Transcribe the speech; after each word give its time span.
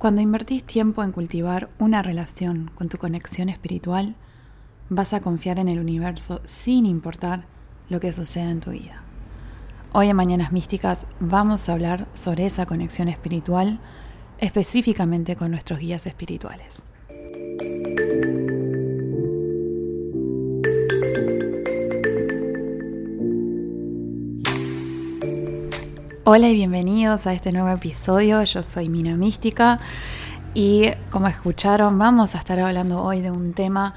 Cuando 0.00 0.22
invertís 0.22 0.64
tiempo 0.64 1.04
en 1.04 1.12
cultivar 1.12 1.68
una 1.78 2.00
relación 2.00 2.70
con 2.74 2.88
tu 2.88 2.96
conexión 2.96 3.50
espiritual, 3.50 4.14
vas 4.88 5.12
a 5.12 5.20
confiar 5.20 5.58
en 5.58 5.68
el 5.68 5.78
universo 5.78 6.40
sin 6.44 6.86
importar 6.86 7.44
lo 7.90 8.00
que 8.00 8.14
suceda 8.14 8.50
en 8.50 8.60
tu 8.60 8.70
vida. 8.70 9.02
Hoy 9.92 10.08
en 10.08 10.16
Mañanas 10.16 10.52
Místicas 10.52 11.06
vamos 11.20 11.68
a 11.68 11.74
hablar 11.74 12.06
sobre 12.14 12.46
esa 12.46 12.64
conexión 12.64 13.08
espiritual, 13.08 13.78
específicamente 14.38 15.36
con 15.36 15.50
nuestros 15.50 15.80
guías 15.80 16.06
espirituales. 16.06 16.82
Hola 26.24 26.50
y 26.50 26.54
bienvenidos 26.54 27.26
a 27.26 27.32
este 27.32 27.50
nuevo 27.50 27.70
episodio. 27.70 28.44
Yo 28.44 28.62
soy 28.62 28.90
Mina 28.90 29.16
Mística 29.16 29.80
y 30.52 30.90
como 31.08 31.28
escucharon 31.28 31.96
vamos 31.96 32.34
a 32.34 32.38
estar 32.38 32.60
hablando 32.60 33.02
hoy 33.02 33.22
de 33.22 33.30
un 33.30 33.54
tema 33.54 33.94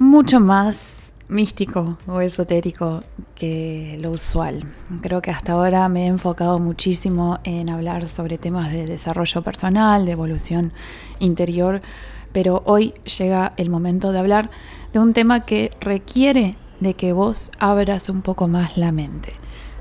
mucho 0.00 0.40
más 0.40 1.12
místico 1.28 1.96
o 2.08 2.20
esotérico 2.20 3.04
que 3.36 3.96
lo 4.00 4.10
usual. 4.10 4.64
Creo 5.02 5.22
que 5.22 5.30
hasta 5.30 5.52
ahora 5.52 5.88
me 5.88 6.06
he 6.06 6.06
enfocado 6.08 6.58
muchísimo 6.58 7.38
en 7.44 7.70
hablar 7.70 8.08
sobre 8.08 8.36
temas 8.36 8.72
de 8.72 8.86
desarrollo 8.86 9.42
personal, 9.42 10.06
de 10.06 10.12
evolución 10.12 10.72
interior, 11.20 11.80
pero 12.32 12.64
hoy 12.66 12.92
llega 13.18 13.52
el 13.56 13.70
momento 13.70 14.10
de 14.10 14.18
hablar 14.18 14.50
de 14.92 14.98
un 14.98 15.12
tema 15.12 15.44
que 15.44 15.70
requiere 15.80 16.56
de 16.80 16.94
que 16.94 17.12
vos 17.12 17.52
abras 17.60 18.08
un 18.08 18.20
poco 18.20 18.48
más 18.48 18.76
la 18.76 18.90
mente. 18.90 19.34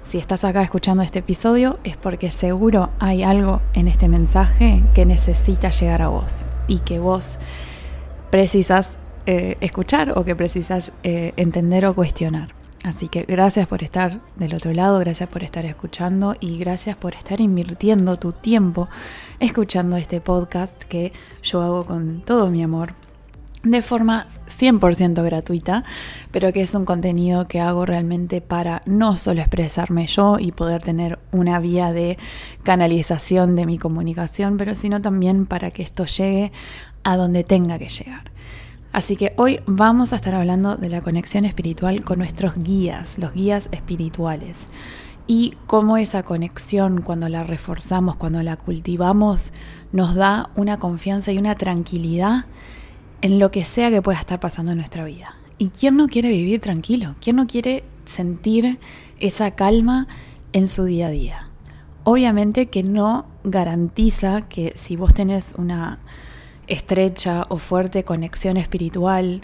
Si 0.10 0.18
estás 0.18 0.44
acá 0.44 0.64
escuchando 0.64 1.04
este 1.04 1.20
episodio 1.20 1.78
es 1.84 1.96
porque 1.96 2.32
seguro 2.32 2.90
hay 2.98 3.22
algo 3.22 3.62
en 3.76 3.88
este 3.88 4.08
mensaje 4.08 4.82
que 4.96 5.06
necesita 5.06 5.70
llegar 5.70 6.02
a 6.02 6.08
vos 6.08 6.48
y 6.68 6.80
que 6.80 6.98
vos 6.98 7.38
precisas 8.32 8.90
eh, 9.28 9.58
escuchar 9.62 10.18
o 10.18 10.26
que 10.26 10.36
precisas 10.36 10.94
eh, 11.04 11.34
entender 11.38 11.86
o 11.86 11.94
cuestionar. 11.94 12.56
Así 12.84 13.08
que 13.08 13.22
gracias 13.22 13.68
por 13.68 13.84
estar 13.84 14.20
del 14.36 14.56
otro 14.56 14.74
lado, 14.74 14.98
gracias 14.98 15.30
por 15.30 15.44
estar 15.44 15.64
escuchando 15.66 16.36
y 16.40 16.58
gracias 16.58 16.98
por 16.98 17.14
estar 17.14 17.40
invirtiendo 17.40 18.16
tu 18.16 18.32
tiempo 18.32 18.90
escuchando 19.40 19.96
este 19.96 20.22
podcast 20.22 20.86
que 20.86 21.14
yo 21.44 21.62
hago 21.62 21.86
con 21.86 22.24
todo 22.24 22.50
mi 22.50 22.64
amor 22.64 22.96
de 23.64 23.82
forma 23.82 24.28
100% 24.48 25.24
gratuita, 25.24 25.84
pero 26.32 26.52
que 26.54 26.62
es 26.62 26.74
un 26.76 26.86
contenido 26.86 27.48
que 27.48 27.60
hago 27.60 27.86
realmente 27.86 28.42
para 28.42 28.82
no 28.86 29.16
solo 29.16 29.42
expresarme 29.42 30.08
yo 30.08 30.38
y 30.40 30.52
poder 30.52 30.82
tener 30.82 31.20
una 31.32 31.60
vía 31.60 31.92
de 31.92 32.18
canalización 32.64 33.56
de 33.56 33.66
mi 33.66 33.78
comunicación, 33.78 34.58
pero 34.58 34.76
sino 34.76 35.02
también 35.02 35.46
para 35.46 35.72
que 35.72 35.84
esto 35.84 36.06
llegue 36.06 36.52
a 37.04 37.18
donde 37.18 37.44
tenga 37.44 37.78
que 37.78 37.90
llegar. 37.90 38.32
Así 38.92 39.16
que 39.16 39.34
hoy 39.38 39.60
vamos 39.68 40.14
a 40.14 40.16
estar 40.16 40.34
hablando 40.34 40.76
de 40.76 40.90
la 40.90 41.02
conexión 41.02 41.46
espiritual 41.46 42.04
con 42.04 42.18
nuestros 42.18 42.56
guías, 42.56 43.18
los 43.20 43.34
guías 43.34 43.70
espirituales, 43.72 44.68
y 45.28 45.54
cómo 45.68 45.98
esa 45.98 46.24
conexión, 46.24 47.04
cuando 47.04 47.30
la 47.30 47.44
reforzamos, 47.44 48.16
cuando 48.16 48.42
la 48.42 48.58
cultivamos, 48.58 49.54
nos 49.92 50.16
da 50.16 50.50
una 50.56 50.80
confianza 50.80 51.32
y 51.32 51.38
una 51.38 51.54
tranquilidad 51.54 52.46
en 53.22 53.40
lo 53.40 53.52
que 53.52 53.66
sea 53.66 53.90
que 53.90 54.02
pueda 54.02 54.20
estar 54.20 54.40
pasando 54.40 54.72
en 54.72 54.78
nuestra 54.78 55.04
vida. 55.06 55.36
¿Y 55.58 55.70
quién 55.70 55.98
no 55.98 56.08
quiere 56.08 56.30
vivir 56.30 56.60
tranquilo? 56.60 57.16
¿Quién 57.22 57.36
no 57.36 57.48
quiere 57.48 57.84
sentir 58.06 58.80
esa 59.20 59.52
calma 59.52 60.08
en 60.54 60.68
su 60.68 60.86
día 60.86 61.08
a 61.08 61.12
día? 61.12 61.48
Obviamente 62.04 62.68
que 62.68 62.82
no 62.84 63.26
garantiza 63.44 64.42
que 64.42 64.74
si 64.76 64.96
vos 64.96 65.14
tenés 65.14 65.56
una 65.58 66.00
estrecha 66.68 67.46
o 67.50 67.58
fuerte 67.58 68.04
conexión 68.04 68.58
espiritual 68.58 69.42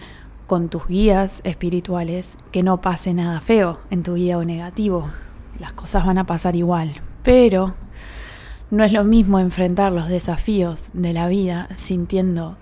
con 0.47 0.69
tus 0.69 0.87
guías 0.87 1.41
espirituales, 1.43 2.37
que 2.51 2.63
no 2.63 2.79
pase 2.79 3.13
nada 3.13 3.41
feo 3.41 3.79
en 3.89 4.03
tu 4.03 4.13
vida 4.13 4.37
o 4.37 4.45
negativo. 4.45 5.09
Las 5.59 5.73
cosas 5.73 6.05
van 6.05 6.17
a 6.17 6.25
pasar 6.25 6.55
igual. 6.55 6.93
Pero 7.23 7.73
no 8.69 8.83
es 8.83 8.93
lo 8.93 9.03
mismo 9.03 9.39
enfrentar 9.39 9.91
los 9.91 10.07
desafíos 10.07 10.91
de 10.93 11.13
la 11.13 11.27
vida 11.27 11.67
sintiendo 11.75 12.57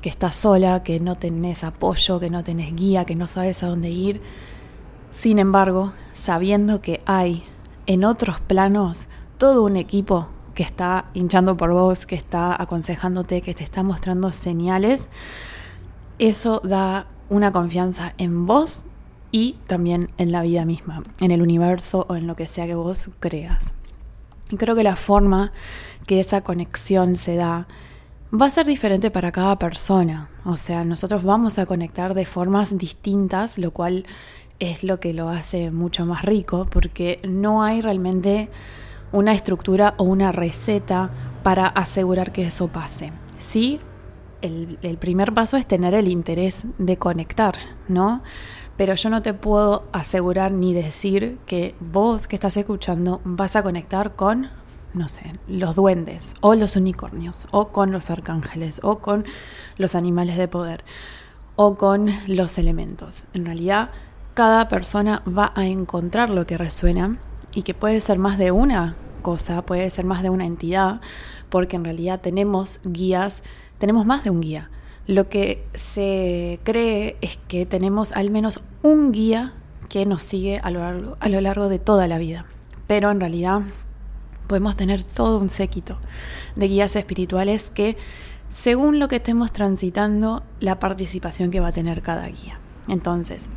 que 0.00 0.08
estás 0.08 0.34
sola, 0.34 0.82
que 0.82 1.00
no 1.00 1.16
tenés 1.16 1.64
apoyo, 1.64 2.20
que 2.20 2.30
no 2.30 2.42
tenés 2.44 2.74
guía, 2.74 3.04
que 3.04 3.16
no 3.16 3.26
sabes 3.26 3.62
a 3.62 3.68
dónde 3.68 3.90
ir. 3.90 4.20
Sin 5.12 5.38
embargo, 5.38 5.92
sabiendo 6.12 6.80
que 6.80 7.02
hay 7.06 7.44
en 7.86 8.04
otros 8.04 8.40
planos 8.40 9.08
todo 9.38 9.62
un 9.64 9.76
equipo 9.76 10.28
que 10.54 10.62
está 10.62 11.06
hinchando 11.14 11.56
por 11.56 11.72
vos, 11.72 12.06
que 12.06 12.14
está 12.14 12.60
aconsejándote, 12.60 13.42
que 13.42 13.54
te 13.54 13.64
está 13.64 13.82
mostrando 13.82 14.32
señales, 14.32 15.08
eso 16.18 16.60
da 16.62 17.06
una 17.28 17.52
confianza 17.52 18.14
en 18.18 18.46
vos 18.46 18.86
y 19.32 19.56
también 19.66 20.10
en 20.18 20.32
la 20.32 20.42
vida 20.42 20.64
misma, 20.64 21.02
en 21.20 21.30
el 21.30 21.42
universo 21.42 22.06
o 22.08 22.16
en 22.16 22.26
lo 22.26 22.34
que 22.34 22.48
sea 22.48 22.66
que 22.66 22.74
vos 22.74 23.10
creas. 23.20 23.74
Y 24.50 24.56
creo 24.56 24.74
que 24.74 24.82
la 24.82 24.96
forma 24.96 25.52
que 26.06 26.20
esa 26.20 26.42
conexión 26.42 27.16
se 27.16 27.36
da 27.36 27.68
va 28.32 28.46
a 28.46 28.50
ser 28.50 28.66
diferente 28.66 29.10
para 29.10 29.32
cada 29.32 29.58
persona. 29.58 30.28
O 30.44 30.56
sea, 30.56 30.84
nosotros 30.84 31.24
vamos 31.24 31.58
a 31.58 31.66
conectar 31.66 32.14
de 32.14 32.24
formas 32.24 32.76
distintas, 32.76 33.58
lo 33.58 33.72
cual 33.72 34.06
es 34.58 34.84
lo 34.84 35.00
que 35.00 35.12
lo 35.12 35.28
hace 35.28 35.70
mucho 35.70 36.06
más 36.06 36.22
rico, 36.22 36.66
porque 36.70 37.20
no 37.26 37.62
hay 37.62 37.80
realmente 37.80 38.50
una 39.12 39.32
estructura 39.32 39.94
o 39.96 40.04
una 40.04 40.32
receta 40.32 41.10
para 41.42 41.66
asegurar 41.66 42.32
que 42.32 42.46
eso 42.46 42.68
pase. 42.68 43.12
Sí, 43.38 43.80
el, 44.42 44.96
primer 44.98 45.34
paso 45.34 45.56
es 45.56 45.66
tener 45.66 45.94
el 45.94 46.08
interés 46.08 46.64
de 46.78 46.96
conectar, 46.96 47.56
¿no? 47.88 48.22
Pero 48.76 48.94
yo 48.94 49.10
no 49.10 49.20
te 49.22 49.34
puedo 49.34 49.84
asegurar 49.92 50.52
ni 50.52 50.72
decir 50.72 51.38
que 51.46 51.74
vos 51.80 52.26
que 52.26 52.36
estás 52.36 52.56
escuchando 52.56 53.20
vas 53.24 53.56
a 53.56 53.62
conectar 53.62 54.14
con 54.16 54.48
no 54.94 55.08
sé, 55.08 55.34
los 55.46 55.76
duendes 55.76 56.34
o 56.40 56.54
los 56.54 56.76
unicornios 56.76 57.46
o 57.50 57.68
con 57.68 57.92
los 57.92 58.10
arcángeles 58.10 58.80
o 58.82 58.98
con 58.98 59.24
los 59.76 59.94
animales 59.94 60.36
de 60.36 60.48
poder 60.48 60.84
o 61.56 61.76
con 61.76 62.10
los 62.26 62.58
elementos. 62.58 63.26
En 63.34 63.44
realidad, 63.44 63.90
cada 64.34 64.68
persona 64.68 65.22
va 65.26 65.52
a 65.54 65.66
encontrar 65.66 66.30
lo 66.30 66.46
que 66.46 66.56
resuena 66.56 67.18
y 67.54 67.62
que 67.62 67.74
puede 67.74 68.00
ser 68.00 68.18
más 68.18 68.38
de 68.38 68.50
una 68.50 68.94
cosa, 69.22 69.62
puede 69.66 69.90
ser 69.90 70.04
más 70.04 70.22
de 70.22 70.30
una 70.30 70.46
entidad, 70.46 71.00
porque 71.48 71.76
en 71.76 71.84
realidad 71.84 72.20
tenemos 72.20 72.80
guías, 72.84 73.42
tenemos 73.78 74.06
más 74.06 74.24
de 74.24 74.30
un 74.30 74.40
guía. 74.40 74.70
Lo 75.06 75.28
que 75.28 75.66
se 75.74 76.60
cree 76.62 77.16
es 77.20 77.38
que 77.48 77.66
tenemos 77.66 78.12
al 78.12 78.30
menos 78.30 78.60
un 78.82 79.12
guía 79.12 79.52
que 79.88 80.06
nos 80.06 80.22
sigue 80.22 80.60
a 80.62 80.70
lo 80.70 80.80
largo, 80.80 81.16
a 81.18 81.28
lo 81.28 81.40
largo 81.40 81.68
de 81.68 81.78
toda 81.78 82.06
la 82.06 82.18
vida. 82.18 82.46
Pero 82.86 83.10
en 83.10 83.20
realidad 83.20 83.62
podemos 84.50 84.74
tener 84.74 85.04
todo 85.04 85.38
un 85.38 85.48
séquito 85.48 85.96
de 86.56 86.66
guías 86.66 86.96
espirituales 86.96 87.70
que, 87.70 87.96
según 88.48 88.98
lo 88.98 89.06
que 89.06 89.16
estemos 89.16 89.52
transitando, 89.52 90.42
la 90.58 90.80
participación 90.80 91.52
que 91.52 91.60
va 91.60 91.68
a 91.68 91.72
tener 91.72 92.02
cada 92.02 92.26
guía. 92.26 92.58
Entonces, 92.88 93.48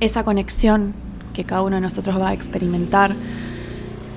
esa 0.00 0.24
conexión 0.24 0.94
que 1.34 1.44
cada 1.44 1.60
uno 1.60 1.76
de 1.76 1.82
nosotros 1.82 2.18
va 2.18 2.30
a 2.30 2.32
experimentar 2.32 3.14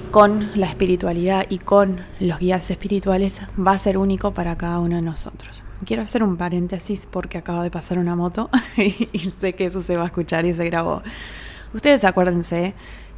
con 0.09 0.49
la 0.55 0.67
espiritualidad 0.67 1.45
y 1.49 1.57
con 1.57 1.99
los 2.21 2.39
guías 2.39 2.71
espirituales 2.71 3.41
va 3.59 3.73
a 3.73 3.77
ser 3.77 3.97
único 3.97 4.33
para 4.33 4.55
cada 4.55 4.79
uno 4.79 4.95
de 4.95 5.01
nosotros. 5.01 5.65
Quiero 5.85 6.01
hacer 6.01 6.23
un 6.23 6.37
paréntesis 6.37 7.09
porque 7.11 7.39
acaba 7.39 7.61
de 7.61 7.71
pasar 7.71 7.99
una 7.99 8.15
moto 8.15 8.49
y 8.77 9.19
sé 9.19 9.51
que 9.53 9.65
eso 9.65 9.81
se 9.81 9.97
va 9.97 10.03
a 10.03 10.05
escuchar 10.05 10.45
y 10.45 10.53
se 10.53 10.63
grabó. 10.63 11.03
Ustedes 11.73 12.05
acuérdense 12.05 12.73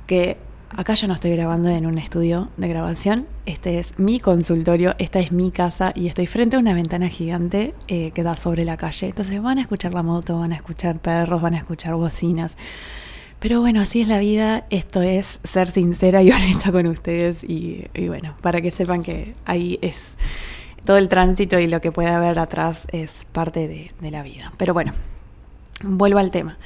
que 0.08 0.49
Acá 0.76 0.94
yo 0.94 1.08
no 1.08 1.16
estoy 1.16 1.32
grabando 1.32 1.70
en 1.70 1.88
un 1.88 1.98
estudio 1.98 2.48
de 2.58 2.68
grabación, 2.68 3.26
este 3.48 3.80
es 3.80 3.98
mi 3.98 4.20
consultorio, 4.20 4.94
esta 5.00 5.20
es 5.20 5.32
mi 5.32 5.50
casa 5.50 5.92
y 5.96 6.08
estoy 6.08 6.28
frente 6.28 6.58
a 6.58 6.60
una 6.60 6.76
ventana 6.76 7.10
gigante 7.10 7.74
eh, 7.88 8.12
que 8.12 8.22
da 8.22 8.36
sobre 8.36 8.66
la 8.66 8.78
calle. 8.78 9.08
Entonces 9.08 9.42
van 9.42 9.58
a 9.58 9.62
escuchar 9.62 9.96
la 9.96 10.04
moto, 10.04 10.40
van 10.40 10.54
a 10.54 10.56
escuchar 10.56 11.00
perros, 11.00 11.42
van 11.42 11.56
a 11.56 11.58
escuchar 11.58 11.96
bocinas. 11.96 12.56
Pero 13.40 13.62
bueno, 13.62 13.82
así 13.82 14.02
es 14.02 14.08
la 14.08 14.20
vida, 14.20 14.66
esto 14.70 15.02
es 15.02 15.40
ser 15.44 15.70
sincera 15.70 16.22
y 16.22 16.32
honesta 16.32 16.72
con 16.72 16.86
ustedes 16.86 17.44
y, 17.44 17.88
bueno, 18.08 18.36
para 18.42 18.62
que 18.62 18.70
sepan 18.70 19.02
que 19.02 19.34
ahí 19.46 19.80
es 19.82 19.98
todo 20.86 20.98
el 20.98 21.10
tránsito 21.10 21.58
y 21.60 21.68
lo 21.68 21.82
que 21.82 21.92
puede 21.92 22.10
haber 22.10 22.38
atrás 22.38 22.86
es 22.92 23.26
parte 23.32 23.68
de, 23.68 24.12
la 24.12 24.22
vida. 24.22 24.54
Pero 24.58 24.76
bueno, 24.76 24.94
vuelvo 25.84 26.20
al 26.20 26.30
tema. 26.30 26.58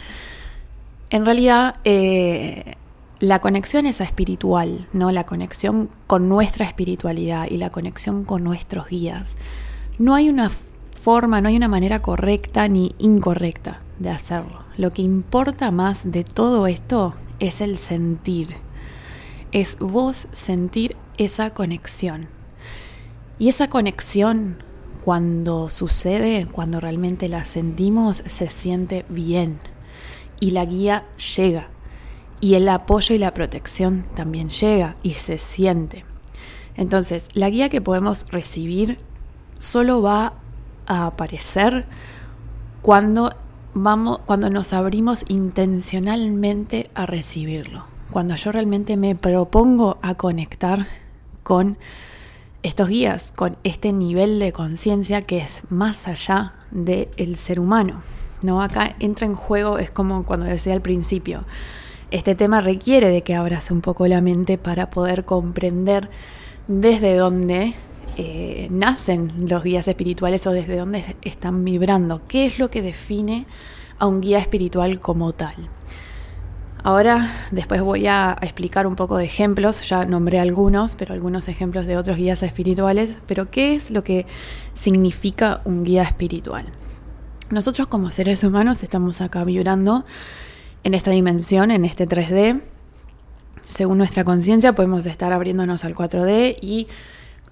En 1.09 1.25
realidad, 1.25 1.75
eh, 1.85 2.75
la 3.23 3.39
conexión 3.39 3.85
esa 3.85 4.03
espiritual, 4.03 4.85
¿no? 4.91 5.09
La 5.09 5.25
conexión 5.25 5.89
con 6.07 6.27
nuestra 6.27 6.65
espiritualidad 6.65 7.47
y 7.49 7.55
la 7.55 7.69
conexión 7.69 8.25
con 8.25 8.43
nuestros 8.43 8.89
guías. 8.89 9.37
No 9.97 10.13
hay 10.13 10.27
una 10.27 10.51
forma, 11.01 11.39
no 11.39 11.47
hay 11.47 11.55
una 11.55 11.69
manera 11.69 12.01
correcta 12.01 12.67
ni 12.67 12.93
incorrecta 12.97 13.79
de 13.97 14.09
hacerlo. 14.09 14.63
Lo 14.75 14.91
que 14.91 15.03
importa 15.03 15.71
más 15.71 16.11
de 16.11 16.25
todo 16.25 16.67
esto 16.67 17.13
es 17.39 17.61
el 17.61 17.77
sentir. 17.77 18.57
Es 19.53 19.77
vos 19.79 20.27
sentir 20.33 20.97
esa 21.17 21.51
conexión. 21.51 22.27
Y 23.39 23.47
esa 23.47 23.69
conexión, 23.69 24.61
cuando 25.01 25.69
sucede, 25.69 26.45
cuando 26.51 26.81
realmente 26.81 27.29
la 27.29 27.45
sentimos, 27.45 28.21
se 28.25 28.51
siente 28.51 29.05
bien. 29.07 29.59
Y 30.41 30.51
la 30.51 30.65
guía 30.65 31.05
llega. 31.37 31.69
Y 32.43 32.55
el 32.55 32.67
apoyo 32.67 33.15
y 33.15 33.19
la 33.19 33.33
protección 33.33 34.03
también 34.15 34.49
llega 34.49 34.97
y 35.01 35.11
se 35.11 35.37
siente. 35.37 36.03
Entonces, 36.75 37.29
la 37.35 37.49
guía 37.49 37.69
que 37.69 37.79
podemos 37.79 38.25
recibir 38.31 38.97
solo 39.59 40.01
va 40.01 40.33
a 40.85 41.05
aparecer 41.05 41.85
cuando 42.81 43.33
vamos 43.73 44.19
cuando 44.25 44.49
nos 44.49 44.73
abrimos 44.73 45.23
intencionalmente 45.29 46.89
a 46.95 47.05
recibirlo. 47.05 47.85
Cuando 48.11 48.35
yo 48.35 48.51
realmente 48.51 48.97
me 48.97 49.15
propongo 49.15 49.97
a 50.01 50.15
conectar 50.15 50.87
con 51.43 51.77
estos 52.61 52.89
guías, 52.89 53.31
con 53.31 53.55
este 53.63 53.93
nivel 53.93 54.39
de 54.39 54.51
conciencia 54.51 55.21
que 55.21 55.37
es 55.37 55.63
más 55.69 56.09
allá 56.09 56.55
del 56.71 57.37
ser 57.37 57.61
humano. 57.61 58.01
¿no? 58.41 58.61
Acá 58.61 58.97
entra 58.99 59.27
en 59.27 59.33
juego, 59.33 59.77
es 59.77 59.89
como 59.91 60.25
cuando 60.25 60.45
decía 60.45 60.73
al 60.73 60.81
principio, 60.81 61.45
este 62.13 62.35
tema 62.35 62.61
requiere 62.61 63.09
de 63.09 63.23
que 63.23 63.33
abras 63.33 63.71
un 63.71 63.81
poco 63.81 64.05
la 64.05 64.21
mente 64.21 64.59
para 64.59 64.91
poder 64.91 65.25
comprender 65.25 66.11
desde 66.67 67.15
dónde 67.15 67.73
eh, 68.17 68.67
nacen 68.69 69.33
los 69.49 69.63
guías 69.63 69.87
espirituales 69.87 70.45
o 70.45 70.51
desde 70.51 70.77
dónde 70.77 71.03
están 71.23 71.65
vibrando, 71.65 72.21
qué 72.27 72.45
es 72.45 72.59
lo 72.59 72.69
que 72.69 72.83
define 72.83 73.47
a 73.97 74.05
un 74.05 74.21
guía 74.21 74.37
espiritual 74.37 74.99
como 74.99 75.33
tal. 75.33 75.55
Ahora, 76.83 77.31
después 77.49 77.81
voy 77.81 78.05
a 78.05 78.37
explicar 78.43 78.85
un 78.85 78.95
poco 78.95 79.17
de 79.17 79.25
ejemplos, 79.25 79.89
ya 79.89 80.05
nombré 80.05 80.37
algunos, 80.37 80.95
pero 80.95 81.15
algunos 81.15 81.47
ejemplos 81.47 81.87
de 81.87 81.97
otros 81.97 82.17
guías 82.17 82.43
espirituales, 82.43 83.17
pero 83.25 83.49
¿qué 83.49 83.73
es 83.73 83.89
lo 83.89 84.03
que 84.03 84.27
significa 84.75 85.61
un 85.65 85.83
guía 85.83 86.03
espiritual? 86.03 86.65
Nosotros 87.49 87.87
como 87.87 88.11
seres 88.11 88.43
humanos 88.43 88.83
estamos 88.83 89.19
acá 89.19 89.43
vibrando 89.43 90.05
en 90.83 90.93
esta 90.93 91.11
dimensión, 91.11 91.71
en 91.71 91.85
este 91.85 92.07
3D, 92.07 92.61
según 93.67 93.97
nuestra 93.97 94.23
conciencia 94.23 94.73
podemos 94.73 95.05
estar 95.05 95.33
abriéndonos 95.33 95.85
al 95.85 95.95
4D 95.95 96.57
y 96.61 96.87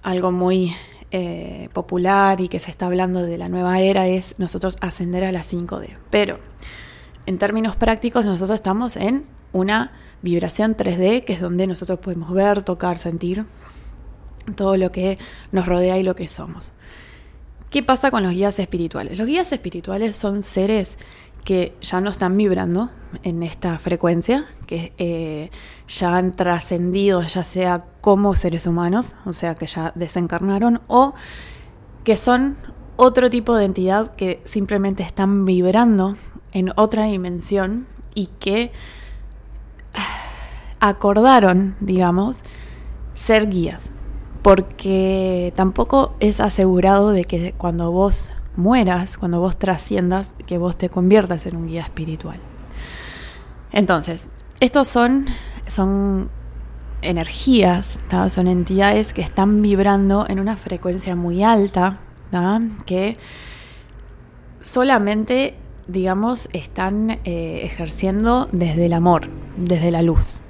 algo 0.02 0.32
muy 0.32 0.72
eh, 1.10 1.68
popular 1.72 2.40
y 2.40 2.48
que 2.48 2.60
se 2.60 2.70
está 2.70 2.86
hablando 2.86 3.22
de 3.22 3.38
la 3.38 3.48
nueva 3.48 3.80
era 3.80 4.06
es 4.06 4.38
nosotros 4.38 4.76
ascender 4.80 5.24
a 5.24 5.32
la 5.32 5.42
5D. 5.42 5.96
Pero 6.10 6.38
en 7.26 7.38
términos 7.38 7.76
prácticos 7.76 8.24
nosotros 8.24 8.56
estamos 8.56 8.96
en 8.96 9.24
una 9.52 9.92
vibración 10.22 10.76
3D 10.76 11.24
que 11.24 11.32
es 11.32 11.40
donde 11.40 11.66
nosotros 11.66 11.98
podemos 11.98 12.32
ver, 12.32 12.62
tocar, 12.62 12.98
sentir 12.98 13.44
todo 14.56 14.76
lo 14.76 14.92
que 14.92 15.18
nos 15.50 15.66
rodea 15.66 15.98
y 15.98 16.02
lo 16.02 16.14
que 16.14 16.28
somos. 16.28 16.72
¿Qué 17.70 17.82
pasa 17.82 18.10
con 18.10 18.22
los 18.22 18.32
guías 18.32 18.58
espirituales? 18.58 19.16
Los 19.16 19.26
guías 19.26 19.50
espirituales 19.52 20.16
son 20.16 20.42
seres 20.42 20.98
que 21.44 21.76
ya 21.80 22.00
no 22.00 22.10
están 22.10 22.36
vibrando 22.36 22.90
en 23.22 23.42
esta 23.42 23.78
frecuencia, 23.78 24.46
que 24.66 24.92
eh, 24.98 25.50
ya 25.88 26.16
han 26.16 26.32
trascendido, 26.32 27.22
ya 27.22 27.42
sea 27.42 27.84
como 28.00 28.34
seres 28.34 28.66
humanos, 28.66 29.16
o 29.24 29.32
sea, 29.32 29.54
que 29.54 29.66
ya 29.66 29.92
desencarnaron, 29.94 30.80
o 30.86 31.14
que 32.04 32.16
son 32.16 32.56
otro 32.96 33.30
tipo 33.30 33.56
de 33.56 33.64
entidad 33.64 34.14
que 34.14 34.40
simplemente 34.44 35.02
están 35.02 35.44
vibrando 35.44 36.16
en 36.52 36.70
otra 36.76 37.04
dimensión 37.04 37.86
y 38.14 38.26
que 38.38 38.72
acordaron, 40.80 41.76
digamos, 41.80 42.44
ser 43.14 43.48
guías. 43.48 43.90
Porque 44.42 45.52
tampoco 45.54 46.16
es 46.18 46.40
asegurado 46.40 47.10
de 47.10 47.24
que 47.24 47.54
cuando 47.56 47.92
vos 47.92 48.32
mueras, 48.56 49.18
cuando 49.18 49.40
vos 49.40 49.56
trasciendas, 49.56 50.34
que 50.46 50.58
vos 50.58 50.76
te 50.76 50.88
conviertas 50.88 51.46
en 51.46 51.56
un 51.56 51.66
guía 51.66 51.82
espiritual. 51.82 52.38
Entonces, 53.72 54.28
estos 54.60 54.88
son, 54.88 55.26
son 55.66 56.30
energías, 57.00 57.98
son 58.28 58.46
entidades 58.46 59.12
que 59.12 59.22
están 59.22 59.62
vibrando 59.62 60.26
en 60.28 60.38
una 60.38 60.56
frecuencia 60.56 61.16
muy 61.16 61.42
alta, 61.42 61.98
que 62.86 63.16
solamente, 64.60 65.56
digamos, 65.86 66.48
están 66.52 67.10
eh, 67.24 67.60
ejerciendo 67.64 68.48
desde 68.52 68.86
el 68.86 68.92
amor, 68.92 69.28
desde 69.56 69.90
la 69.90 70.02
luz. 70.02 70.42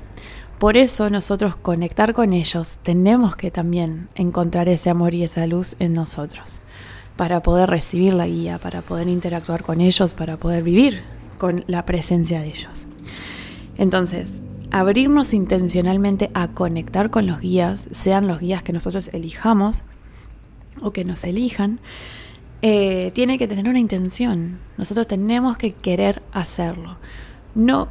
Por 0.58 0.76
eso 0.76 1.10
nosotros 1.10 1.56
conectar 1.56 2.14
con 2.14 2.32
ellos 2.32 2.78
tenemos 2.84 3.34
que 3.34 3.50
también 3.50 4.08
encontrar 4.14 4.69
ese 4.69 4.90
amor 4.90 5.12
y 5.12 5.25
esa 5.25 5.46
luz 5.46 5.75
en 5.81 5.93
nosotros 5.93 6.60
para 7.22 7.40
poder 7.40 7.70
recibir 7.70 8.14
la 8.14 8.26
guía, 8.26 8.58
para 8.58 8.82
poder 8.82 9.06
interactuar 9.06 9.62
con 9.62 9.80
ellos, 9.80 10.12
para 10.12 10.38
poder 10.38 10.64
vivir 10.64 11.04
con 11.38 11.62
la 11.69 11.86
presencia 11.86 12.40
de 12.40 12.48
ellos. 12.48 12.86
Entonces, 13.78 14.42
abrirnos 14.72 15.32
intencionalmente 15.32 16.32
a 16.34 16.48
conectar 16.48 17.10
con 17.10 17.28
los 17.28 17.38
guías, 17.38 17.86
sean 17.92 18.26
los 18.26 18.40
guías 18.40 18.64
que 18.64 18.72
nosotros 18.72 19.08
elijamos 19.12 19.84
o 20.80 20.92
que 20.92 21.04
nos 21.04 21.22
elijan, 21.22 21.78
eh, 22.60 23.12
tiene 23.14 23.38
que 23.38 23.46
tener 23.46 23.69
una 23.69 23.78
intención. 23.78 24.58
Nosotros 24.76 25.06
tenemos 25.06 25.56
que 25.56 25.74
querer 25.74 26.24
hacerlo. 26.32 26.98
No, 27.54 27.86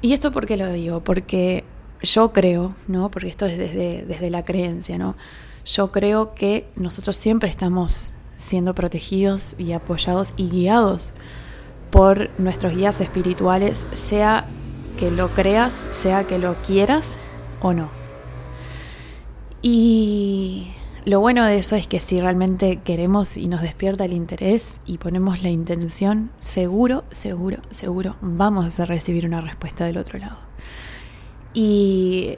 y 0.00 0.12
esto 0.12 0.30
por 0.30 0.46
qué 0.46 0.56
lo 0.56 0.72
digo, 0.72 1.02
porque 1.02 1.64
yo 2.02 2.32
creo, 2.32 2.76
¿no? 2.86 3.10
Porque 3.10 3.30
esto 3.30 3.46
es 3.46 3.58
desde, 3.58 4.04
desde 4.06 4.30
la 4.30 4.44
creencia, 4.44 4.96
¿no? 4.96 5.16
Yo 5.64 5.90
creo 5.90 6.34
que 6.34 6.68
nosotros 6.76 7.16
siempre 7.16 7.50
estamos 7.50 8.12
siendo 8.36 8.74
protegidos 8.74 9.54
y 9.58 9.72
apoyados 9.72 10.34
y 10.36 10.48
guiados 10.48 11.12
por 11.90 12.30
nuestros 12.38 12.74
guías 12.76 13.00
espirituales, 13.00 13.86
sea 13.92 14.46
que 14.98 15.10
lo 15.10 15.28
creas, 15.28 15.72
sea 15.72 16.24
que 16.24 16.38
lo 16.38 16.54
quieras 16.54 17.06
o 17.60 17.72
no. 17.72 17.90
Y 19.62 20.72
lo 21.04 21.20
bueno 21.20 21.44
de 21.44 21.56
eso 21.56 21.76
es 21.76 21.86
que 21.86 22.00
si 22.00 22.20
realmente 22.20 22.80
queremos 22.84 23.36
y 23.36 23.48
nos 23.48 23.62
despierta 23.62 24.04
el 24.04 24.12
interés 24.12 24.76
y 24.86 24.98
ponemos 24.98 25.42
la 25.42 25.50
intención, 25.50 26.30
seguro, 26.38 27.04
seguro, 27.10 27.58
seguro 27.70 28.16
vamos 28.20 28.80
a 28.80 28.84
recibir 28.84 29.24
una 29.24 29.40
respuesta 29.40 29.84
del 29.84 29.98
otro 29.98 30.18
lado. 30.18 30.38
Y 31.54 32.36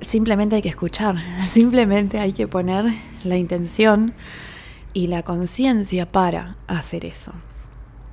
simplemente 0.00 0.56
hay 0.56 0.62
que 0.62 0.68
escuchar, 0.68 1.16
simplemente 1.44 2.18
hay 2.20 2.32
que 2.32 2.46
poner 2.48 2.86
la 3.24 3.36
intención 3.36 4.14
y 4.92 5.06
la 5.06 5.22
conciencia 5.22 6.06
para 6.06 6.56
hacer 6.66 7.04
eso. 7.04 7.32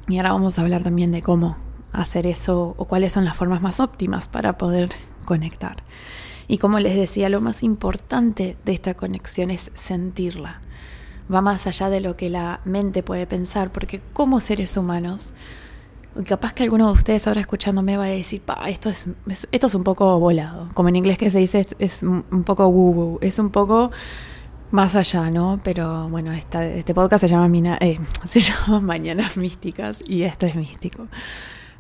Y 0.07 0.17
ahora 0.17 0.33
vamos 0.33 0.57
a 0.57 0.63
hablar 0.63 0.81
también 0.81 1.11
de 1.11 1.21
cómo 1.21 1.57
hacer 1.91 2.27
eso 2.27 2.73
o 2.77 2.85
cuáles 2.85 3.13
son 3.13 3.25
las 3.25 3.35
formas 3.35 3.61
más 3.61 3.79
óptimas 3.79 4.27
para 4.27 4.57
poder 4.57 4.89
conectar. 5.25 5.83
Y 6.47 6.57
como 6.57 6.79
les 6.79 6.95
decía, 6.95 7.29
lo 7.29 7.41
más 7.41 7.61
importante 7.61 8.57
de 8.65 8.73
esta 8.73 8.95
conexión 8.95 9.51
es 9.51 9.71
sentirla. 9.75 10.61
Va 11.31 11.41
más 11.41 11.67
allá 11.67 11.89
de 11.89 12.01
lo 12.01 12.17
que 12.17 12.31
la 12.31 12.61
mente 12.65 13.03
puede 13.03 13.27
pensar, 13.27 13.71
porque 13.71 14.01
como 14.13 14.39
seres 14.39 14.75
humanos, 14.75 15.35
capaz 16.25 16.53
que 16.53 16.63
alguno 16.63 16.87
de 16.87 16.93
ustedes 16.93 17.27
ahora 17.27 17.41
escuchándome 17.41 17.97
va 17.97 18.05
a 18.05 18.07
decir, 18.07 18.41
esto 18.67 18.89
es, 18.89 19.09
esto 19.51 19.67
es 19.67 19.75
un 19.75 19.83
poco 19.83 20.19
volado. 20.19 20.69
Como 20.73 20.89
en 20.89 20.95
inglés 20.95 21.19
que 21.19 21.29
se 21.29 21.37
dice, 21.37 21.67
es, 21.77 22.01
un 22.01 22.43
poco 22.43 22.67
woo 22.67 22.91
woo, 22.93 23.19
es 23.21 23.37
un 23.37 23.51
poco 23.51 23.91
más 24.71 24.95
allá, 24.95 25.29
¿no? 25.31 25.59
Pero 25.63 26.09
bueno, 26.09 26.31
este 26.31 26.93
podcast 26.93 27.21
se 27.21 27.27
llama, 27.27 27.47
Mina, 27.47 27.77
eh, 27.81 27.99
se 28.29 28.39
llama 28.39 28.79
Mañanas 28.79 29.37
Místicas 29.37 30.03
y 30.05 30.23
esto 30.23 30.45
es 30.45 30.55
místico. 30.55 31.07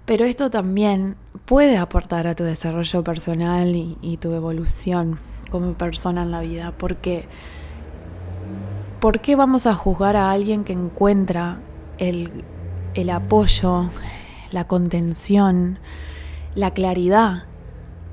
Pero 0.05 0.25
esto 0.25 0.49
también 0.49 1.15
puede 1.45 1.77
aportar 1.77 2.25
a 2.25 2.33
tu 2.33 2.43
desarrollo 2.43 3.03
personal 3.03 3.75
y, 3.75 4.17
tu 4.17 4.33
evolución 4.33 5.19
como 5.51 5.73
persona 5.73 6.23
en 6.23 6.31
la 6.31 6.41
vida. 6.41 6.73
Porque, 6.75 7.27
¿por 8.99 9.19
qué 9.19 9.35
vamos 9.35 9.67
a 9.67 9.75
juzgar 9.75 10.15
a 10.15 10.31
alguien 10.31 10.63
que 10.63 10.73
encuentra 10.73 11.59
el, 11.99 12.43
el 12.95 13.11
apoyo, 13.11 13.89
la 14.51 14.65
contención, 14.65 15.77
la 16.55 16.71
claridad 16.71 17.43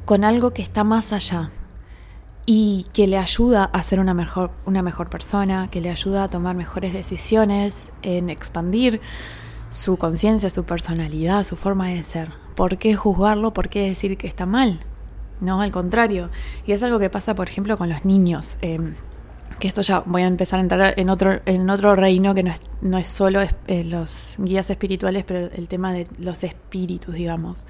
con 0.04 0.22
algo 0.22 0.52
que 0.52 0.60
está 0.60 0.84
más 0.84 1.14
allá? 1.14 1.50
Y 2.46 2.86
que 2.92 3.08
le 3.08 3.18
ayuda 3.18 3.64
a 3.64 3.82
ser 3.82 3.98
una 3.98 4.14
mejor, 4.14 4.52
una 4.64 4.80
mejor 4.80 5.10
persona, 5.10 5.68
que 5.68 5.80
le 5.80 5.90
ayuda 5.90 6.24
a 6.24 6.28
tomar 6.28 6.54
mejores 6.54 6.92
decisiones, 6.92 7.90
en 8.02 8.30
expandir 8.30 9.00
su 9.68 9.96
conciencia, 9.96 10.48
su 10.48 10.64
personalidad, 10.64 11.42
su 11.42 11.56
forma 11.56 11.88
de 11.88 12.04
ser. 12.04 12.30
¿Por 12.54 12.78
qué 12.78 12.94
juzgarlo? 12.94 13.52
¿Por 13.52 13.68
qué 13.68 13.88
decir 13.88 14.16
que 14.16 14.28
está 14.28 14.46
mal? 14.46 14.80
No, 15.40 15.60
al 15.60 15.72
contrario. 15.72 16.30
Y 16.66 16.72
es 16.72 16.82
algo 16.84 17.00
que 17.00 17.10
pasa, 17.10 17.34
por 17.34 17.48
ejemplo, 17.48 17.76
con 17.76 17.88
los 17.88 18.04
niños. 18.04 18.58
Em, 18.62 18.94
que 19.58 19.66
esto 19.68 19.82
ya 19.82 20.00
voy 20.06 20.22
a 20.22 20.26
empezar 20.26 20.60
a 20.60 20.62
entrar 20.62 20.94
en 20.96 21.10
otro, 21.10 21.40
en 21.46 21.68
otro 21.68 21.96
reino 21.96 22.34
que 22.34 22.44
no 22.44 22.50
es, 22.50 22.60
no 22.80 22.96
es 22.96 23.08
solo 23.08 23.40
eh, 23.42 23.84
los 23.84 24.36
guías 24.38 24.70
espirituales, 24.70 25.24
pero 25.24 25.50
el 25.52 25.66
tema 25.66 25.92
de 25.92 26.06
los 26.18 26.44
espíritus, 26.44 27.14
digamos. 27.14 27.66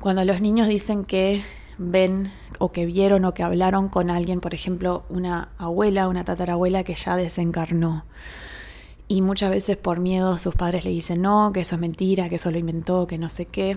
Cuando 0.00 0.24
los 0.24 0.40
niños 0.40 0.66
dicen 0.68 1.04
que 1.04 1.42
ven 1.78 2.32
o 2.58 2.72
que 2.72 2.86
vieron 2.86 3.24
o 3.24 3.34
que 3.34 3.42
hablaron 3.42 3.88
con 3.88 4.10
alguien, 4.10 4.40
por 4.40 4.54
ejemplo, 4.54 5.04
una 5.08 5.48
abuela, 5.58 6.08
una 6.08 6.24
tatarabuela 6.24 6.84
que 6.84 6.94
ya 6.94 7.16
desencarnó. 7.16 8.04
Y 9.06 9.20
muchas 9.20 9.50
veces 9.50 9.76
por 9.76 10.00
miedo 10.00 10.38
sus 10.38 10.54
padres 10.54 10.84
le 10.84 10.90
dicen 10.90 11.22
no, 11.22 11.52
que 11.52 11.60
eso 11.60 11.74
es 11.74 11.80
mentira, 11.80 12.28
que 12.28 12.36
eso 12.36 12.50
lo 12.50 12.58
inventó, 12.58 13.06
que 13.06 13.18
no 13.18 13.28
sé 13.28 13.46
qué. 13.46 13.76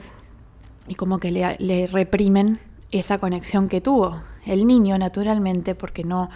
Y 0.88 0.96
como 0.96 1.20
que 1.20 1.32
le, 1.32 1.88
reprimen 1.88 2.60
esa 2.92 3.18
conexión 3.18 3.68
que 3.68 3.82
tuvo. 3.82 4.22
El 4.46 4.66
niño, 4.66 4.98
naturalmente, 4.98 5.76
porque 5.76 6.06
no, 6.06 6.30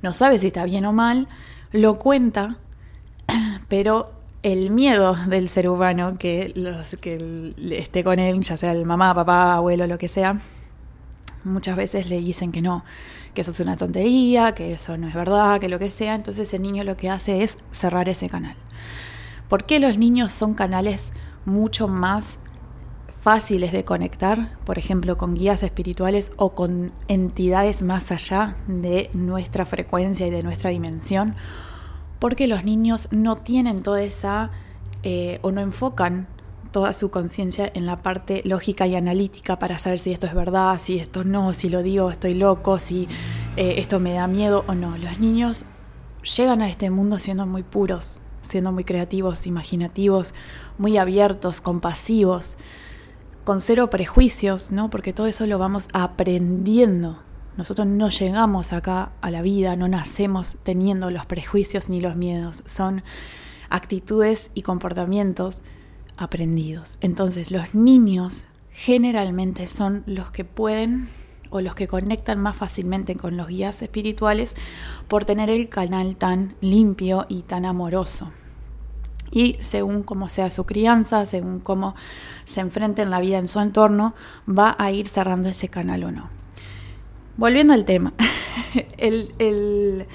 no 0.00 0.12
sabe 0.14 0.38
si 0.38 0.46
está 0.46 0.64
bien 0.64 0.86
o 0.86 0.92
mal, 0.92 1.28
lo 1.72 1.98
cuenta, 1.98 2.56
pero 3.68 4.10
el 4.42 4.70
miedo 4.70 5.16
del 5.26 5.50
ser 5.50 5.68
humano 5.68 6.16
que, 6.18 6.54
que 7.02 7.54
esté 7.78 8.02
con 8.02 8.18
él, 8.18 8.40
ya 8.42 8.56
sea 8.56 8.72
el 8.72 8.86
mamá, 8.86 9.14
papá, 9.14 9.56
abuelo, 9.56 9.86
lo 9.86 9.98
que 9.98 10.08
sea, 10.08 10.40
muchas 11.44 11.76
veces 11.76 12.08
le 12.08 12.18
dicen 12.18 12.52
que 12.52 12.60
no, 12.60 12.84
que 13.34 13.40
eso 13.40 13.50
es 13.50 13.60
una 13.60 13.76
tontería, 13.76 14.54
que 14.54 14.72
eso 14.72 14.96
no 14.96 15.08
es 15.08 15.14
verdad, 15.14 15.60
que 15.60 15.68
lo 15.68 15.78
que 15.78 15.90
sea, 15.90 16.14
entonces 16.14 16.52
el 16.54 16.62
niño 16.62 16.84
lo 16.84 16.96
que 16.96 17.10
hace 17.10 17.42
es 17.42 17.58
cerrar 17.70 18.08
ese 18.08 18.28
canal. 18.28 18.56
¿Por 19.48 19.64
qué 19.64 19.80
los 19.80 19.98
niños 19.98 20.32
son 20.32 20.54
canales 20.54 21.12
mucho 21.44 21.88
más 21.88 22.38
fáciles 23.20 23.72
de 23.72 23.84
conectar, 23.84 24.52
por 24.64 24.78
ejemplo, 24.78 25.18
con 25.18 25.34
guías 25.34 25.62
espirituales 25.62 26.32
o 26.36 26.54
con 26.54 26.92
entidades 27.08 27.82
más 27.82 28.10
allá 28.12 28.56
de 28.66 29.10
nuestra 29.12 29.66
frecuencia 29.66 30.26
y 30.26 30.30
de 30.30 30.42
nuestra 30.42 30.70
dimensión? 30.70 31.34
Porque 32.18 32.46
los 32.46 32.64
niños 32.64 33.08
no 33.10 33.36
tienen 33.36 33.82
toda 33.82 34.02
esa, 34.02 34.50
eh, 35.02 35.38
o 35.42 35.52
no 35.52 35.60
enfocan 35.60 36.28
toda 36.72 36.92
su 36.92 37.10
conciencia 37.10 37.70
en 37.72 37.86
la 37.86 37.96
parte 37.96 38.42
lógica 38.44 38.86
y 38.86 38.94
analítica 38.94 39.58
para 39.58 39.78
saber 39.78 39.98
si 39.98 40.12
esto 40.12 40.26
es 40.26 40.34
verdad, 40.34 40.78
si 40.80 40.98
esto 40.98 41.24
no, 41.24 41.52
si 41.52 41.68
lo 41.68 41.82
digo 41.82 42.10
estoy 42.10 42.34
loco, 42.34 42.78
si 42.78 43.08
eh, 43.56 43.74
esto 43.78 44.00
me 44.00 44.12
da 44.12 44.26
miedo 44.26 44.64
o 44.68 44.74
no. 44.74 44.96
Los 44.96 45.18
niños 45.18 45.64
llegan 46.36 46.62
a 46.62 46.68
este 46.68 46.90
mundo 46.90 47.18
siendo 47.18 47.46
muy 47.46 47.62
puros, 47.62 48.20
siendo 48.40 48.72
muy 48.72 48.84
creativos, 48.84 49.46
imaginativos, 49.46 50.34
muy 50.78 50.96
abiertos, 50.96 51.60
compasivos, 51.60 52.56
con 53.44 53.60
cero 53.60 53.90
prejuicios, 53.90 54.70
¿no? 54.70 54.90
Porque 54.90 55.12
todo 55.12 55.26
eso 55.26 55.46
lo 55.46 55.58
vamos 55.58 55.88
aprendiendo. 55.92 57.18
Nosotros 57.56 57.86
no 57.86 58.08
llegamos 58.08 58.72
acá 58.72 59.12
a 59.20 59.30
la 59.30 59.42
vida, 59.42 59.76
no 59.76 59.88
nacemos 59.88 60.58
teniendo 60.62 61.10
los 61.10 61.26
prejuicios 61.26 61.88
ni 61.88 62.00
los 62.00 62.16
miedos, 62.16 62.62
son 62.64 63.02
actitudes 63.68 64.50
y 64.54 64.62
comportamientos 64.62 65.62
aprendidos. 66.20 66.98
Entonces 67.00 67.50
los 67.50 67.74
niños 67.74 68.46
generalmente 68.72 69.66
son 69.68 70.04
los 70.06 70.30
que 70.30 70.44
pueden 70.44 71.08
o 71.50 71.60
los 71.60 71.74
que 71.74 71.88
conectan 71.88 72.40
más 72.40 72.56
fácilmente 72.56 73.16
con 73.16 73.36
los 73.36 73.48
guías 73.48 73.82
espirituales 73.82 74.54
por 75.08 75.24
tener 75.24 75.50
el 75.50 75.68
canal 75.68 76.16
tan 76.16 76.54
limpio 76.60 77.26
y 77.28 77.42
tan 77.42 77.64
amoroso. 77.64 78.30
Y 79.32 79.56
según 79.60 80.02
cómo 80.02 80.28
sea 80.28 80.50
su 80.50 80.64
crianza, 80.64 81.24
según 81.26 81.60
cómo 81.60 81.94
se 82.44 82.60
enfrente 82.60 83.02
en 83.02 83.10
la 83.10 83.20
vida 83.20 83.38
en 83.38 83.48
su 83.48 83.60
entorno, 83.60 84.14
va 84.48 84.74
a 84.78 84.90
ir 84.90 85.08
cerrando 85.08 85.48
ese 85.48 85.68
canal 85.68 86.04
o 86.04 86.12
no. 86.12 86.30
Volviendo 87.36 87.72
al 87.72 87.84
tema, 87.84 88.12
el, 88.98 90.06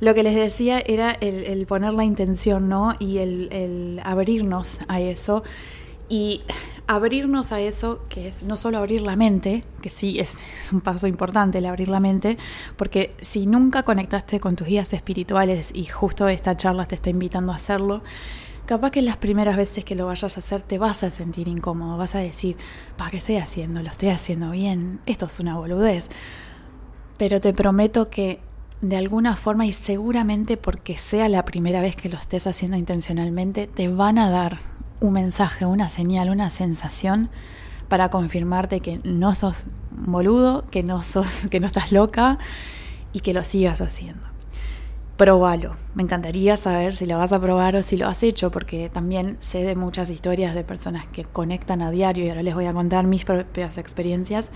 lo 0.00 0.14
que 0.14 0.22
les 0.22 0.34
decía 0.34 0.80
era 0.80 1.12
el, 1.12 1.64
poner 1.66 1.94
la 1.94 2.04
intención, 2.04 2.68
¿no? 2.68 2.94
Y 2.98 3.18
el, 3.18 4.00
abrirnos 4.04 4.80
a 4.88 5.00
eso. 5.00 5.42
Y 6.08 6.42
abrirnos 6.86 7.50
a 7.52 7.60
eso, 7.60 8.02
que 8.10 8.28
es 8.28 8.42
no 8.42 8.58
solo 8.58 8.76
abrir 8.78 9.00
la 9.00 9.16
mente, 9.16 9.64
que 9.80 9.88
sí 9.88 10.18
es, 10.18 10.36
un 10.72 10.82
paso 10.82 11.06
importante 11.06 11.58
el 11.58 11.66
abrir 11.66 11.88
la 11.88 11.98
mente, 11.98 12.36
porque 12.76 13.14
si 13.20 13.46
nunca 13.46 13.84
conectaste 13.84 14.38
con 14.38 14.54
tus 14.54 14.66
guías 14.66 14.92
espirituales 14.92 15.70
y 15.72 15.86
justo 15.86 16.28
esta 16.28 16.56
charla 16.56 16.86
te 16.86 16.96
está 16.96 17.08
invitando 17.08 17.52
a 17.52 17.54
hacerlo, 17.54 18.02
capaz 18.66 18.90
que 18.90 19.02
las 19.02 19.16
primeras 19.16 19.56
veces 19.56 19.84
que 19.84 19.94
lo 19.94 20.06
vayas 20.06 20.36
a 20.36 20.40
hacer 20.40 20.62
te 20.62 20.78
vas 20.78 21.02
a 21.02 21.10
sentir 21.10 21.48
incómodo, 21.48 21.96
vas 21.96 22.14
a 22.14 22.18
decir, 22.18 22.56
¿para 22.96 23.10
qué 23.10 23.16
estoy 23.18 23.36
haciendo? 23.36 23.82
¿Lo 23.82 23.88
estoy 23.88 24.10
haciendo 24.10 24.50
bien? 24.50 25.00
Esto 25.06 25.26
es 25.26 25.40
una 25.40 25.56
boludez. 25.56 26.08
Pero 27.16 27.40
te 27.40 27.54
prometo 27.54 28.10
que 28.10 28.40
de 28.80 28.96
alguna 28.96 29.36
forma 29.36 29.66
y 29.66 29.72
seguramente 29.72 30.56
porque 30.56 30.96
sea 30.96 31.28
la 31.28 31.44
primera 31.44 31.80
vez 31.80 31.96
que 31.96 32.08
lo 32.08 32.18
estés 32.18 32.46
haciendo 32.46 32.76
intencionalmente, 32.76 33.66
te 33.66 33.88
van 33.88 34.18
a 34.18 34.30
dar 34.30 34.58
un 35.00 35.12
mensaje, 35.14 35.66
una 35.66 35.88
señal, 35.88 36.30
una 36.30 36.50
sensación 36.50 37.30
para 37.88 38.08
confirmarte 38.10 38.80
que 38.80 39.00
no 39.04 39.34
sos 39.34 39.66
boludo, 39.90 40.64
que 40.70 40.82
no 40.82 41.02
sos, 41.02 41.46
que 41.50 41.60
no 41.60 41.66
estás 41.66 41.92
loca 41.92 42.38
y 43.12 43.20
que 43.20 43.34
lo 43.34 43.44
sigas 43.44 43.80
haciendo. 43.80 44.26
Probalo. 45.16 45.76
Me 45.94 46.02
encantaría 46.02 46.56
saber 46.56 46.96
si 46.96 47.06
lo 47.06 47.16
vas 47.18 47.32
a 47.32 47.40
probar 47.40 47.76
o 47.76 47.82
si 47.82 47.96
lo 47.96 48.08
has 48.08 48.24
hecho, 48.24 48.50
porque 48.50 48.90
también 48.92 49.36
sé 49.38 49.62
de 49.62 49.76
muchas 49.76 50.10
historias 50.10 50.56
de 50.56 50.64
personas 50.64 51.06
que 51.06 51.22
conectan 51.22 51.82
a 51.82 51.92
diario 51.92 52.24
y 52.24 52.28
ahora 52.30 52.42
les 52.42 52.54
voy 52.54 52.66
a 52.66 52.72
contar 52.72 53.06
mis 53.06 53.24
propias 53.24 53.78
experiencias 53.78 54.50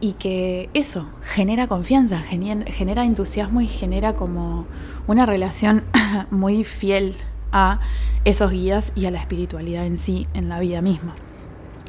y 0.00 0.12
que 0.14 0.70
eso 0.74 1.08
genera 1.22 1.66
confianza, 1.66 2.18
genera 2.20 3.04
entusiasmo 3.04 3.60
y 3.60 3.66
genera 3.66 4.14
como 4.14 4.66
una 5.06 5.26
relación 5.26 5.84
muy 6.30 6.64
fiel 6.64 7.16
a 7.52 7.80
esos 8.24 8.50
guías 8.50 8.92
y 8.94 9.06
a 9.06 9.10
la 9.10 9.18
espiritualidad 9.18 9.86
en 9.86 9.98
sí, 9.98 10.26
en 10.34 10.48
la 10.48 10.60
vida 10.60 10.82
misma. 10.82 11.14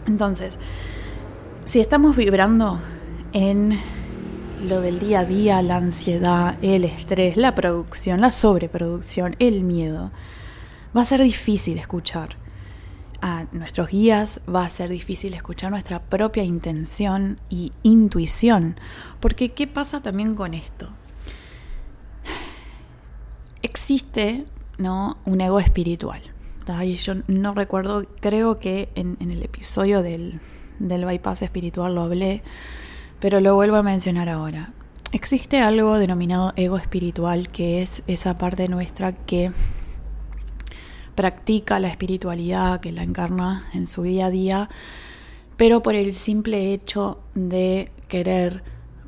Entonces, 0.07 0.57
si 1.65 1.79
estamos 1.79 2.15
vibrando 2.15 2.79
en 3.33 3.79
lo 4.67 4.81
del 4.81 4.99
día 4.99 5.19
a 5.19 5.25
día, 5.25 5.61
la 5.61 5.77
ansiedad, 5.77 6.57
el 6.61 6.83
estrés, 6.83 7.37
la 7.37 7.55
producción, 7.55 8.21
la 8.21 8.31
sobreproducción, 8.31 9.35
el 9.39 9.63
miedo, 9.63 10.11
va 10.95 11.01
a 11.01 11.05
ser 11.05 11.21
difícil 11.21 11.77
escuchar 11.77 12.37
a 13.21 13.45
nuestros 13.51 13.89
guías, 13.89 14.41
va 14.53 14.65
a 14.65 14.69
ser 14.69 14.89
difícil 14.89 15.33
escuchar 15.33 15.71
nuestra 15.71 15.99
propia 15.99 16.43
intención 16.43 17.39
y 17.49 17.71
intuición. 17.83 18.79
Porque 19.19 19.49
¿qué 19.49 19.67
pasa 19.67 20.01
también 20.01 20.35
con 20.35 20.53
esto? 20.53 20.89
Existe 23.61 24.45
¿no? 24.77 25.17
un 25.25 25.41
ego 25.41 25.59
espiritual. 25.59 26.21
Yo 27.03 27.15
no 27.27 27.55
recuerdo, 27.55 28.05
creo 28.19 28.59
que 28.59 28.89
en, 28.93 29.17
el 29.19 29.41
episodio 29.41 30.03
del, 30.03 30.39
del 30.77 31.03
bypass 31.03 31.41
espiritual 31.41 31.95
lo 31.95 32.01
hablé, 32.01 32.43
pero 33.19 33.41
lo 33.41 33.55
vuelvo 33.55 33.77
a 33.77 33.83
mencionar 33.83 34.29
ahora. 34.29 34.71
Existe 35.11 35.61
algo 35.61 35.97
denominado 35.97 36.53
ego 36.55 36.77
espiritual, 36.77 37.49
que 37.49 37.81
es 37.81 38.03
esa 38.05 38.37
parte 38.37 38.67
nuestra 38.67 39.13
que 39.13 39.51
practica 41.19 41.81
la 41.81 41.89
espiritualidad, 41.89 42.79
que 42.79 42.93
la 42.93 43.03
encarna 43.03 43.65
en 43.73 43.87
su 43.87 44.03
día 44.03 44.27
a 44.27 44.29
día, 44.29 44.69
pero 45.57 45.83
por 45.83 45.93
el 45.93 46.13
simple 46.13 46.71
hecho 46.71 47.19
de 47.35 47.91
querer, 48.07 48.63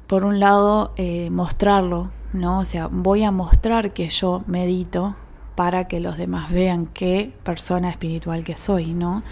por 0.08 0.26
un 0.26 0.42
lado, 0.42 0.92
eh, 0.98 1.30
mostrarlo, 1.30 2.12
¿no? 2.34 2.60
O 2.60 2.66
sea, 2.66 2.88
voy 2.88 3.24
a 3.24 3.32
mostrar 3.32 3.94
que 3.94 4.10
yo 4.10 4.44
medito 4.46 5.16
para 5.56 5.88
que 5.88 6.02
los 6.02 6.18
demás 6.18 6.52
vean 6.52 6.86
qué 6.88 7.34
persona 7.44 7.90
espiritual 7.90 8.44
que 8.44 8.58
soy, 8.58 8.94
¿no? 8.94 9.24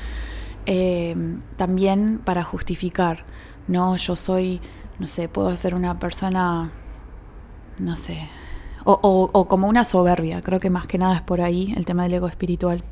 Eh, 0.65 1.17
también 1.57 2.21
para 2.23 2.45
justificar, 2.45 3.25
¿no? 3.67 3.97
Yo 3.97 4.15
soy, 4.15 4.61
no 4.99 5.07
sé, 5.07 5.27
puedo 5.27 5.53
ser 5.57 5.75
una 5.75 5.99
persona, 5.99 6.71
no 7.77 7.97
sé, 7.97 8.29
o, 8.91 9.47
como 9.47 9.67
una 9.67 9.83
soberbia, 9.83 10.41
creo 10.41 10.59
que 10.59 10.69
más 10.69 10.87
que 10.87 10.97
nada 10.97 11.15
es 11.15 11.21
por 11.21 11.41
ahí 11.41 11.73
el 11.77 11.85
tema 11.85 12.03
del 12.03 12.15
ego 12.15 12.27
espiritual. 12.27 12.83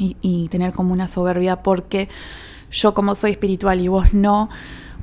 Y, 0.00 0.46
tener 0.48 0.72
como 0.72 0.92
una 0.92 1.08
soberbia 1.08 1.62
porque 1.64 2.08
yo 2.70 2.94
como 2.94 3.16
soy 3.16 3.32
espiritual 3.32 3.80
y 3.80 3.88
vos 3.88 4.14
no, 4.14 4.48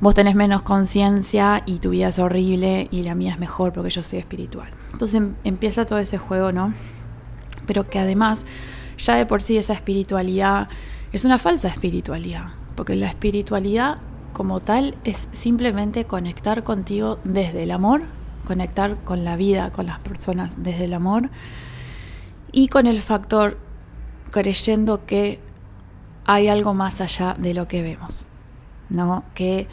vos 0.00 0.14
tenés 0.14 0.34
menos 0.34 0.62
conciencia 0.62 1.62
y 1.66 1.80
tu 1.80 1.90
vida 1.90 2.08
es 2.08 2.18
horrible 2.18 2.88
y 2.90 3.02
la 3.02 3.14
mía 3.14 3.32
es 3.32 3.38
mejor 3.38 3.74
porque 3.74 3.90
yo 3.90 4.02
soy 4.02 4.20
espiritual. 4.20 4.70
Entonces 4.92 5.16
em, 5.16 5.34
empieza 5.44 5.84
todo 5.84 5.98
ese 5.98 6.16
juego, 6.16 6.50
¿no? 6.50 6.72
Pero 7.66 7.84
que 7.84 7.98
además 7.98 8.46
ya 8.96 9.16
de 9.16 9.26
por 9.26 9.42
sí 9.42 9.58
esa 9.58 9.74
espiritualidad 9.74 10.70
es 11.12 11.26
una 11.26 11.38
falsa 11.38 11.68
espiritualidad, 11.68 12.52
porque 12.74 12.96
la 12.96 13.08
espiritualidad 13.08 13.98
como 14.32 14.60
tal 14.60 14.96
es 15.04 15.28
simplemente 15.32 16.06
conectar 16.06 16.64
contigo 16.64 17.18
desde 17.24 17.64
el 17.64 17.70
amor 17.70 18.15
conectar 18.46 19.02
con 19.04 19.24
la 19.24 19.36
vida, 19.36 19.72
con 19.72 19.86
las 19.86 19.98
personas 19.98 20.62
desde 20.62 20.86
el 20.86 20.94
amor 20.94 21.28
y 22.52 22.68
con 22.68 22.86
el 22.86 23.02
factor 23.02 23.58
creyendo 24.30 25.04
que 25.04 25.40
hay 26.24 26.48
algo 26.48 26.72
más 26.72 27.00
allá 27.00 27.36
de 27.38 27.52
lo 27.52 27.68
que 27.68 27.82
vemos, 27.82 28.28
¿no? 28.88 29.24
Que 29.34 29.68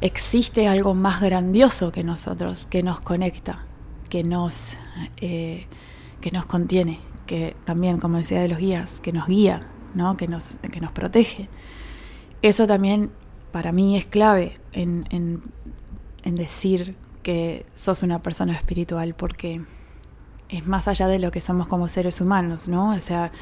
existe 0.00 0.66
algo 0.66 0.94
más 0.94 1.20
grandioso 1.20 1.92
que 1.92 2.02
nosotros, 2.02 2.66
que 2.66 2.82
nos 2.82 3.00
conecta, 3.00 3.64
que 4.08 4.24
nos, 4.24 4.76
eh, 5.18 5.66
que 6.20 6.30
nos 6.30 6.46
contiene, 6.46 7.00
que 7.26 7.54
también, 7.64 7.98
como 7.98 8.18
decía 8.18 8.40
de 8.40 8.48
los 8.48 8.58
guías, 8.58 9.00
que 9.00 9.12
nos 9.12 9.28
guía, 9.28 9.66
¿no? 9.94 10.16
que, 10.16 10.28
nos, 10.28 10.56
que 10.70 10.80
nos 10.80 10.92
protege. 10.92 11.48
Eso 12.42 12.66
también 12.66 13.10
para 13.52 13.72
mí 13.72 13.96
es 13.96 14.04
clave 14.04 14.54
en 14.72 15.06
en 16.24 16.34
decir 16.34 16.96
que 17.24 17.66
sos 17.74 18.04
una 18.04 18.22
persona 18.22 18.54
espiritual 18.54 19.14
porque 19.14 19.62
es 20.48 20.66
más 20.68 20.86
allá 20.86 21.08
de 21.08 21.18
lo 21.18 21.32
que 21.32 21.40
somos 21.40 21.66
como 21.66 21.88
seres 21.88 22.20
humanos, 22.20 22.68
¿no? 22.68 22.90
O 22.90 23.00
sea, 23.00 23.32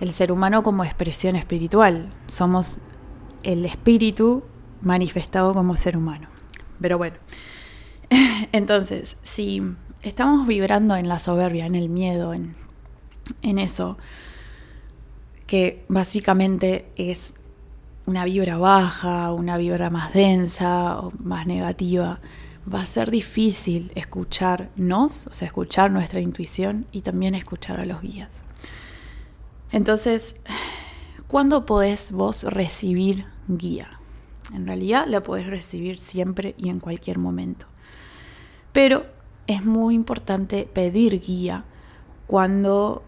el 0.00 0.12
ser 0.12 0.32
humano 0.32 0.64
como 0.64 0.82
expresión 0.82 1.36
espiritual. 1.36 2.12
Somos 2.26 2.78
el 3.44 3.64
espíritu 3.64 4.42
manifestado 4.82 5.54
como 5.54 5.76
ser 5.76 5.96
humano. 5.96 6.28
Pero 6.80 6.98
bueno, 6.98 7.16
entonces, 8.52 9.16
si 9.22 9.62
estamos 10.02 10.46
vibrando 10.46 10.96
en 10.96 11.08
la 11.08 11.18
soberbia, 11.18 11.66
en 11.66 11.74
el 11.74 11.88
miedo, 11.88 12.34
en, 12.34 12.56
en 13.42 13.58
eso, 13.58 13.98
que 15.46 15.84
básicamente 15.88 16.90
es 16.96 17.34
una 18.06 18.24
vibra 18.24 18.56
baja, 18.56 19.32
una 19.32 19.56
vibra 19.58 19.90
más 19.90 20.12
densa 20.14 20.98
o 20.98 21.12
más 21.22 21.46
negativa, 21.46 22.20
va 22.72 22.82
a 22.82 22.86
ser 22.86 23.10
difícil 23.10 23.92
escucharnos, 23.94 25.26
o 25.26 25.34
sea, 25.34 25.46
escuchar 25.46 25.90
nuestra 25.90 26.20
intuición 26.20 26.86
y 26.92 27.02
también 27.02 27.34
escuchar 27.34 27.80
a 27.80 27.86
los 27.86 28.02
guías. 28.02 28.42
Entonces, 29.72 30.42
¿cuándo 31.26 31.66
podés 31.66 32.12
vos 32.12 32.44
recibir 32.44 33.26
guía? 33.48 34.00
En 34.52 34.66
realidad 34.66 35.06
la 35.06 35.22
podés 35.22 35.46
recibir 35.46 35.98
siempre 35.98 36.54
y 36.58 36.68
en 36.68 36.80
cualquier 36.80 37.18
momento. 37.18 37.66
Pero 38.72 39.06
es 39.46 39.64
muy 39.64 39.94
importante 39.94 40.68
pedir 40.72 41.20
guía 41.20 41.64
cuando 42.26 43.02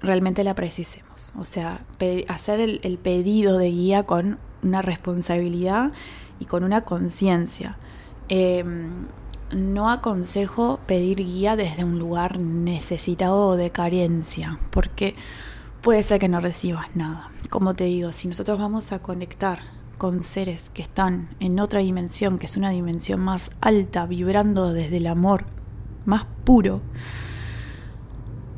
realmente 0.00 0.44
la 0.44 0.54
precisemos. 0.54 1.32
O 1.38 1.44
sea, 1.44 1.84
hacer 2.28 2.60
el, 2.60 2.98
pedido 2.98 3.58
de 3.58 3.70
guía 3.70 4.04
con 4.04 4.38
una 4.62 4.82
responsabilidad 4.82 5.92
y 6.40 6.46
con 6.46 6.64
una 6.64 6.82
conciencia. 6.82 7.78
Em, 8.28 9.06
no 9.52 9.90
aconsejo 9.90 10.80
pedir 10.86 11.18
guía 11.18 11.54
desde 11.54 11.84
un 11.84 11.98
lugar 11.98 12.38
necesitado 12.38 13.46
o 13.46 13.56
de 13.56 13.70
carencia, 13.70 14.58
porque 14.70 15.14
puede 15.82 16.02
ser 16.02 16.18
que 16.18 16.28
no 16.28 16.40
recibas 16.40 16.96
nada. 16.96 17.30
Como 17.48 17.74
te 17.74 17.84
digo, 17.84 18.12
si 18.12 18.26
nosotros 18.26 18.58
vamos 18.58 18.90
a 18.90 18.98
conectar 18.98 19.60
con 19.98 20.22
seres 20.22 20.70
que 20.70 20.82
están 20.82 21.28
en 21.38 21.60
otra 21.60 21.80
dimensión, 21.80 22.38
que 22.38 22.46
es 22.46 22.56
una 22.56 22.70
dimensión 22.70 23.20
más 23.20 23.52
alta, 23.60 24.06
vibrando 24.06 24.72
desde 24.72 24.96
el 24.96 25.06
amor 25.06 25.44
más 26.04 26.26
puro, 26.44 26.82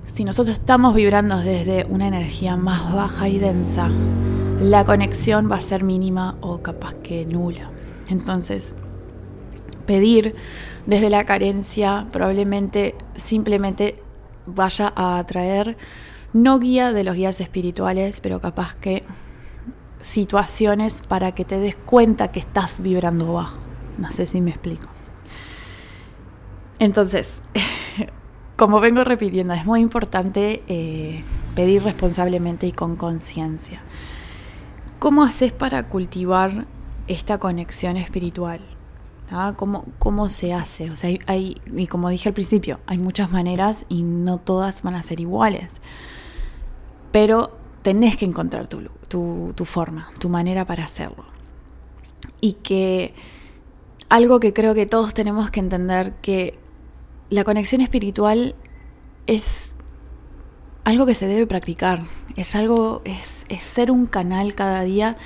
si 0.07 0.25
nosotros 0.25 0.59
estamos 0.59 0.95
vibrando 0.95 1.39
desde 1.39 1.85
una 1.85 2.09
energía 2.09 2.57
más 2.57 2.93
baja 2.93 3.29
y 3.29 3.39
densa, 3.39 3.91
la 4.59 4.85
conexión 4.85 5.51
va 5.51 5.57
a 5.57 5.61
ser 5.61 5.85
mínima 5.85 6.37
o 6.41 6.63
capaz 6.63 6.95
que 6.95 7.25
nula. 7.27 7.71
Entonces, 8.09 8.75
pedir 9.89 10.37
desde 10.85 11.09
la 11.09 11.25
carencia 11.25 12.07
probablemente 12.13 12.95
simplemente 13.15 14.03
vaya 14.45 14.93
a 14.95 15.19
atraer 15.19 15.79
no 16.35 16.59
guía 16.59 16.93
de 16.93 17.05
los 17.05 17.17
guías 17.17 17.41
espirituales, 17.41 18.21
pero 18.21 18.39
capaz 18.39 18.75
que 18.75 19.03
situaciones 20.03 21.01
para 21.01 21.33
que 21.33 21.47
te 21.47 21.59
des 21.59 21.75
cuenta 21.75 22.31
que 22.31 22.39
estás 22.39 22.83
vibrando 22.83 23.33
bajo. 23.33 23.59
No 23.97 24.13
sé 24.13 24.27
si 24.27 24.43
me 24.43 24.51
explico. 24.51 24.89
Entonces, 26.79 27.43
como 28.57 28.81
vengo 28.81 29.05
repitiendo, 29.05 29.55
es 29.55 29.65
muy 29.65 29.81
importante 29.81 30.63
eh, 30.69 31.25
pedir 31.57 31.83
responsablemente 31.83 32.67
y 32.67 32.73
con 32.73 32.97
conciencia. 32.97 33.81
¿Cómo 34.99 35.25
haces 35.25 35.53
para 35.53 35.89
cultivar 35.89 36.67
esta 37.07 37.39
conexión 37.39 37.97
espiritual? 37.97 38.61
¿Cómo, 39.57 39.85
¿Cómo, 39.99 40.29
se 40.29 40.55
hace? 40.55 40.91
O 40.91 40.97
sea, 40.97 41.17
hay, 41.27 41.57
y 41.75 41.87
como 41.87 42.09
dije 42.09 42.29
al 42.29 42.35
principio, 42.35 42.81
hay 42.87 42.99
muchas 42.99 43.31
maneras 43.31 43.85
y 43.89 44.03
no 44.03 44.39
todas 44.39 44.83
van 44.83 44.95
a 44.95 45.03
ser 45.03 45.21
iguales 45.21 45.81
pero 47.11 47.57
tenés 47.83 48.17
que 48.17 48.25
encontrar 48.25 48.69
tu, 48.69 48.83
tu, 49.55 49.65
forma, 49.65 50.11
tu 50.19 50.29
manera 50.29 50.65
para 50.65 50.85
hacerlo. 50.85 51.25
Y 52.41 52.55
que 52.55 53.15
algo 54.09 54.41
que 54.41 54.53
creo 54.53 54.75
que 54.75 54.87
todos 54.87 55.15
tenemos 55.15 55.51
que 55.51 55.61
entender 55.61 56.15
que 56.23 56.59
la 57.31 57.45
conexión 57.45 57.81
espiritual 57.81 58.55
es 59.27 59.77
algo 60.85 61.07
que 61.07 61.15
se 61.15 61.27
debe 61.27 61.47
practicar, 61.47 62.03
es 62.37 62.55
algo, 62.55 63.03
es, 63.05 63.45
es 63.49 63.63
ser 63.63 63.91
un 63.91 64.07
canal 64.07 64.55
cada 64.55 64.83
día 64.83 65.17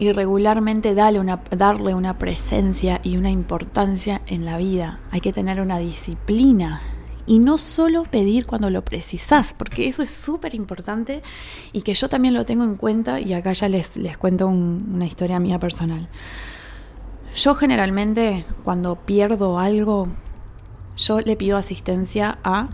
y 0.00 0.12
regularmente 0.12 0.94
darle 0.94 1.20
una, 1.20 1.42
darle 1.50 1.94
una 1.94 2.18
presencia 2.18 3.02
y 3.04 3.18
una 3.18 3.30
importancia 3.30 4.22
en 4.26 4.46
la 4.46 4.56
vida. 4.56 4.98
Hay 5.10 5.20
que 5.20 5.30
tener 5.30 5.60
una 5.60 5.78
disciplina 5.78 6.80
y 7.26 7.38
no 7.38 7.58
solo 7.58 8.04
pedir 8.04 8.46
cuando 8.46 8.70
lo 8.70 8.82
precisás, 8.82 9.52
porque 9.52 9.88
eso 9.88 10.02
es 10.02 10.08
súper 10.08 10.54
importante 10.54 11.22
y 11.72 11.82
que 11.82 11.92
yo 11.92 12.08
también 12.08 12.32
lo 12.32 12.46
tengo 12.46 12.64
en 12.64 12.76
cuenta 12.76 13.20
y 13.20 13.34
acá 13.34 13.52
ya 13.52 13.68
les, 13.68 13.98
les 13.98 14.16
cuento 14.16 14.48
una 14.48 15.04
historia 15.04 15.38
mía 15.38 15.58
personal. 15.58 16.08
Yo 17.36 17.54
generalmente 17.54 18.46
cuando 18.64 18.96
pierdo 18.96 19.58
algo, 19.58 20.08
yo 20.96 21.20
le 21.20 21.36
pido 21.36 21.58
asistencia 21.58 22.38
a 22.42 22.70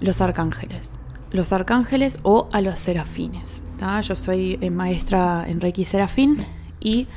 los 0.00 0.20
arcángeles, 0.20 0.98
los 1.30 1.52
arcángeles 1.52 2.18
o 2.24 2.48
a 2.52 2.60
los 2.60 2.80
serafines. 2.80 3.62
Yo 4.02 4.16
soy 4.16 4.58
eh, 4.60 4.70
maestra 4.70 5.44
en 5.46 5.60
Reiki 5.60 5.84
Serafín 5.84 6.44
y 6.86 7.08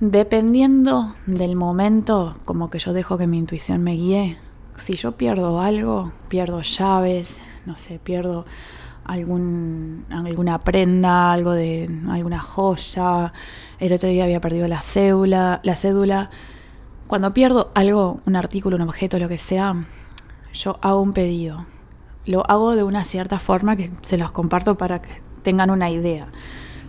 dependiendo 0.00 1.14
del 1.26 1.56
momento, 1.56 2.34
como 2.46 2.70
que 2.70 2.78
yo 2.78 2.94
dejo 2.94 3.18
que 3.18 3.26
mi 3.26 3.36
intuición 3.36 3.82
me 3.82 3.92
guíe, 3.92 4.38
si 4.78 4.94
yo 4.94 5.12
pierdo 5.12 5.60
algo, 5.60 6.12
pierdo 6.28 6.62
llaves, 6.62 7.38
no 7.66 7.76
sé, 7.76 8.00
pierdo 8.02 8.46
algún, 9.04 10.06
alguna 10.08 10.58
prenda, 10.60 11.34
algo 11.34 11.52
de 11.52 11.86
alguna 12.08 12.40
joya. 12.40 13.34
El 13.78 13.92
otro 13.92 14.08
día 14.08 14.24
había 14.24 14.40
perdido 14.40 14.66
la 14.68 14.80
cédula, 14.80 15.60
la 15.64 15.76
cédula. 15.76 16.30
Cuando 17.06 17.34
pierdo 17.34 17.72
algo, 17.74 18.20
un 18.24 18.36
artículo, 18.36 18.76
un 18.76 18.82
objeto, 18.82 19.18
lo 19.18 19.28
que 19.28 19.36
sea, 19.36 19.84
yo 20.54 20.78
hago 20.80 21.02
un 21.02 21.12
pedido. 21.12 21.66
Lo 22.24 22.50
hago 22.50 22.74
de 22.74 22.84
una 22.84 23.04
cierta 23.04 23.38
forma 23.38 23.76
que 23.76 23.90
se 24.00 24.16
los 24.16 24.32
comparto 24.32 24.78
para 24.78 25.02
que 25.02 25.20
tengan 25.42 25.68
una 25.68 25.90
idea. 25.90 26.28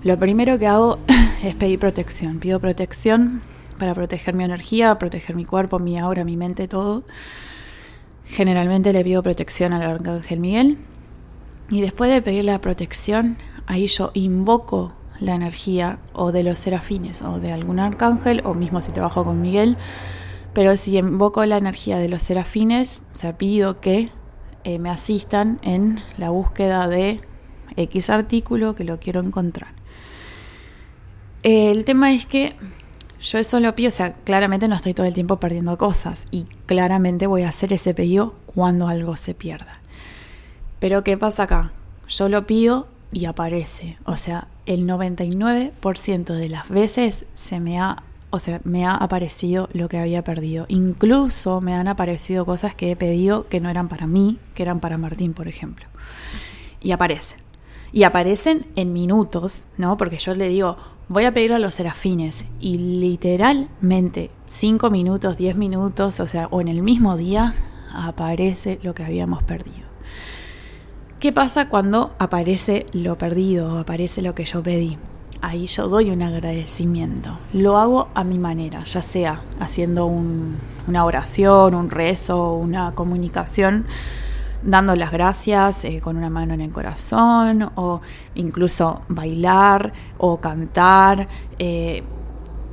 Lo 0.03 0.19
primero 0.19 0.59
que 0.59 0.67
hago 0.67 0.99
es 1.43 1.55
pedir 1.55 1.79
protección. 1.79 2.39
Pido 2.39 2.59
protección 2.59 3.41
para 3.79 3.93
proteger 3.93 4.35
mi 4.35 4.43
energía, 4.43 4.99
proteger 4.99 5.35
mi 5.35 5.45
cuerpo, 5.45 5.79
mi 5.79 5.97
aura, 5.97 6.25
mi 6.25 6.35
mente, 6.35 6.67
todo. 6.67 7.03
Generalmente 8.25 8.91
le 8.91 9.03
pido 9.03 9.23
protección 9.23 9.71
al 9.71 9.81
arcángel 9.81 10.39
Miguel 10.39 10.77
y 11.69 11.81
después 11.81 12.11
de 12.11 12.21
pedir 12.21 12.45
la 12.45 12.59
protección, 12.59 13.37
ahí 13.65 13.87
yo 13.87 14.11
invoco 14.13 14.93
la 15.19 15.35
energía 15.35 15.99
o 16.11 16.31
de 16.31 16.43
los 16.43 16.59
serafines 16.59 17.21
o 17.21 17.39
de 17.39 17.53
algún 17.53 17.79
arcángel 17.79 18.41
o 18.45 18.53
mismo 18.53 18.81
si 18.81 18.91
trabajo 18.91 19.23
con 19.23 19.41
Miguel, 19.41 19.77
pero 20.53 20.75
si 20.75 20.97
invoco 20.97 21.45
la 21.45 21.57
energía 21.57 21.97
de 21.97 22.09
los 22.09 22.23
serafines, 22.23 23.03
o 23.13 23.15
sea, 23.15 23.37
pido 23.37 23.79
que 23.79 24.09
eh, 24.65 24.79
me 24.79 24.89
asistan 24.89 25.59
en 25.61 26.01
la 26.17 26.29
búsqueda 26.29 26.87
de 26.87 27.21
X 27.77 28.09
artículo 28.09 28.75
que 28.75 28.83
lo 28.83 28.99
quiero 28.99 29.21
encontrar. 29.21 29.82
El 31.43 31.85
tema 31.85 32.13
es 32.13 32.25
que 32.25 32.55
yo 33.21 33.37
eso 33.37 33.59
lo 33.59 33.73
pido, 33.75 33.87
o 33.87 33.91
sea, 33.91 34.13
claramente 34.13 34.67
no 34.67 34.75
estoy 34.75 34.93
todo 34.93 35.05
el 35.05 35.13
tiempo 35.13 35.39
perdiendo 35.39 35.77
cosas 35.77 36.25
y 36.31 36.43
claramente 36.65 37.27
voy 37.27 37.43
a 37.43 37.49
hacer 37.49 37.71
ese 37.71 37.93
pedido 37.93 38.35
cuando 38.45 38.87
algo 38.87 39.15
se 39.15 39.33
pierda. 39.33 39.79
Pero 40.79 41.03
¿qué 41.03 41.17
pasa 41.17 41.43
acá? 41.43 41.71
Yo 42.09 42.27
lo 42.27 42.45
pido 42.45 42.87
y 43.13 43.25
aparece. 43.25 43.97
O 44.03 44.17
sea, 44.17 44.47
el 44.65 44.85
99% 44.85 46.33
de 46.33 46.49
las 46.49 46.67
veces 46.67 47.25
se 47.33 47.61
me 47.61 47.79
ha, 47.79 48.03
o 48.29 48.39
sea, 48.39 48.59
me 48.65 48.85
ha 48.85 48.95
aparecido 48.95 49.69
lo 49.71 49.87
que 49.87 49.99
había 49.99 50.23
perdido. 50.23 50.65
Incluso 50.67 51.61
me 51.61 51.73
han 51.73 51.87
aparecido 51.87 52.45
cosas 52.45 52.75
que 52.75 52.91
he 52.91 52.95
pedido 52.97 53.47
que 53.47 53.61
no 53.61 53.69
eran 53.69 53.87
para 53.87 54.07
mí, 54.07 54.39
que 54.55 54.63
eran 54.63 54.81
para 54.81 54.97
Martín, 54.97 55.33
por 55.33 55.47
ejemplo. 55.47 55.85
Y 56.81 56.91
aparecen. 56.91 57.39
Y 57.93 58.03
aparecen 58.03 58.65
en 58.75 58.91
minutos, 58.91 59.67
¿no? 59.77 59.95
Porque 59.95 60.17
yo 60.17 60.33
le 60.33 60.49
digo, 60.49 60.77
voy 61.09 61.25
a 61.25 61.31
pedir 61.31 61.53
a 61.53 61.59
los 61.59 61.75
serafines 61.75 62.45
y 62.59 62.77
literalmente 62.77 64.31
5 64.45 64.89
minutos, 64.89 65.37
10 65.37 65.55
minutos, 65.55 66.19
o 66.19 66.27
sea, 66.27 66.47
o 66.51 66.61
en 66.61 66.67
el 66.67 66.81
mismo 66.81 67.17
día 67.17 67.53
aparece 67.93 68.79
lo 68.83 68.93
que 68.93 69.03
habíamos 69.03 69.43
perdido. 69.43 69.87
¿Qué 71.19 71.31
pasa 71.31 71.69
cuando 71.69 72.13
aparece 72.19 72.85
lo 72.91 73.17
perdido 73.17 73.75
o 73.75 73.77
aparece 73.77 74.21
lo 74.21 74.35
que 74.35 74.45
yo 74.45 74.61
pedí? 74.61 74.97
Ahí 75.41 75.67
yo 75.67 75.87
doy 75.87 76.09
un 76.09 76.21
agradecimiento. 76.21 77.37
Lo 77.53 77.77
hago 77.77 78.09
a 78.13 78.23
mi 78.23 78.39
manera, 78.39 78.83
ya 78.83 79.01
sea 79.01 79.41
haciendo 79.59 80.05
una 80.05 81.05
oración, 81.05 81.75
un 81.75 81.89
rezo, 81.89 82.53
una 82.53 82.93
comunicación 82.93 83.85
dando 84.63 84.95
las 84.95 85.11
gracias 85.11 85.83
eh, 85.85 85.99
con 86.01 86.17
una 86.17 86.29
mano 86.29 86.53
en 86.53 86.61
el 86.61 86.71
corazón 86.71 87.69
o 87.75 88.01
incluso 88.35 89.01
bailar 89.09 89.93
o 90.17 90.39
cantar. 90.39 91.27
Eh, 91.59 92.03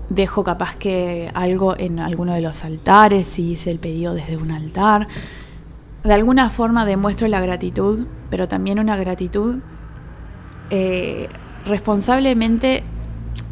dejo 0.09 0.43
capaz 0.43 0.77
que 0.77 1.31
algo 1.35 1.77
en 1.79 2.01
alguno 2.01 2.35
de 2.35 2.41
los 2.41 2.65
altares, 2.65 3.27
si 3.27 3.53
hice 3.53 3.71
el 3.71 3.79
pedido 3.79 4.15
desde 4.15 4.37
un 4.37 4.51
altar. 4.51 5.09
De 6.03 6.13
alguna 6.13 6.51
forma 6.51 6.85
demuestro 6.85 7.29
la 7.29 7.41
gratitud, 7.41 8.07
pero 8.31 8.49
también 8.49 8.79
una 8.79 8.97
gratitud 8.97 9.59
eh, 10.71 11.29
responsablemente 11.67 12.83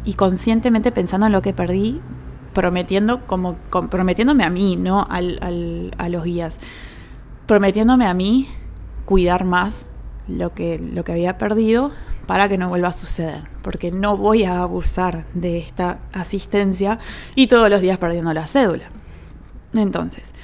y 0.03 0.13
conscientemente 0.13 0.91
pensando 0.91 1.27
en 1.27 1.31
lo 1.31 1.41
que 1.41 1.53
perdí, 1.53 2.01
prometiendo 2.53 3.25
como 3.27 3.55
prometiéndome 3.89 4.43
a 4.43 4.49
mí, 4.49 4.75
no 4.75 5.05
al, 5.09 5.91
a 5.97 6.09
los 6.09 6.23
guías, 6.23 6.59
prometiéndome 7.49 8.05
a 8.05 8.13
mí 8.13 8.47
cuidar 9.05 9.43
más 9.43 9.87
lo 10.27 10.53
que, 10.53 10.77
lo 10.77 11.03
que 11.03 11.13
había 11.13 11.39
perdido 11.39 11.91
para 12.27 12.47
que 12.47 12.59
no 12.59 12.69
vuelva 12.69 12.89
a 12.89 12.93
suceder, 12.93 13.41
porque 13.63 13.89
no 13.89 14.17
voy 14.17 14.43
a 14.43 14.61
abusar 14.61 15.25
de 15.33 15.57
esta 15.57 15.97
asistencia 16.13 16.99
y 17.33 17.47
todos 17.47 17.67
los 17.71 17.81
días 17.81 17.97
perdiendo 17.97 18.31
la 18.35 18.45
cédula. 18.45 18.91
Entonces, 19.73 20.35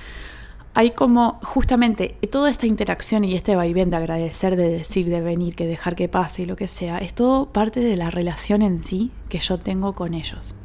hay 0.74 0.92
como 0.92 1.40
justamente 1.44 2.18
toda 2.32 2.50
esta 2.50 2.66
interacción 2.66 3.24
y 3.24 3.36
este 3.36 3.56
vaivén 3.56 3.92
de 3.92 3.98
agradecer, 3.98 4.56
de 4.56 4.70
decir, 4.70 5.08
de 5.08 5.22
venir, 5.22 5.56
que 5.56 5.68
dejar 5.68 5.96
que 5.96 6.10
pase 6.10 6.42
y 6.42 6.46
lo 6.48 6.56
que 6.56 6.68
sea, 6.68 6.98
es 6.98 7.14
todo 7.14 7.54
parte 7.54 7.82
de 7.82 7.98
la 7.98 8.10
relación 8.10 8.64
en 8.64 8.82
sí 8.82 9.12
que 9.30 9.38
yo 9.38 9.60
tengo 9.60 9.94
con 9.94 10.16
ellos 10.16 10.56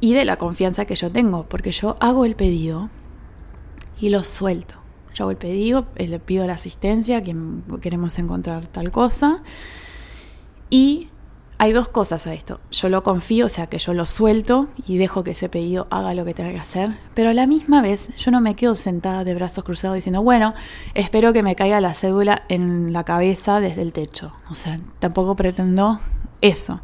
y 0.00 0.14
de 0.14 0.24
la 0.24 0.38
confianza 0.38 0.86
que 0.86 0.96
yo 0.96 1.12
tengo, 1.12 1.44
porque 1.44 1.70
yo 1.70 1.98
hago 2.00 2.24
el 2.24 2.34
pedido 2.34 2.90
y 4.00 4.08
lo 4.08 4.24
suelto. 4.24 4.81
Yo 5.14 5.24
hago 5.24 5.30
el 5.30 5.36
pedido, 5.36 5.86
eh, 5.96 6.08
le 6.08 6.18
pido 6.18 6.46
la 6.46 6.54
asistencia, 6.54 7.22
que 7.22 7.36
queremos 7.80 8.18
encontrar 8.18 8.66
tal 8.66 8.90
cosa 8.90 9.42
y 10.70 11.08
hay 11.62 11.72
dos 11.72 11.88
cosas 11.88 12.26
a 12.26 12.34
esto. 12.34 12.60
Yo 12.72 12.88
lo 12.88 13.04
confío, 13.04 13.46
o 13.46 13.48
sea 13.48 13.68
que 13.68 13.78
yo 13.78 13.94
lo 13.94 14.04
suelto 14.04 14.66
y 14.84 14.98
dejo 14.98 15.22
que 15.22 15.30
ese 15.30 15.48
pedido 15.48 15.86
haga 15.90 16.12
lo 16.12 16.24
que 16.24 16.34
tenga 16.34 16.50
que 16.50 16.58
hacer, 16.58 16.98
pero 17.14 17.30
a 17.30 17.34
la 17.34 17.46
misma 17.46 17.82
vez 17.82 18.08
yo 18.16 18.32
no 18.32 18.40
me 18.40 18.56
quedo 18.56 18.74
sentada 18.74 19.22
de 19.22 19.34
brazos 19.34 19.62
cruzados 19.62 19.94
diciendo, 19.94 20.22
bueno, 20.22 20.54
espero 20.94 21.32
que 21.32 21.44
me 21.44 21.54
caiga 21.54 21.80
la 21.80 21.94
cédula 21.94 22.42
en 22.48 22.92
la 22.92 23.04
cabeza 23.04 23.60
desde 23.60 23.82
el 23.82 23.92
techo. 23.92 24.32
O 24.50 24.56
sea, 24.56 24.80
tampoco 24.98 25.36
pretendo 25.36 26.00
eso. 26.40 26.80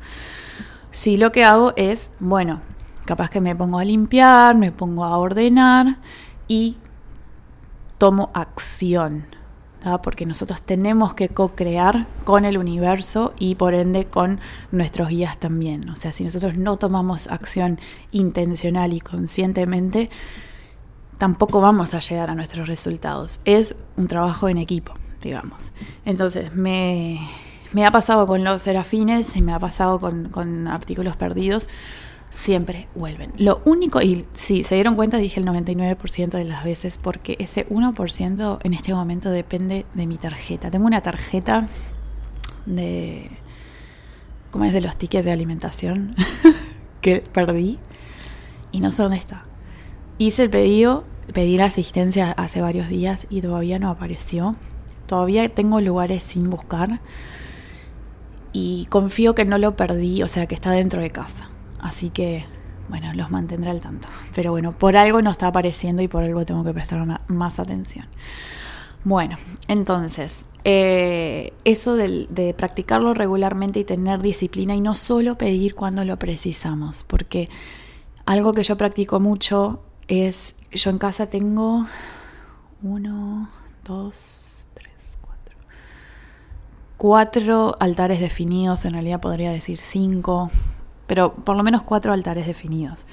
Sí, 0.92 1.16
lo 1.16 1.32
que 1.32 1.44
hago 1.44 1.72
es, 1.76 2.12
bueno, 2.20 2.60
capaz 3.04 3.30
que 3.30 3.40
me 3.40 3.56
pongo 3.56 3.80
a 3.80 3.84
limpiar, 3.84 4.54
me 4.56 4.70
pongo 4.70 5.04
a 5.04 5.18
ordenar 5.18 5.96
y 6.46 6.76
tomo 7.98 8.30
acción 8.34 9.26
porque 10.02 10.26
nosotros 10.26 10.60
tenemos 10.62 11.14
que 11.14 11.28
co-crear 11.28 12.06
con 12.24 12.44
el 12.44 12.58
universo 12.58 13.32
y 13.38 13.54
por 13.54 13.74
ende 13.74 14.06
con 14.06 14.40
nuestros 14.70 15.08
guías 15.08 15.38
también. 15.38 15.88
O 15.88 15.96
sea, 15.96 16.12
si 16.12 16.24
nosotros 16.24 16.56
no 16.56 16.76
tomamos 16.76 17.28
acción 17.28 17.80
intencional 18.10 18.92
y 18.92 19.00
conscientemente, 19.00 20.10
tampoco 21.16 21.60
vamos 21.60 21.94
a 21.94 22.00
llegar 22.00 22.28
a 22.28 22.34
nuestros 22.34 22.68
resultados. 22.68 23.40
Es 23.44 23.76
un 23.96 24.08
trabajo 24.08 24.48
en 24.48 24.58
equipo, 24.58 24.94
digamos. 25.22 25.72
Entonces, 26.04 26.54
me, 26.54 27.28
ha 27.84 27.90
pasado 27.90 28.26
con 28.26 28.44
los 28.44 28.60
serafines 28.62 29.36
y 29.36 29.42
me 29.42 29.52
ha 29.52 29.58
pasado 29.58 30.00
con, 30.00 30.28
con 30.28 30.68
artículos 30.68 31.16
perdidos 31.16 31.68
siempre 32.30 32.88
vuelven. 32.94 33.32
Lo 33.36 33.62
único, 33.64 34.00
y 34.02 34.26
si 34.34 34.64
se 34.64 34.74
dieron 34.74 34.96
cuenta, 34.96 35.18
dije 35.18 35.40
el 35.40 35.46
99% 35.46 36.30
de 36.30 36.44
las 36.44 36.64
veces, 36.64 36.98
porque 36.98 37.36
ese 37.38 37.68
1% 37.68 38.58
en 38.62 38.74
este 38.74 38.94
momento 38.94 39.30
depende 39.30 39.86
de 39.94 40.06
mi 40.06 40.18
tarjeta. 40.18 40.70
Tengo 40.70 40.86
una 40.86 41.02
tarjeta 41.02 41.68
de... 42.66 43.30
¿Cómo 44.50 44.64
es 44.64 44.72
de 44.72 44.80
los 44.80 44.96
tickets 44.96 45.24
de 45.24 45.32
alimentación? 45.32 46.14
que 47.00 47.20
perdí 47.20 47.78
y 48.72 48.80
no 48.80 48.90
sé 48.90 49.02
dónde 49.02 49.18
está. 49.18 49.44
Hice 50.18 50.44
el 50.44 50.50
pedido, 50.50 51.04
pedí 51.32 51.56
la 51.56 51.66
asistencia 51.66 52.32
hace 52.32 52.60
varios 52.60 52.88
días 52.88 53.26
y 53.30 53.40
todavía 53.40 53.78
no 53.78 53.90
apareció. 53.90 54.56
Todavía 55.06 55.48
tengo 55.48 55.80
lugares 55.80 56.22
sin 56.22 56.50
buscar 56.50 57.00
y 58.52 58.86
confío 58.86 59.34
que 59.34 59.44
no 59.44 59.58
lo 59.58 59.76
perdí, 59.76 60.22
o 60.22 60.28
sea 60.28 60.46
que 60.46 60.54
está 60.54 60.72
dentro 60.72 61.00
de 61.00 61.10
casa. 61.10 61.48
Así 61.80 62.10
que, 62.10 62.44
bueno, 62.88 63.12
los 63.14 63.30
mantendré 63.30 63.70
al 63.70 63.80
tanto. 63.80 64.08
Pero 64.34 64.50
bueno, 64.50 64.76
por 64.76 64.96
algo 64.96 65.22
no 65.22 65.30
está 65.30 65.48
apareciendo 65.48 66.02
y 66.02 66.08
por 66.08 66.22
algo 66.22 66.44
tengo 66.44 66.64
que 66.64 66.72
prestar 66.72 67.20
más 67.28 67.58
atención. 67.58 68.06
Bueno, 69.04 69.36
entonces, 69.68 70.44
eh, 70.64 71.52
eso 71.64 71.94
de, 71.94 72.26
de, 72.30 72.52
practicarlo 72.52 73.14
regularmente 73.14 73.80
y 73.80 73.84
tener 73.84 74.20
disciplina 74.20 74.74
y 74.74 74.80
no 74.80 74.94
solo 74.94 75.38
pedir 75.38 75.74
cuando 75.74 76.04
lo 76.04 76.18
precisamos, 76.18 77.04
porque 77.04 77.48
algo 78.26 78.52
que 78.52 78.64
yo 78.64 78.76
practico 78.76 79.20
mucho 79.20 79.82
es, 80.08 80.56
yo 80.72 80.90
en 80.90 80.98
casa 80.98 81.26
tengo 81.26 81.86
uno, 82.82 83.48
dos, 83.84 84.66
tres, 84.74 84.92
cuatro, 85.20 85.56
cuatro 86.96 87.76
altares 87.80 88.20
definidos, 88.20 88.84
en 88.84 88.92
realidad 88.94 89.20
podría 89.20 89.50
decir 89.50 89.78
cinco, 89.78 90.50
pero 91.08 91.34
por 91.34 91.56
lo 91.56 91.64
menos 91.64 91.82
cuatro 91.82 92.12
altares 92.12 92.46
definidos. 92.46 93.06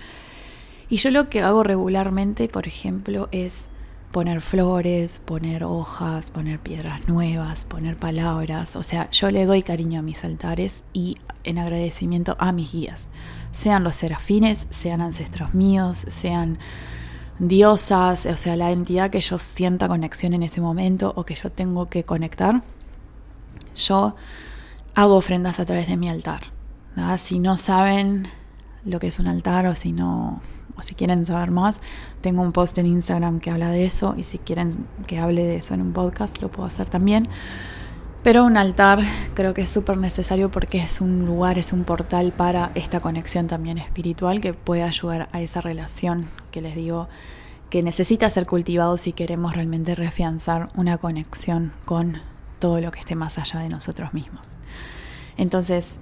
Y 0.88 0.98
yo 0.98 1.10
lo 1.10 1.30
que 1.30 1.42
hago 1.42 1.64
regularmente, 1.64 2.48
por 2.48 2.68
ejemplo, 2.68 3.28
es 3.32 3.70
poner 4.12 4.40
flores, 4.42 5.20
poner 5.20 5.64
hojas, 5.64 6.30
poner 6.30 6.60
piedras 6.60 7.08
nuevas, 7.08 7.66
poner 7.66 7.98
palabras. 7.98 8.76
O 8.76 8.84
sea, 8.84 9.10
yo 9.10 9.32
le 9.32 9.46
doy 9.46 9.64
cariño 9.64 10.00
a 10.00 10.04
mis 10.04 10.24
altares 10.24 10.84
y 10.94 11.18
en 11.44 11.58
agradecimiento 11.58 12.38
a 12.40 12.52
mis 12.52 12.72
guías. 12.72 13.08
Sean 13.52 13.84
los 13.84 13.96
serafines, 13.96 14.68
sean 14.70 15.02
ancestros 15.02 15.54
míos, 15.54 16.06
sean 16.08 16.60
diosas, 17.40 18.26
o 18.26 18.38
sea, 18.38 18.56
la 18.56 18.72
entidad 18.72 19.10
que 19.10 19.20
yo 19.20 19.38
sienta 19.38 19.88
conexión 19.88 20.34
en 20.34 20.44
ese 20.44 20.62
momento 20.62 21.12
o 21.16 21.26
que 21.26 21.36
yo 21.36 21.52
tengo 21.52 21.88
que 21.88 22.04
conectar. 22.04 22.62
Yo 23.76 24.16
hago 24.94 25.16
ofrendas 25.18 25.60
a 25.60 25.66
través 25.66 25.88
de 25.88 25.98
mi 25.98 26.10
altar. 26.10 26.55
Si 27.18 27.40
no 27.40 27.58
saben 27.58 28.28
lo 28.86 29.00
que 29.00 29.08
es 29.08 29.20
un 29.20 29.28
altar 29.28 29.68
o 29.68 29.76
si 29.76 29.92
no 29.92 30.42
o 30.78 30.82
si 30.82 30.94
quieren 30.96 31.26
saber 31.26 31.52
más, 31.52 31.82
tengo 32.22 32.42
un 32.42 32.52
post 32.52 32.78
en 32.78 32.86
Instagram 32.86 33.40
que 33.40 33.50
habla 33.50 33.70
de 33.70 33.86
eso 33.86 34.14
y 34.18 34.24
si 34.24 34.38
quieren 34.38 34.86
que 35.08 35.20
hable 35.20 35.44
de 35.44 35.58
eso 35.58 35.74
en 35.74 35.82
un 35.82 35.94
podcast 35.94 36.42
lo 36.42 36.50
puedo 36.50 36.68
hacer 36.68 36.90
también. 36.90 37.28
Pero 38.24 38.44
un 38.44 38.58
altar 38.58 39.00
creo 39.36 39.54
que 39.54 39.62
es 39.62 39.70
súper 39.70 39.98
necesario 39.98 40.50
porque 40.50 40.80
es 40.80 41.00
un 41.00 41.26
lugar, 41.26 41.60
es 41.60 41.72
un 41.72 41.84
portal 41.84 42.32
para 42.32 42.72
esta 42.74 43.00
conexión 43.00 43.48
también 43.48 43.78
espiritual 43.78 44.42
que 44.42 44.54
puede 44.54 44.84
ayudar 44.84 45.30
a 45.32 45.42
esa 45.42 45.62
relación 45.62 46.26
que 46.52 46.62
les 46.62 46.76
digo 46.76 47.08
que 47.70 47.84
necesita 47.84 48.30
ser 48.30 48.48
cultivado 48.48 48.98
si 48.98 49.14
queremos 49.14 49.54
realmente 49.54 49.96
reafianzar 49.96 50.70
una 50.76 50.98
conexión 50.98 51.74
con 51.86 52.22
todo 52.60 52.82
lo 52.82 52.92
que 52.92 53.00
esté 53.00 53.16
más 53.16 53.38
allá 53.38 53.60
de 53.60 53.70
nosotros 53.70 54.14
mismos. 54.14 54.56
Entonces, 55.38 56.00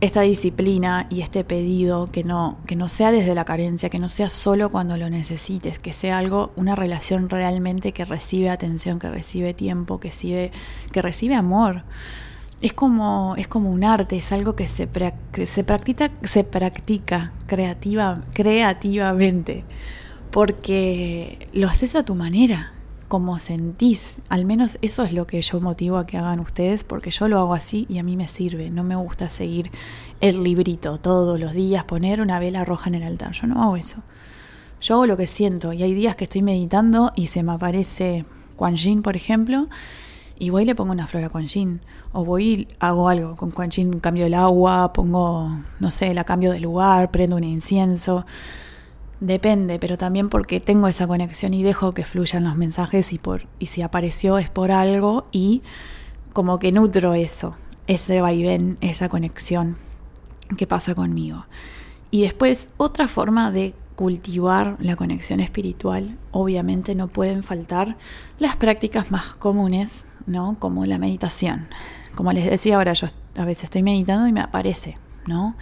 esta 0.00 0.22
disciplina 0.22 1.06
y 1.10 1.20
este 1.20 1.44
pedido 1.44 2.08
que 2.10 2.24
no, 2.24 2.58
que 2.66 2.74
no 2.74 2.88
sea 2.88 3.12
desde 3.12 3.34
la 3.34 3.44
carencia, 3.44 3.90
que 3.90 3.98
no 3.98 4.08
sea 4.08 4.30
solo 4.30 4.70
cuando 4.70 4.96
lo 4.96 5.10
necesites, 5.10 5.78
que 5.78 5.92
sea 5.92 6.18
algo, 6.18 6.52
una 6.56 6.74
relación 6.74 7.28
realmente 7.28 7.92
que 7.92 8.04
recibe 8.04 8.48
atención, 8.48 8.98
que 8.98 9.10
recibe 9.10 9.52
tiempo, 9.52 10.00
que 10.00 10.08
recibe, 10.08 10.52
que 10.92 11.02
recibe 11.02 11.34
amor. 11.34 11.82
Es 12.62 12.72
como, 12.72 13.34
es 13.36 13.48
como 13.48 13.70
un 13.70 13.84
arte, 13.84 14.16
es 14.16 14.32
algo 14.32 14.56
que 14.56 14.66
se, 14.68 14.88
se, 15.46 15.64
practica, 15.64 16.10
se 16.22 16.44
practica 16.44 17.32
creativa, 17.46 18.22
creativamente, 18.32 19.64
porque 20.30 21.48
lo 21.52 21.68
haces 21.68 21.94
a 21.94 22.04
tu 22.04 22.14
manera 22.14 22.72
como 23.10 23.40
sentís. 23.40 24.18
Al 24.28 24.44
menos 24.44 24.78
eso 24.82 25.02
es 25.02 25.12
lo 25.12 25.26
que 25.26 25.42
yo 25.42 25.60
motivo 25.60 25.96
a 25.98 26.06
que 26.06 26.16
hagan 26.16 26.38
ustedes, 26.38 26.84
porque 26.84 27.10
yo 27.10 27.26
lo 27.26 27.40
hago 27.40 27.54
así 27.54 27.84
y 27.88 27.98
a 27.98 28.04
mí 28.04 28.16
me 28.16 28.28
sirve. 28.28 28.70
No 28.70 28.84
me 28.84 28.94
gusta 28.94 29.28
seguir 29.28 29.72
el 30.20 30.44
librito 30.44 30.98
todos 30.98 31.38
los 31.40 31.52
días, 31.52 31.82
poner 31.82 32.20
una 32.20 32.38
vela 32.38 32.64
roja 32.64 32.88
en 32.88 32.94
el 32.94 33.02
altar. 33.02 33.32
Yo 33.32 33.48
no 33.48 33.60
hago 33.64 33.76
eso. 33.76 34.04
Yo 34.80 34.94
hago 34.94 35.06
lo 35.06 35.16
que 35.16 35.26
siento 35.26 35.72
y 35.72 35.82
hay 35.82 35.92
días 35.92 36.14
que 36.14 36.22
estoy 36.22 36.42
meditando 36.42 37.10
y 37.16 37.26
se 37.26 37.42
me 37.42 37.50
aparece 37.50 38.26
Quan 38.54 38.76
por 39.02 39.16
ejemplo, 39.16 39.68
y 40.38 40.50
voy 40.50 40.62
y 40.62 40.66
le 40.66 40.76
pongo 40.76 40.92
una 40.92 41.08
flor 41.08 41.24
a 41.24 41.30
Quan 41.30 41.48
Yin. 41.48 41.80
O 42.12 42.24
voy 42.24 42.44
y 42.44 42.68
hago 42.78 43.08
algo 43.08 43.34
con 43.34 43.50
Quan 43.50 43.70
Yin, 43.70 43.98
cambio 43.98 44.24
el 44.24 44.34
agua, 44.34 44.92
pongo, 44.92 45.50
no 45.80 45.90
sé, 45.90 46.14
la 46.14 46.22
cambio 46.22 46.52
de 46.52 46.60
lugar, 46.60 47.10
prendo 47.10 47.34
un 47.34 47.42
incienso. 47.42 48.24
Depende, 49.20 49.78
pero 49.78 49.98
también 49.98 50.30
porque 50.30 50.60
tengo 50.60 50.88
esa 50.88 51.06
conexión 51.06 51.52
y 51.52 51.62
dejo 51.62 51.92
que 51.92 52.04
fluyan 52.04 52.44
los 52.44 52.56
mensajes 52.56 53.12
y, 53.12 53.18
por, 53.18 53.46
y 53.58 53.66
si 53.66 53.82
apareció 53.82 54.38
es 54.38 54.48
por 54.48 54.70
algo 54.70 55.26
y 55.30 55.62
como 56.32 56.58
que 56.58 56.72
nutro 56.72 57.12
eso, 57.12 57.54
ese 57.86 58.22
vaivén, 58.22 58.78
esa 58.80 59.10
conexión 59.10 59.76
que 60.56 60.66
pasa 60.66 60.94
conmigo. 60.94 61.44
Y 62.10 62.22
después 62.22 62.72
otra 62.78 63.08
forma 63.08 63.50
de 63.50 63.74
cultivar 63.94 64.76
la 64.80 64.96
conexión 64.96 65.40
espiritual, 65.40 66.16
obviamente 66.30 66.94
no 66.94 67.08
pueden 67.08 67.42
faltar 67.42 67.98
las 68.38 68.56
prácticas 68.56 69.10
más 69.10 69.34
comunes, 69.34 70.06
¿no? 70.26 70.56
Como 70.58 70.86
la 70.86 70.96
meditación. 70.96 71.68
Como 72.14 72.32
les 72.32 72.46
decía 72.48 72.76
ahora, 72.76 72.94
yo 72.94 73.08
a 73.36 73.44
veces 73.44 73.64
estoy 73.64 73.82
meditando 73.82 74.26
y 74.26 74.32
me 74.32 74.40
aparece, 74.40 74.96
¿no? 75.26 75.56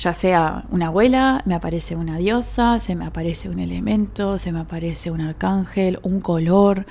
Ya 0.00 0.14
sea 0.14 0.64
una 0.70 0.86
abuela, 0.86 1.42
me 1.44 1.54
aparece 1.54 1.94
una 1.94 2.16
diosa, 2.16 2.80
se 2.80 2.96
me 2.96 3.04
aparece 3.04 3.50
un 3.50 3.58
elemento, 3.58 4.38
se 4.38 4.50
me 4.50 4.60
aparece 4.60 5.10
un 5.10 5.20
arcángel, 5.20 6.00
un 6.02 6.22
color, 6.22 6.86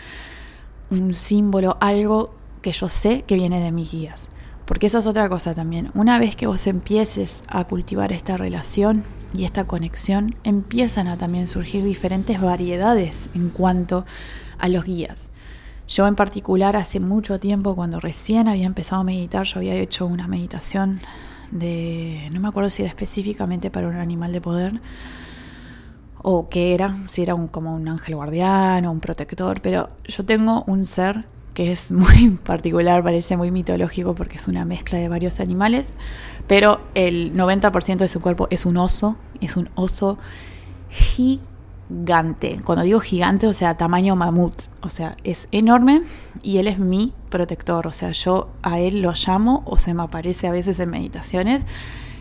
un 0.91 1.15
símbolo, 1.15 1.75
algo 1.81 2.35
que 2.61 2.71
yo 2.71 2.87
sé 2.87 3.23
que 3.23 3.33
viene 3.33 3.61
de 3.61 3.71
mis 3.71 3.91
guías. 3.91 4.29
Porque 4.65 4.85
esa 4.85 4.99
es 4.99 5.07
otra 5.07 5.27
cosa 5.27 5.55
también. 5.55 5.89
Una 5.95 6.19
vez 6.19 6.35
que 6.35 6.45
vos 6.45 6.67
empieces 6.67 7.41
a 7.47 7.63
cultivar 7.63 8.11
esta 8.11 8.37
relación 8.37 9.03
y 9.35 9.45
esta 9.45 9.63
conexión, 9.63 10.35
empiezan 10.43 11.07
a 11.07 11.17
también 11.17 11.47
surgir 11.47 11.83
diferentes 11.83 12.39
variedades 12.39 13.29
en 13.33 13.49
cuanto 13.49 14.05
a 14.59 14.69
los 14.69 14.83
guías. 14.85 15.31
Yo 15.87 16.05
en 16.05 16.15
particular 16.15 16.75
hace 16.75 16.99
mucho 16.99 17.39
tiempo, 17.39 17.75
cuando 17.75 17.99
recién 17.99 18.47
había 18.47 18.67
empezado 18.67 19.01
a 19.01 19.05
meditar, 19.05 19.47
yo 19.47 19.57
había 19.57 19.73
hecho 19.73 20.05
una 20.05 20.27
meditación 20.27 20.99
de, 21.51 22.29
no 22.33 22.39
me 22.39 22.47
acuerdo 22.47 22.69
si 22.69 22.81
era 22.81 22.89
específicamente 22.89 23.69
para 23.69 23.87
un 23.87 23.95
animal 23.95 24.31
de 24.31 24.41
poder 24.41 24.81
o 26.21 26.49
qué 26.49 26.73
era, 26.73 26.97
si 27.07 27.21
era 27.23 27.35
un, 27.35 27.47
como 27.47 27.75
un 27.75 27.87
ángel 27.87 28.15
guardián 28.15 28.85
o 28.85 28.91
un 28.91 28.99
protector, 28.99 29.61
pero 29.61 29.89
yo 30.05 30.25
tengo 30.25 30.63
un 30.67 30.85
ser 30.85 31.25
que 31.53 31.71
es 31.71 31.91
muy 31.91 32.31
particular, 32.43 33.03
parece 33.03 33.37
muy 33.37 33.51
mitológico 33.51 34.15
porque 34.15 34.37
es 34.37 34.47
una 34.47 34.65
mezcla 34.65 34.99
de 34.99 35.09
varios 35.09 35.39
animales, 35.39 35.93
pero 36.47 36.81
el 36.93 37.33
90% 37.33 37.97
de 37.97 38.07
su 38.07 38.21
cuerpo 38.21 38.47
es 38.49 38.65
un 38.65 38.77
oso, 38.77 39.17
es 39.41 39.57
un 39.57 39.69
oso 39.75 40.17
gigante. 40.89 41.48
Cuando 42.63 42.83
digo 42.83 42.99
gigante, 42.99 43.47
o 43.47 43.53
sea, 43.53 43.75
tamaño 43.75 44.15
mamut, 44.15 44.53
o 44.81 44.89
sea, 44.89 45.17
es 45.23 45.47
enorme 45.51 46.03
y 46.43 46.57
él 46.57 46.67
es 46.67 46.77
mi 46.77 47.13
protector, 47.29 47.87
o 47.87 47.91
sea, 47.91 48.11
yo 48.11 48.49
a 48.61 48.79
él 48.79 49.01
lo 49.01 49.13
llamo 49.13 49.63
o 49.65 49.77
se 49.77 49.95
me 49.95 50.03
aparece 50.03 50.47
a 50.47 50.51
veces 50.51 50.79
en 50.79 50.91
meditaciones 50.91 51.63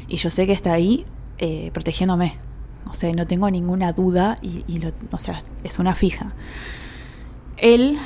y 0.09 0.17
yo 0.17 0.31
sé 0.31 0.47
que 0.47 0.53
está 0.53 0.73
ahí 0.73 1.05
eh, 1.37 1.71
protegiéndome. 1.75 2.39
O 2.91 2.95
sea, 2.95 3.13
no 3.13 3.27
tengo 3.27 3.51
ninguna 3.51 3.93
duda 3.93 4.39
y, 4.41 4.65
o 5.13 5.19
sea, 5.19 5.41
es 5.63 5.79
una 5.79 5.95
fija. 5.95 6.33
Él, 7.59 7.99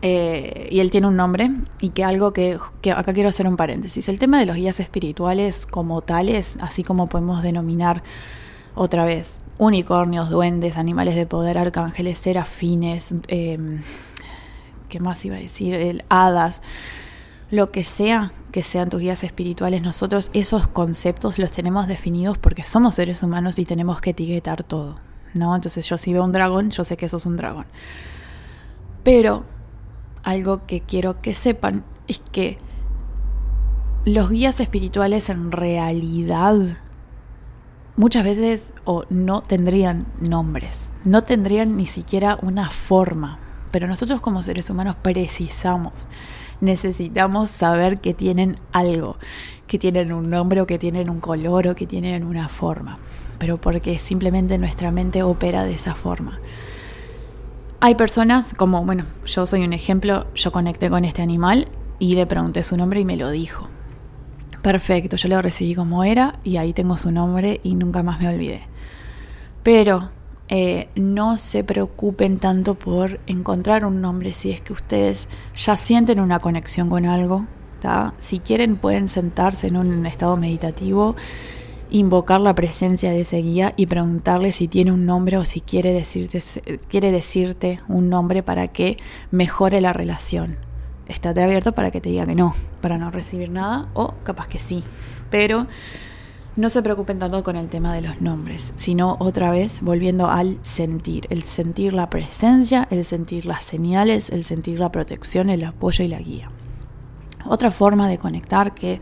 eh, 0.00 0.68
y 0.70 0.80
él 0.80 0.90
tiene 0.90 1.08
un 1.08 1.16
nombre, 1.16 1.50
y 1.80 1.90
que 1.90 2.04
algo 2.04 2.32
que, 2.32 2.58
acá 2.96 3.12
quiero 3.12 3.28
hacer 3.28 3.46
un 3.46 3.56
paréntesis, 3.56 4.08
el 4.08 4.18
tema 4.18 4.38
de 4.38 4.46
los 4.46 4.56
guías 4.56 4.80
espirituales 4.80 5.66
como 5.66 6.00
tales, 6.00 6.56
así 6.60 6.82
como 6.82 7.08
podemos 7.08 7.42
denominar 7.42 8.02
otra 8.74 9.04
vez 9.04 9.40
unicornios, 9.60 10.30
duendes, 10.30 10.78
animales 10.78 11.14
de 11.14 11.26
poder, 11.26 11.58
arcángeles, 11.58 12.16
serafines, 12.16 13.14
em, 13.28 13.82
¿qué 14.88 15.00
más 15.00 15.22
iba 15.26 15.36
a 15.36 15.38
decir? 15.38 15.74
El, 15.74 16.02
hadas, 16.08 16.62
lo 17.50 17.70
que 17.70 17.82
sea 17.82 18.32
que 18.52 18.62
sean 18.62 18.88
tus 18.88 19.00
guías 19.00 19.22
espirituales, 19.22 19.82
nosotros 19.82 20.30
esos 20.32 20.66
conceptos 20.66 21.38
los 21.38 21.52
tenemos 21.52 21.88
definidos 21.88 22.38
porque 22.38 22.64
somos 22.64 22.94
seres 22.94 23.22
humanos 23.22 23.58
y 23.58 23.66
tenemos 23.66 24.00
que 24.00 24.10
etiquetar 24.10 24.64
todo, 24.64 24.98
¿no? 25.34 25.54
Entonces 25.54 25.86
yo 25.86 25.98
si 25.98 26.14
veo 26.14 26.24
un 26.24 26.32
dragón, 26.32 26.70
yo 26.70 26.82
sé 26.82 26.96
que 26.96 27.04
eso 27.04 27.18
es 27.18 27.26
un 27.26 27.36
dragón. 27.36 27.66
Pero 29.04 29.44
algo 30.22 30.66
que 30.66 30.80
quiero 30.80 31.20
que 31.20 31.34
sepan 31.34 31.84
es 32.08 32.22
que 32.32 32.56
los 34.06 34.30
guías 34.30 34.58
espirituales 34.58 35.28
en 35.28 35.52
realidad 35.52 36.78
muchas 38.00 38.24
veces 38.24 38.72
o 38.86 39.04
no 39.10 39.42
tendrían 39.42 40.06
nombres, 40.20 40.88
no 41.04 41.22
tendrían 41.22 41.76
ni 41.76 41.84
siquiera 41.84 42.38
una 42.40 42.70
forma, 42.70 43.38
pero 43.70 43.86
nosotros 43.86 44.22
como 44.22 44.42
seres 44.42 44.70
humanos 44.70 44.96
precisamos, 45.02 46.08
necesitamos 46.62 47.50
saber 47.50 48.00
que 48.00 48.14
tienen 48.14 48.56
algo, 48.72 49.18
que 49.66 49.78
tienen 49.78 50.14
un 50.14 50.30
nombre 50.30 50.62
o 50.62 50.66
que 50.66 50.78
tienen 50.78 51.10
un 51.10 51.20
color 51.20 51.68
o 51.68 51.74
que 51.74 51.86
tienen 51.86 52.24
una 52.24 52.48
forma, 52.48 52.96
pero 53.38 53.58
porque 53.58 53.98
simplemente 53.98 54.56
nuestra 54.56 54.90
mente 54.90 55.22
opera 55.22 55.64
de 55.64 55.74
esa 55.74 55.94
forma. 55.94 56.40
Hay 57.80 57.96
personas 57.96 58.54
como, 58.54 58.82
bueno, 58.82 59.04
yo 59.26 59.44
soy 59.44 59.62
un 59.62 59.74
ejemplo, 59.74 60.26
yo 60.34 60.52
conecté 60.52 60.88
con 60.88 61.04
este 61.04 61.20
animal 61.20 61.68
y 61.98 62.14
le 62.14 62.24
pregunté 62.24 62.62
su 62.62 62.78
nombre 62.78 63.00
y 63.00 63.04
me 63.04 63.16
lo 63.16 63.28
dijo. 63.28 63.68
Perfecto, 64.62 65.16
yo 65.16 65.28
lo 65.28 65.40
recibí 65.40 65.74
como 65.74 66.04
era 66.04 66.38
y 66.44 66.58
ahí 66.58 66.72
tengo 66.72 66.96
su 66.96 67.10
nombre 67.10 67.60
y 67.62 67.74
nunca 67.74 68.02
más 68.02 68.20
me 68.20 68.28
olvidé. 68.28 68.62
Pero 69.62 70.10
eh, 70.48 70.88
no 70.94 71.38
se 71.38 71.64
preocupen 71.64 72.38
tanto 72.38 72.74
por 72.74 73.20
encontrar 73.26 73.84
un 73.84 74.00
nombre 74.00 74.32
si 74.32 74.50
es 74.50 74.60
que 74.60 74.72
ustedes 74.72 75.28
ya 75.56 75.76
sienten 75.76 76.20
una 76.20 76.40
conexión 76.40 76.90
con 76.90 77.06
algo. 77.06 77.46
Si 78.18 78.40
quieren 78.40 78.76
pueden 78.76 79.08
sentarse 79.08 79.68
en 79.68 79.78
un 79.78 80.04
estado 80.04 80.36
meditativo 80.36 81.16
invocar 81.90 82.40
la 82.40 82.54
presencia 82.54 83.10
de 83.10 83.22
ese 83.22 83.38
guía 83.38 83.74
y 83.76 83.86
preguntarle 83.86 84.52
si 84.52 84.68
tiene 84.68 84.92
un 84.92 85.06
nombre 85.06 85.38
o 85.38 85.44
si 85.44 85.60
quiere 85.60 85.92
decirte, 85.92 86.42
quiere 86.88 87.10
decirte 87.10 87.80
un 87.88 88.08
nombre 88.08 88.42
para 88.42 88.68
que 88.68 88.96
mejore 89.30 89.80
la 89.80 89.92
relación. 89.92 90.56
Estate 91.10 91.42
abierto 91.42 91.72
para 91.72 91.90
que 91.90 92.00
te 92.00 92.08
diga 92.08 92.26
que 92.26 92.34
no, 92.34 92.54
para 92.80 92.98
no 92.98 93.10
recibir 93.10 93.50
nada, 93.50 93.88
o 93.94 94.14
capaz 94.22 94.48
que 94.48 94.58
sí. 94.58 94.84
Pero 95.30 95.66
no 96.56 96.68
se 96.68 96.82
preocupen 96.82 97.18
tanto 97.18 97.42
con 97.42 97.56
el 97.56 97.68
tema 97.68 97.94
de 97.94 98.02
los 98.02 98.20
nombres, 98.20 98.72
sino 98.76 99.16
otra 99.20 99.50
vez 99.50 99.80
volviendo 99.82 100.30
al 100.30 100.58
sentir, 100.62 101.26
el 101.30 101.44
sentir 101.44 101.92
la 101.92 102.10
presencia, 102.10 102.86
el 102.90 103.04
sentir 103.04 103.46
las 103.46 103.64
señales, 103.64 104.30
el 104.30 104.44
sentir 104.44 104.78
la 104.78 104.92
protección, 104.92 105.50
el 105.50 105.64
apoyo 105.64 106.04
y 106.04 106.08
la 106.08 106.18
guía. 106.18 106.50
Otra 107.46 107.70
forma 107.70 108.08
de 108.08 108.18
conectar 108.18 108.74
que 108.74 109.00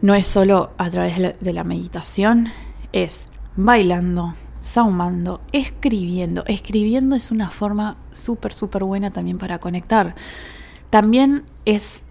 no 0.00 0.14
es 0.14 0.26
solo 0.26 0.70
a 0.78 0.88
través 0.90 1.40
de 1.40 1.52
la 1.52 1.64
meditación, 1.64 2.48
es 2.92 3.26
bailando, 3.56 4.34
saumando, 4.60 5.40
escribiendo. 5.52 6.44
Escribiendo 6.46 7.16
es 7.16 7.30
una 7.30 7.50
forma 7.50 7.96
súper, 8.12 8.52
súper 8.52 8.84
buena 8.84 9.10
también 9.10 9.38
para 9.38 9.58
conectar. 9.58 10.14
También 10.90 11.44
es, 11.64 12.04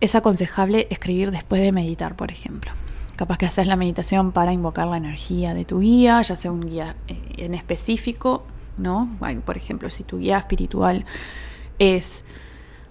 es 0.00 0.14
aconsejable 0.14 0.86
escribir 0.90 1.30
después 1.30 1.60
de 1.60 1.72
meditar, 1.72 2.16
por 2.16 2.30
ejemplo. 2.30 2.72
Capaz 3.16 3.38
que 3.38 3.46
haces 3.46 3.66
la 3.66 3.76
meditación 3.76 4.32
para 4.32 4.52
invocar 4.52 4.88
la 4.88 4.96
energía 4.96 5.54
de 5.54 5.64
tu 5.64 5.80
guía, 5.80 6.20
ya 6.22 6.36
sea 6.36 6.50
un 6.50 6.68
guía 6.68 6.96
eh, 7.06 7.16
en 7.38 7.54
específico, 7.54 8.44
¿no? 8.76 9.08
Por 9.44 9.56
ejemplo, 9.56 9.88
si 9.90 10.02
tu 10.02 10.18
guía 10.18 10.38
espiritual 10.38 11.04
es 11.78 12.24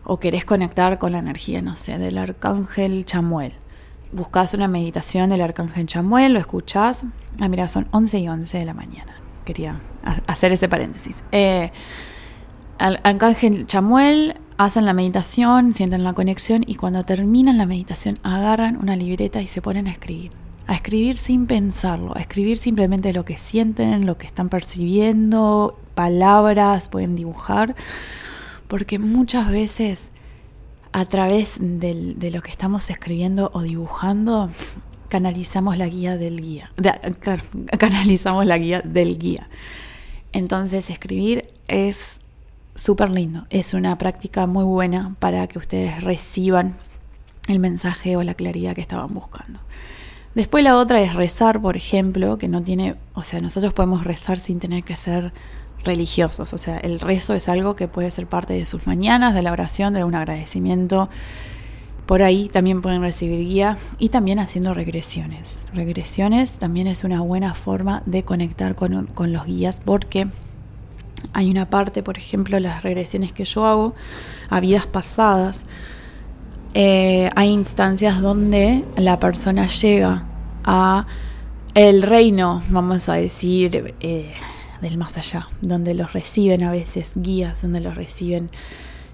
o 0.06 0.20
querés 0.20 0.46
conectar 0.46 0.98
con 0.98 1.12
la 1.12 1.20
energía, 1.20 1.62
no 1.62 1.76
sé, 1.76 1.98
del 1.98 2.18
arcángel 2.18 3.06
Chamuel 3.06 3.54
buscas 4.14 4.54
una 4.54 4.68
meditación 4.68 5.30
del 5.30 5.42
Arcángel 5.42 5.88
Chamuel, 5.88 6.34
lo 6.34 6.40
escuchás. 6.40 7.04
Ah, 7.42 7.48
mira, 7.48 7.68
son 7.68 7.88
11 7.92 8.20
y 8.20 8.28
11 8.30 8.60
de 8.60 8.66
la 8.66 8.74
mañana. 8.74 9.16
Quería 9.44 9.80
hacer 10.28 10.52
ese 10.52 10.70
paréntesis. 10.70 11.24
Eh, 11.32 11.72
Arcángel 12.78 13.66
Chamuel 13.66 14.40
hacen 14.66 14.86
la 14.86 14.94
meditación, 14.94 15.74
sienten 15.74 16.04
la 16.04 16.14
conexión 16.14 16.64
y 16.66 16.76
cuando 16.76 17.04
terminan 17.04 17.58
la 17.58 17.66
meditación 17.66 18.20
agarran 18.24 18.78
una 18.78 18.96
libreta 18.96 19.42
y 19.42 19.48
se 19.48 19.62
ponen 19.62 19.88
a 19.88 19.92
escribir. 19.92 20.32
A 20.68 20.76
escribir 20.76 21.18
sin 21.18 21.46
pensarlo, 21.46 22.16
a 22.16 22.22
escribir 22.22 22.58
simplemente 22.58 23.12
lo 23.14 23.26
que 23.26 23.38
sienten, 23.38 24.06
lo 24.06 24.18
que 24.18 24.26
están 24.26 24.50
percibiendo, 24.50 25.78
palabras, 25.94 26.88
pueden 26.88 27.16
dibujar, 27.16 27.76
porque 28.68 28.98
muchas 29.00 29.50
veces 29.50 30.10
a 30.94 31.06
través 31.06 31.56
de 31.60 32.32
lo 32.32 32.42
que 32.42 32.52
estamos 32.52 32.90
escribiendo 32.90 33.50
o 33.54 33.62
dibujando, 33.62 34.50
canalizamos 35.10 35.78
la 35.78 35.88
guía 35.88 36.18
del 36.18 36.42
guía. 36.42 36.72
claro, 37.20 37.44
canalizamos 37.78 38.46
la 38.46 38.58
guía 38.58 38.82
del 38.82 39.18
guía. 39.18 39.50
Entonces, 40.32 40.90
escribir 40.90 41.46
es 41.68 42.20
súper 42.76 43.10
lindo. 43.12 43.46
Es 43.50 43.74
una 43.74 43.98
práctica 43.98 44.48
muy 44.48 44.64
buena 44.64 45.16
para 45.20 45.48
que 45.48 45.60
ustedes 45.60 46.04
reciban 46.04 46.76
el 47.48 47.60
mensaje 47.60 48.16
o 48.16 48.24
la 48.24 48.34
claridad 48.34 48.76
que 48.76 48.82
estaban 48.82 49.14
buscando. 49.14 49.60
Después 50.36 50.64
la 50.64 50.78
otra 50.78 51.02
es 51.02 51.14
rezar, 51.14 51.62
por 51.62 51.78
ejemplo, 51.78 52.38
que 52.38 52.48
no 52.48 52.62
tiene, 52.64 52.96
o 53.14 53.24
sea, 53.24 53.40
nosotros 53.40 53.74
podemos 53.74 54.04
rezar 54.04 54.40
sin 54.40 54.60
tener 54.60 54.84
que 54.84 54.96
ser 54.96 55.32
religiosos. 55.84 56.54
O 56.54 56.58
sea, 56.58 56.78
el 56.78 57.00
rezo 57.00 57.36
es 57.36 57.50
algo 57.50 57.76
que 57.76 57.88
puede 57.88 58.10
ser 58.10 58.28
parte 58.28 58.54
de 58.54 58.66
sus 58.66 58.88
mañanas, 58.88 59.36
de 59.36 59.44
la 59.44 59.52
oración, 59.52 59.94
de 59.94 60.04
un 60.04 60.16
agradecimiento. 60.16 61.10
Por 62.06 62.22
ahí 62.22 62.50
también 62.50 62.82
pueden 62.82 63.02
recibir 63.02 63.46
guía 63.46 63.78
y 64.00 64.10
también 64.10 64.40
haciendo 64.40 64.74
regresiones. 64.74 65.68
Regresiones 65.74 66.58
también 66.58 66.88
es 66.88 67.04
una 67.04 67.22
buena 67.22 67.54
forma 67.54 68.04
de 68.06 68.24
conectar 68.24 68.76
con, 68.76 69.10
los 69.32 69.46
guías 69.46 69.82
porque 69.84 70.28
hay 71.32 71.50
una 71.50 71.70
parte, 71.70 72.04
por 72.04 72.18
ejemplo, 72.18 72.60
las 72.60 72.84
regresiones 72.84 73.32
que 73.32 73.46
yo 73.46 73.66
hago 73.66 73.96
a 74.50 74.60
vidas 74.60 74.86
pasadas. 74.86 75.66
Eh, 76.74 77.30
hay 77.36 77.50
instancias 77.50 78.22
donde 78.22 78.84
la 78.98 79.20
persona 79.20 79.68
llega 79.68 80.26
a 80.64 81.06
el 81.76 82.04
reino, 82.04 82.62
vamos 82.70 83.10
a 83.10 83.14
decir, 83.16 83.96
eh, 84.00 84.32
del 84.82 84.98
más 84.98 85.18
allá, 85.18 85.48
donde 85.62 85.94
los 85.94 86.14
reciben 86.14 86.64
a 86.64 86.72
veces 86.72 87.14
guías, 87.16 87.62
donde 87.62 87.80
los 87.80 87.96
reciben 87.96 88.50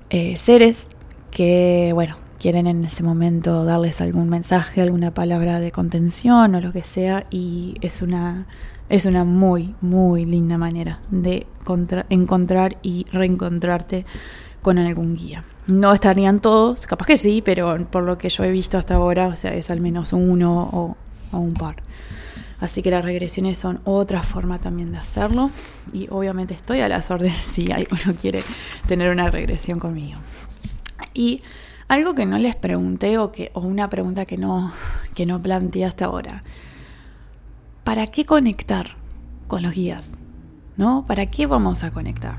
eh, 0.10 0.36
seres 0.36 0.88
que, 1.32 1.91
bueno, 1.93 2.17
quieren 2.39 2.67
en 2.67 2.84
ese 2.84 3.04
momento 3.04 3.65
darles 3.65 4.02
algún 4.02 4.30
mensaje, 4.30 4.82
alguna 4.82 5.13
palabra 5.13 5.60
de 5.60 5.71
contención 5.71 6.56
o 6.56 6.62
lo 6.62 6.71
que 6.71 6.84
sea 6.84 7.25
y 7.30 7.75
es 7.82 8.02
una 8.02 8.47
es 8.89 9.06
una 9.06 9.23
muy 9.23 9.75
muy 9.82 10.25
linda 10.25 10.58
manera 10.58 10.99
de 11.12 11.45
encontrar 12.10 12.78
y 12.82 13.06
reencontrarte 13.12 14.06
con 14.62 14.78
algún 14.78 15.15
guía. 15.15 15.43
No 15.67 15.93
estarían 15.93 16.39
todos, 16.39 16.86
capaz 16.86 17.06
que 17.06 17.17
sí, 17.17 17.41
pero 17.43 17.78
por 17.89 18.04
lo 18.04 18.17
que 18.17 18.30
yo 18.30 18.43
he 18.43 18.52
visto 18.52 18.78
hasta 18.78 18.95
ahora, 18.95 19.28
o 19.28 19.36
sea, 19.36 19.54
es 19.54 19.69
al 19.69 19.82
menos 19.82 20.13
uno 20.13 20.69
o, 20.71 20.97
un 21.38 21.54
par. 21.54 21.75
Así 22.60 22.82
que 22.82 22.91
las 22.91 23.06
regresiones 23.06 23.58
son 23.58 23.80
otra 23.86 24.23
forma 24.23 24.60
también 24.60 24.91
de 24.91 24.97
hacerlo. 24.97 25.52
Y 25.93 26.08
obviamente 26.10 26.54
estoy 26.56 26.82
a 26.82 26.89
las 26.89 27.10
órdenes 27.12 27.38
si 27.43 27.71
alguno 27.71 28.15
quiere 28.19 28.43
tener 28.88 29.12
una 29.12 29.30
regresión 29.30 29.80
conmigo. 29.80 30.19
Y 31.13 31.43
algo 31.89 32.13
que 32.15 32.25
no 32.25 32.38
les 32.38 32.56
pregunté 32.56 33.17
o, 33.17 33.32
que, 33.32 33.52
o 33.54 33.62
una 33.62 33.89
pregunta 33.89 34.25
que 34.25 34.38
no, 34.38 34.71
que 35.15 35.25
no 35.25 35.41
planteé 35.41 35.86
hasta 35.86 36.06
ahora. 36.06 36.43
¿Para 37.84 38.08
qué 38.08 38.25
conectar 38.25 38.95
con 39.47 39.63
los 39.63 39.73
guías? 39.73 40.12
¿No? 40.78 41.06
¿Para 41.08 41.25
qué 41.25 41.47
vamos 41.47 41.84
a 41.84 41.91
conectar? 41.91 42.38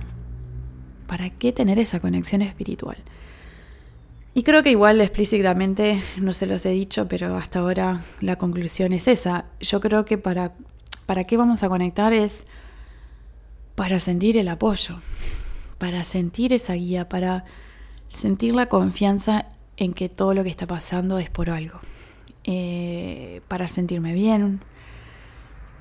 ¿Para 1.09 1.31
qué 1.31 1.53
tener 1.53 1.81
esa 1.81 1.99
conexión 1.99 2.43
espiritual? 2.43 2.99
Y 4.33 4.45
creo 4.45 4.63
que 4.63 4.71
igual 4.71 5.01
explícitamente 5.01 6.01
no 6.17 6.33
se 6.33 6.47
los 6.47 6.65
he 6.65 6.71
dicho, 6.71 7.09
pero 7.09 7.37
hasta 7.37 7.59
ahora 7.59 8.03
la 8.21 8.37
conclusión 8.37 8.93
es 8.93 9.09
esa. 9.09 9.47
Yo 9.59 9.81
creo 9.81 10.05
que 10.05 10.17
para, 10.17 10.53
para 11.07 11.25
qué 11.25 11.37
vamos 11.37 11.65
a 11.65 11.69
conectar 11.69 12.13
es 12.13 12.47
para 13.75 13.99
sentir 13.99 14.39
el 14.39 14.47
apoyo, 14.47 15.01
para 15.79 16.05
sentir 16.05 16.53
esa 16.53 16.75
guía, 16.75 17.09
para 17.09 17.45
sentir 18.11 18.55
la 18.55 18.67
confianza 18.67 19.47
en 19.77 19.95
que 19.95 20.11
todo 20.11 20.35
lo 20.35 20.45
que 20.45 20.51
está 20.51 20.67
pasando 20.67 21.19
es 21.19 21.31
por 21.31 21.49
algo, 21.49 21.81
eh, 22.45 23.41
para 23.49 23.67
sentirme 23.67 24.13
bien 24.13 24.61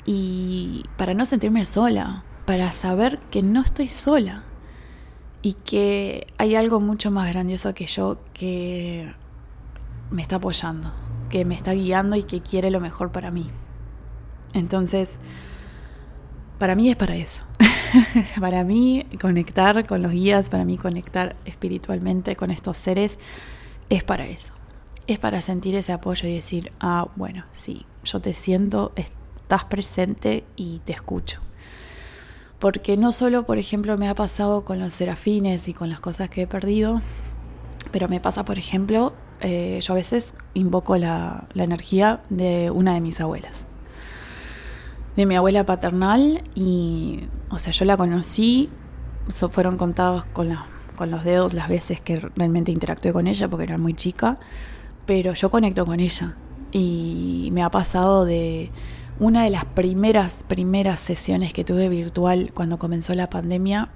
y 0.06 0.86
para 0.98 1.14
no 1.14 1.26
sentirme 1.26 1.66
sola, 1.66 2.24
para 2.46 2.72
saber 2.72 3.20
que 3.32 3.44
no 3.44 3.62
estoy 3.62 3.90
sola 3.90 4.44
y 5.42 5.54
que 5.54 6.28
hay 6.38 6.56
algo 6.56 6.80
mucho 6.80 7.12
más 7.12 7.30
grandioso 7.30 7.74
que 7.74 7.88
yo 7.88 8.20
que 8.34 9.14
me 10.12 10.22
está 10.22 10.38
apoyando, 10.38 10.94
que 11.30 11.46
me 11.46 11.56
está 11.56 11.74
guiando 11.74 12.16
y 12.16 12.24
que 12.24 12.42
quiere 12.42 12.72
lo 12.72 12.80
mejor 12.80 13.12
para 13.12 13.32
mí. 13.32 13.50
Entonces, 14.54 15.20
para 16.58 16.76
mí 16.76 16.90
es 16.90 16.96
para 16.96 17.16
eso. 17.16 17.49
para 18.40 18.64
mí 18.64 19.06
conectar 19.22 19.86
con 19.86 20.02
los 20.02 20.12
guías, 20.12 20.50
para 20.50 20.66
mí 20.66 20.78
conectar 20.78 21.36
espiritualmente 21.46 22.36
con 22.36 22.52
estos 22.52 22.78
seres, 22.78 23.20
es 23.90 24.04
para 24.04 24.26
eso. 24.26 24.54
Es 25.08 25.20
para 25.20 25.42
sentir 25.42 25.76
ese 25.76 25.92
apoyo 25.92 26.28
y 26.28 26.36
decir, 26.36 26.72
ah, 26.80 27.08
bueno, 27.16 27.46
sí, 27.52 27.86
yo 28.04 28.20
te 28.22 28.34
siento, 28.34 28.92
estás 28.96 29.66
presente 29.66 30.44
y 30.56 30.80
te 30.86 30.94
escucho 30.94 31.42
porque 32.60 32.98
no 32.98 33.12
solo, 33.14 33.46
por 33.46 33.58
ejemplo, 33.58 33.98
me 33.98 34.10
ha 34.10 34.16
pasado 34.16 34.66
con 34.66 34.80
los 34.80 34.94
serafines 34.94 35.68
y 35.68 35.74
con 35.74 35.90
las 35.90 36.02
cosas 36.02 36.30
que 36.30 36.44
he 36.44 36.48
perdido, 36.48 37.02
pero 37.92 38.10
me 38.10 38.20
pasa, 38.20 38.44
por 38.44 38.58
ejemplo, 38.58 39.14
eh, 39.42 39.80
yo 39.82 39.94
a 39.94 39.96
veces 39.96 40.36
invoco 40.54 40.98
la, 40.98 41.48
energía 41.56 42.22
de 42.30 42.70
una 42.70 42.94
de 42.94 43.02
mis 43.02 43.22
abuelas, 43.22 43.66
de 45.20 45.26
mi 45.26 45.36
abuela 45.36 45.66
paternal, 45.66 46.42
y, 46.56 47.26
o 47.50 47.60
sea, 47.60 47.74
yo 47.74 47.84
la 47.84 47.98
conocí, 47.98 48.70
fueron 49.52 49.76
contados 49.76 50.24
con, 50.24 50.58
con 50.96 51.12
los 51.12 51.26
dedos 51.26 51.54
las 51.54 51.68
veces 51.68 52.00
que 52.00 52.22
realmente 52.36 52.72
interactué 52.72 53.12
con 53.12 53.28
ella, 53.28 53.50
porque 53.50 53.66
era 53.66 53.78
muy 53.78 53.94
chica, 53.94 54.40
pero 55.06 55.34
yo 55.34 55.52
conecto 55.52 55.86
con 55.86 56.00
ella, 56.00 56.38
y 56.72 57.50
me 57.52 57.64
ha 57.64 57.70
pasado 57.70 58.24
de 58.24 58.72
una 59.20 59.44
de 59.44 59.50
las 59.50 59.66
primeras, 59.66 60.46
primeras 60.48 61.02
sesiones 61.02 61.52
que 61.52 61.66
tuve 61.66 61.90
virtual 61.90 62.52
cuando 62.54 62.80
comenzó 62.80 63.14
la 63.14 63.30
pandemia, 63.30 63.90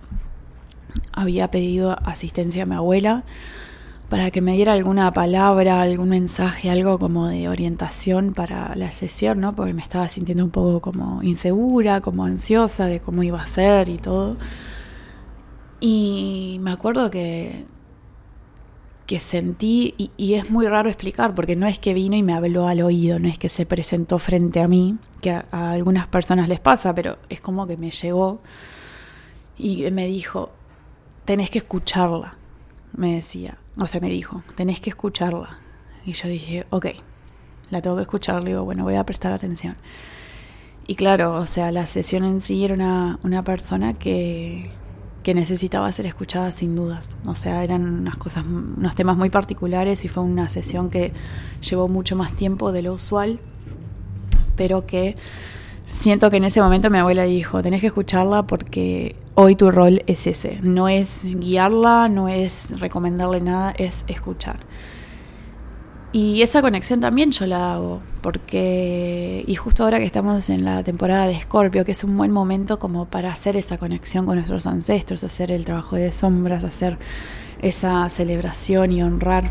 había 1.13 1.49
pedido 1.49 1.97
asistencia 2.03 2.63
a 2.63 2.65
mi 2.65 2.75
abuela 2.75 3.23
para 4.13 4.29
que 4.29 4.41
me 4.41 4.53
diera 4.53 4.73
alguna 4.73 5.11
palabra, 5.11 5.81
algún 5.81 6.09
mensaje, 6.09 6.69
algo 6.69 6.99
como 6.99 7.29
de 7.29 7.49
orientación 7.49 8.35
para 8.35 8.75
la 8.75 8.91
sesión, 8.91 9.39
¿no? 9.39 9.55
Porque 9.55 9.73
me 9.73 9.81
estaba 9.81 10.07
sintiendo 10.07 10.45
un 10.45 10.51
poco 10.51 10.81
como 10.81 11.23
insegura, 11.23 11.99
como 11.99 12.23
ansiosa 12.23 12.85
de 12.85 12.99
cómo 12.99 13.23
iba 13.23 13.41
a 13.41 13.47
ser 13.47 13.89
y 13.89 13.97
todo. 13.97 14.37
Y 15.79 16.59
me 16.61 16.69
acuerdo 16.69 17.09
que 17.09 17.65
que 19.07 19.19
sentí, 19.19 19.95
y, 20.15 20.35
es 20.35 20.51
muy 20.51 20.67
raro 20.67 20.89
explicar, 20.89 21.33
porque 21.33 21.55
no 21.55 21.65
es 21.65 21.79
que 21.79 21.95
vino 21.95 22.15
y 22.15 22.21
me 22.21 22.33
habló 22.33 22.67
al 22.67 22.83
oído, 22.83 23.17
no 23.17 23.27
es 23.27 23.39
que 23.39 23.49
se 23.49 23.65
presentó 23.65 24.19
frente 24.19 24.61
a 24.61 24.67
mí, 24.67 24.95
que 25.21 25.31
a, 25.31 25.43
algunas 25.51 26.05
personas 26.05 26.47
les 26.47 26.59
pasa, 26.59 26.93
pero 26.93 27.17
es 27.29 27.41
como 27.41 27.65
que 27.65 27.77
me 27.77 27.89
llegó 27.89 28.41
y 29.57 29.89
me 29.89 30.05
dijo, 30.05 30.51
tenés 31.25 31.49
que 31.49 31.57
escucharla, 31.57 32.37
me 32.95 33.15
decía, 33.15 33.57
o 33.77 33.87
sea, 33.87 34.01
me 34.01 34.09
dijo, 34.09 34.43
tenés 34.55 34.79
que 34.79 34.89
escucharla. 34.89 35.57
Y 36.05 36.13
yo 36.13 36.27
dije, 36.27 36.65
ok, 36.69 36.87
la 37.69 37.81
tengo 37.81 37.95
que 37.95 38.03
escuchar, 38.03 38.43
le 38.43 38.51
digo, 38.51 38.63
bueno, 38.63 38.83
voy 38.83 38.95
a 38.95 39.05
prestar 39.05 39.31
atención. 39.31 39.75
Y 40.85 40.95
claro, 40.95 41.35
o 41.35 41.45
sea, 41.45 41.71
la 41.71 41.85
sesión 41.87 42.25
en 42.25 42.41
sí 42.41 42.65
era 42.65 42.73
una, 42.73 43.19
una 43.23 43.43
persona 43.43 43.93
que 43.93 44.71
que 45.23 45.33
necesitaba 45.33 45.91
ser 45.91 46.05
escuchada 46.05 46.51
sin 46.51 46.75
dudas. 46.75 47.09
O 47.25 47.33
sea, 47.33 47.63
eran 47.63 48.01
unas 48.01 48.17
cosas, 48.17 48.43
unos 48.45 48.93
temas 48.93 49.17
muy 49.17 49.29
particulares 49.29 50.05
y 50.05 50.09
fue 50.09 50.21
una 50.21 50.49
sesión 50.49 50.89
que 50.89 51.13
llevó 51.67 51.87
mucho 51.87 52.15
más 52.15 52.33
tiempo 52.33 52.71
de 52.71 52.83
lo 52.83 52.93
usual, 52.93 53.39
pero 54.55 54.85
que 54.85 55.15
siento 55.87 56.29
que 56.29 56.37
en 56.37 56.45
ese 56.45 56.61
momento 56.61 56.89
mi 56.89 56.97
abuela 56.97 57.23
dijo, 57.23 57.61
tenés 57.61 57.81
que 57.81 57.87
escucharla 57.87 58.43
porque 58.43 59.15
hoy 59.35 59.55
tu 59.55 59.71
rol 59.71 60.03
es 60.07 60.27
ese, 60.27 60.59
no 60.61 60.89
es 60.89 61.21
guiarla, 61.23 62.09
no 62.09 62.29
es 62.29 62.79
recomendarle 62.79 63.41
nada, 63.41 63.73
es 63.77 64.05
escuchar. 64.07 64.59
Y 66.11 66.43
esa 66.43 66.61
conexión 66.61 66.99
también 66.99 67.31
yo 67.31 67.47
la 67.47 67.73
hago, 67.73 68.01
porque, 68.21 69.43
y 69.47 69.55
justo 69.55 69.83
ahora 69.83 69.97
que 69.97 70.05
estamos 70.05 70.47
en 70.51 70.63
la 70.63 70.83
temporada 70.83 71.25
de 71.25 71.33
Escorpio, 71.33 71.85
que 71.85 71.93
es 71.93 72.03
un 72.03 72.15
buen 72.15 72.31
momento 72.31 72.77
como 72.77 73.05
para 73.05 73.31
hacer 73.31 73.57
esa 73.57 73.79
conexión 73.79 74.27
con 74.27 74.35
nuestros 74.35 74.67
ancestros, 74.67 75.23
hacer 75.23 75.49
el 75.49 75.65
trabajo 75.65 75.95
de 75.95 76.11
sombras, 76.11 76.63
hacer 76.63 76.99
esa 77.63 78.07
celebración 78.09 78.91
y 78.91 79.01
honrar 79.01 79.49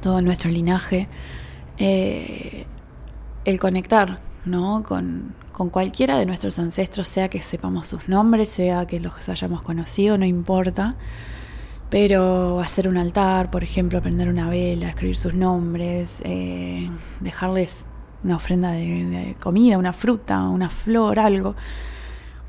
todo 0.00 0.22
nuestro 0.22 0.48
linaje, 0.48 1.08
eh, 1.78 2.64
el 3.44 3.58
conectar 3.58 4.20
¿no? 4.48 4.82
con, 4.82 5.34
con 5.52 5.70
cualquiera 5.70 6.18
de 6.18 6.26
nuestros 6.26 6.58
ancestros, 6.58 7.08
sea 7.08 7.28
que 7.28 7.40
sepamos 7.42 7.88
sus 7.88 8.08
nombres, 8.08 8.48
sea 8.48 8.86
que 8.86 9.00
los 9.00 9.28
hayamos 9.28 9.62
conocido, 9.62 10.18
no 10.18 10.24
importa 10.24 10.96
pero 11.90 12.60
hacer 12.60 12.86
un 12.88 12.98
altar, 12.98 13.50
por 13.50 13.64
ejemplo, 13.64 14.02
prender 14.02 14.28
una 14.28 14.50
vela, 14.50 14.90
escribir 14.90 15.16
sus 15.16 15.34
nombres, 15.34 16.22
eh, 16.24 16.90
dejarles 17.20 17.86
una 18.22 18.36
ofrenda 18.36 18.72
de, 18.72 19.36
comida, 19.40 19.78
una 19.78 19.92
fruta, 19.92 20.42
una 20.42 20.68
flor, 20.68 21.18
algo, 21.18 21.54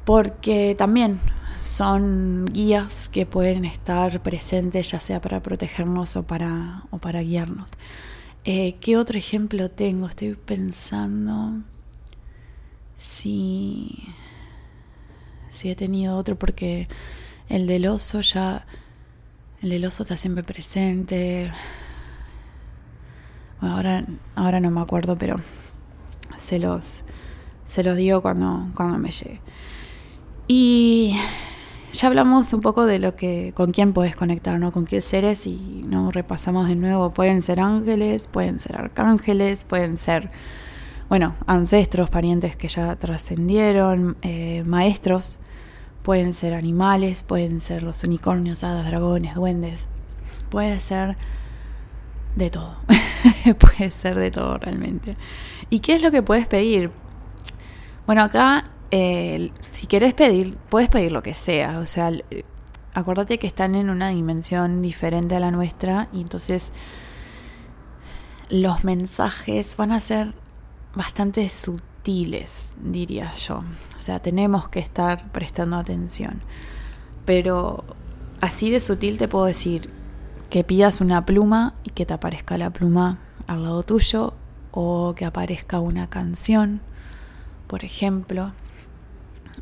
porque 0.03 0.75
también 0.77 1.19
son 1.57 2.45
guías 2.51 3.09
que 3.09 3.25
pueden 3.25 3.65
estar 3.65 4.21
presentes 4.21 4.91
ya 4.91 4.99
sea 4.99 5.21
para 5.21 5.41
protegernos 5.41 6.15
o 6.15 6.23
para, 6.23 6.83
o 6.89 6.97
para 6.97 7.21
guiarnos. 7.21 7.71
Eh, 8.45 8.75
¿Qué 8.81 8.97
otro 8.97 9.17
ejemplo 9.17 9.69
tengo? 9.69 10.07
Estoy 10.07 10.33
pensando 10.33 11.61
si, 12.99 14.13
si 15.49 15.71
he 15.71 15.75
tenido 15.75 16.15
otro 16.15 16.37
porque 16.37 16.87
el 17.47 17.65
del 17.65 17.87
oso 17.87 18.21
ya 18.21 18.67
el 19.61 19.71
del 19.71 19.85
oso 19.85 20.03
está 20.03 20.15
siempre 20.15 20.43
presente. 20.43 21.51
Ahora, 23.59 24.05
ahora 24.35 24.61
no 24.61 24.71
me 24.71 24.79
acuerdo, 24.79 25.17
pero 25.17 25.35
se 26.37 26.59
los, 26.59 27.03
se 27.65 27.83
los 27.83 27.97
digo 27.97 28.21
cuando, 28.21 28.69
cuando 28.73 28.97
me 28.97 29.11
llegue. 29.11 29.41
Y 30.47 31.17
ya 31.91 32.07
hablamos 32.07 32.53
un 32.53 32.61
poco 32.61 32.85
de 32.85 32.99
lo 32.99 33.17
que, 33.17 33.51
con 33.53 33.71
quién 33.71 33.91
puedes 33.91 34.15
conectar, 34.15 34.57
¿no? 34.59 34.71
Con 34.71 34.85
qué 34.85 35.01
seres 35.01 35.45
y 35.45 35.83
no 35.87 36.09
repasamos 36.09 36.69
de 36.69 36.75
nuevo. 36.75 37.13
Pueden 37.13 37.41
ser 37.41 37.59
ángeles, 37.59 38.29
pueden 38.29 38.61
ser 38.61 38.77
arcángeles, 38.77 39.65
pueden 39.65 39.97
ser, 39.97 40.31
bueno, 41.09 41.35
ancestros, 41.47 42.09
parientes 42.09 42.55
que 42.55 42.67
ya 42.67 42.95
trascendieron, 42.95 44.15
eh, 44.21 44.63
maestros 44.65 45.39
Pueden 46.03 46.33
ser 46.33 46.53
animales, 46.53 47.23
pueden 47.23 47.59
ser 47.59 47.83
los 47.83 48.03
unicornios, 48.03 48.63
hadas, 48.63 48.87
dragones, 48.87 49.35
duendes. 49.35 49.85
Puede 50.49 50.79
ser 50.79 51.17
de 52.35 52.49
todo. 52.49 52.77
puede 53.59 53.91
ser 53.91 54.17
de 54.17 54.31
todo 54.31 54.57
realmente. 54.57 55.17
¿Y 55.69 55.81
qué 55.81 55.95
es 55.95 56.01
lo 56.01 56.09
que 56.09 56.23
puedes 56.23 56.47
pedir? 56.47 56.89
Bueno, 58.05 58.23
acá, 58.23 58.71
eh, 58.91 59.51
si 59.61 59.87
quieres 59.87 60.13
pedir, 60.13 60.57
puedes 60.69 60.89
pedir 60.89 61.11
lo 61.11 61.21
que 61.21 61.33
sea. 61.33 61.79
O 61.79 61.85
sea, 61.85 62.11
acuérdate 62.93 63.37
que 63.37 63.47
están 63.47 63.75
en 63.75 63.89
una 63.89 64.09
dimensión 64.09 64.81
diferente 64.81 65.35
a 65.35 65.39
la 65.39 65.51
nuestra 65.51 66.07
y 66.13 66.21
entonces 66.21 66.71
los 68.49 68.83
mensajes 68.83 69.75
van 69.77 69.91
a 69.91 69.99
ser 69.99 70.33
bastante 70.95 71.47
sutiles, 71.49 72.73
diría 72.81 73.33
yo. 73.33 73.63
O 73.95 73.99
sea, 73.99 74.19
tenemos 74.19 74.69
que 74.69 74.79
estar 74.79 75.31
prestando 75.31 75.77
atención. 75.77 76.41
Pero 77.25 77.83
así 78.41 78.69
de 78.69 78.79
sutil 78.79 79.17
te 79.17 79.27
puedo 79.27 79.45
decir 79.45 79.89
que 80.49 80.63
pidas 80.63 81.01
una 81.01 81.25
pluma 81.25 81.75
y 81.83 81.91
que 81.91 82.05
te 82.05 82.13
aparezca 82.13 82.57
la 82.57 82.71
pluma 82.71 83.19
al 83.47 83.63
lado 83.63 83.83
tuyo 83.83 84.33
o 84.71 85.13
que 85.15 85.25
aparezca 85.25 85.79
una 85.79 86.09
canción, 86.09 86.81
por 87.67 87.83
ejemplo, 87.83 88.53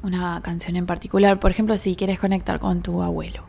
una 0.03 0.41
canción 0.41 0.75
en 0.75 0.85
particular, 0.85 1.39
por 1.39 1.51
ejemplo, 1.51 1.77
si 1.77 1.95
quieres 1.95 2.19
conectar 2.19 2.59
con 2.59 2.81
tu 2.81 3.01
abuelo 3.01 3.43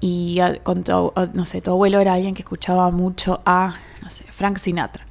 y 0.00 0.40
con 0.62 0.84
tu, 0.84 1.12
no 1.34 1.44
sé, 1.44 1.60
tu 1.60 1.70
abuelo 1.70 2.00
era 2.00 2.14
alguien 2.14 2.34
que 2.34 2.42
escuchaba 2.42 2.90
mucho 2.90 3.42
a, 3.44 3.74
no 4.02 4.10
sé, 4.10 4.24
Frank 4.30 4.58
Sinatra. 4.58 5.06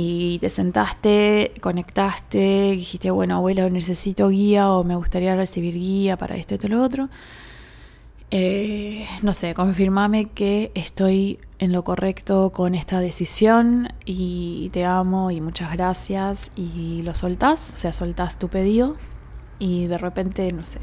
Y 0.00 0.38
te 0.38 0.48
sentaste, 0.48 1.54
conectaste, 1.60 2.70
dijiste, 2.70 3.10
bueno, 3.10 3.34
abuelo, 3.34 3.68
necesito 3.68 4.28
guía 4.28 4.70
o 4.70 4.84
me 4.84 4.94
gustaría 4.94 5.34
recibir 5.34 5.74
guía 5.74 6.16
para 6.16 6.36
esto, 6.36 6.54
y 6.54 6.68
lo 6.68 6.84
otro. 6.84 7.08
Eh, 8.30 9.08
no 9.22 9.34
sé, 9.34 9.54
confirmame 9.54 10.26
que 10.26 10.70
estoy 10.76 11.40
en 11.58 11.72
lo 11.72 11.82
correcto 11.82 12.52
con 12.52 12.76
esta 12.76 13.00
decisión 13.00 13.88
y 14.04 14.70
te 14.72 14.84
amo 14.84 15.32
y 15.32 15.40
muchas 15.40 15.72
gracias 15.72 16.52
y 16.54 17.02
lo 17.02 17.12
soltás, 17.14 17.72
o 17.74 17.78
sea, 17.78 17.92
soltás 17.92 18.38
tu 18.38 18.46
pedido 18.46 18.94
y 19.58 19.88
de 19.88 19.98
repente, 19.98 20.52
no 20.52 20.62
sé, 20.62 20.78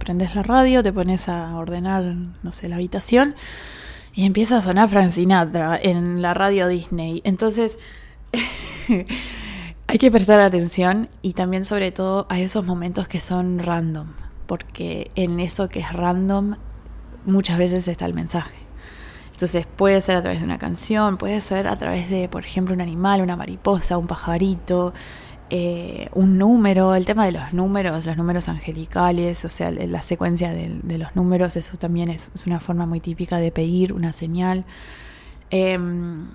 prendes 0.00 0.34
la 0.34 0.42
radio, 0.42 0.82
te 0.82 0.92
pones 0.92 1.28
a 1.28 1.56
ordenar, 1.56 2.16
no 2.42 2.50
sé, 2.50 2.68
la 2.68 2.74
habitación 2.74 3.36
y 4.12 4.26
empieza 4.26 4.58
a 4.58 4.62
sonar 4.62 4.88
Frank 4.88 5.10
Sinatra 5.10 5.78
en 5.80 6.20
la 6.20 6.34
radio 6.34 6.66
Disney. 6.66 7.20
Entonces, 7.22 7.78
hay 9.86 9.98
que 9.98 10.10
prestar 10.10 10.40
atención 10.40 11.08
y 11.22 11.32
también 11.32 11.64
sobre 11.64 11.92
todo 11.92 12.26
a 12.28 12.40
esos 12.40 12.64
momentos 12.64 13.08
que 13.08 13.20
son 13.20 13.58
random, 13.58 14.08
porque 14.46 15.10
en 15.14 15.40
eso 15.40 15.68
que 15.68 15.80
es 15.80 15.92
random 15.92 16.56
muchas 17.26 17.58
veces 17.58 17.86
está 17.88 18.06
el 18.06 18.14
mensaje. 18.14 18.56
Entonces 19.32 19.66
puede 19.66 20.00
ser 20.02 20.16
a 20.16 20.22
través 20.22 20.40
de 20.40 20.44
una 20.44 20.58
canción, 20.58 21.16
puede 21.16 21.40
ser 21.40 21.66
a 21.66 21.76
través 21.78 22.10
de, 22.10 22.28
por 22.28 22.44
ejemplo, 22.44 22.74
un 22.74 22.82
animal, 22.82 23.22
una 23.22 23.36
mariposa, 23.36 23.96
un 23.96 24.06
pajarito, 24.06 24.92
eh, 25.48 26.08
un 26.12 26.38
número, 26.38 26.94
el 26.94 27.06
tema 27.06 27.24
de 27.24 27.32
los 27.32 27.52
números, 27.52 28.06
los 28.06 28.16
números 28.16 28.48
angelicales, 28.48 29.44
o 29.44 29.48
sea, 29.48 29.72
la 29.72 30.02
secuencia 30.02 30.52
de, 30.52 30.98
los 30.98 31.16
números, 31.16 31.56
eso 31.56 31.76
también 31.76 32.10
es, 32.10 32.30
una 32.46 32.60
forma 32.60 32.86
muy 32.86 33.00
típica 33.00 33.38
de 33.38 33.50
pedir 33.50 33.92
una 33.92 34.12
señal. 34.12 34.64
Em, 35.50 36.28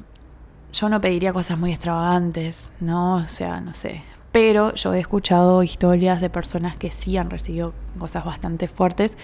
yo 0.80 0.89
no 0.89 1.01
pediría 1.01 1.34
cosas 1.34 1.57
muy 1.57 1.71
extravagantes, 1.71 2.71
¿no? 2.80 3.15
O 3.15 3.26
sea, 3.26 3.61
no 3.61 3.73
sé. 3.73 4.03
Pero 4.32 4.73
yo 4.73 4.93
he 4.93 4.99
escuchado 4.99 5.63
historias 5.63 6.21
de 6.21 6.30
personas 6.30 6.78
que 6.78 6.91
sí 6.91 7.17
han 7.17 7.30
recibido 7.30 7.73
cosas 7.97 8.26
bastante 8.26 8.67
fuertes. 8.67 9.17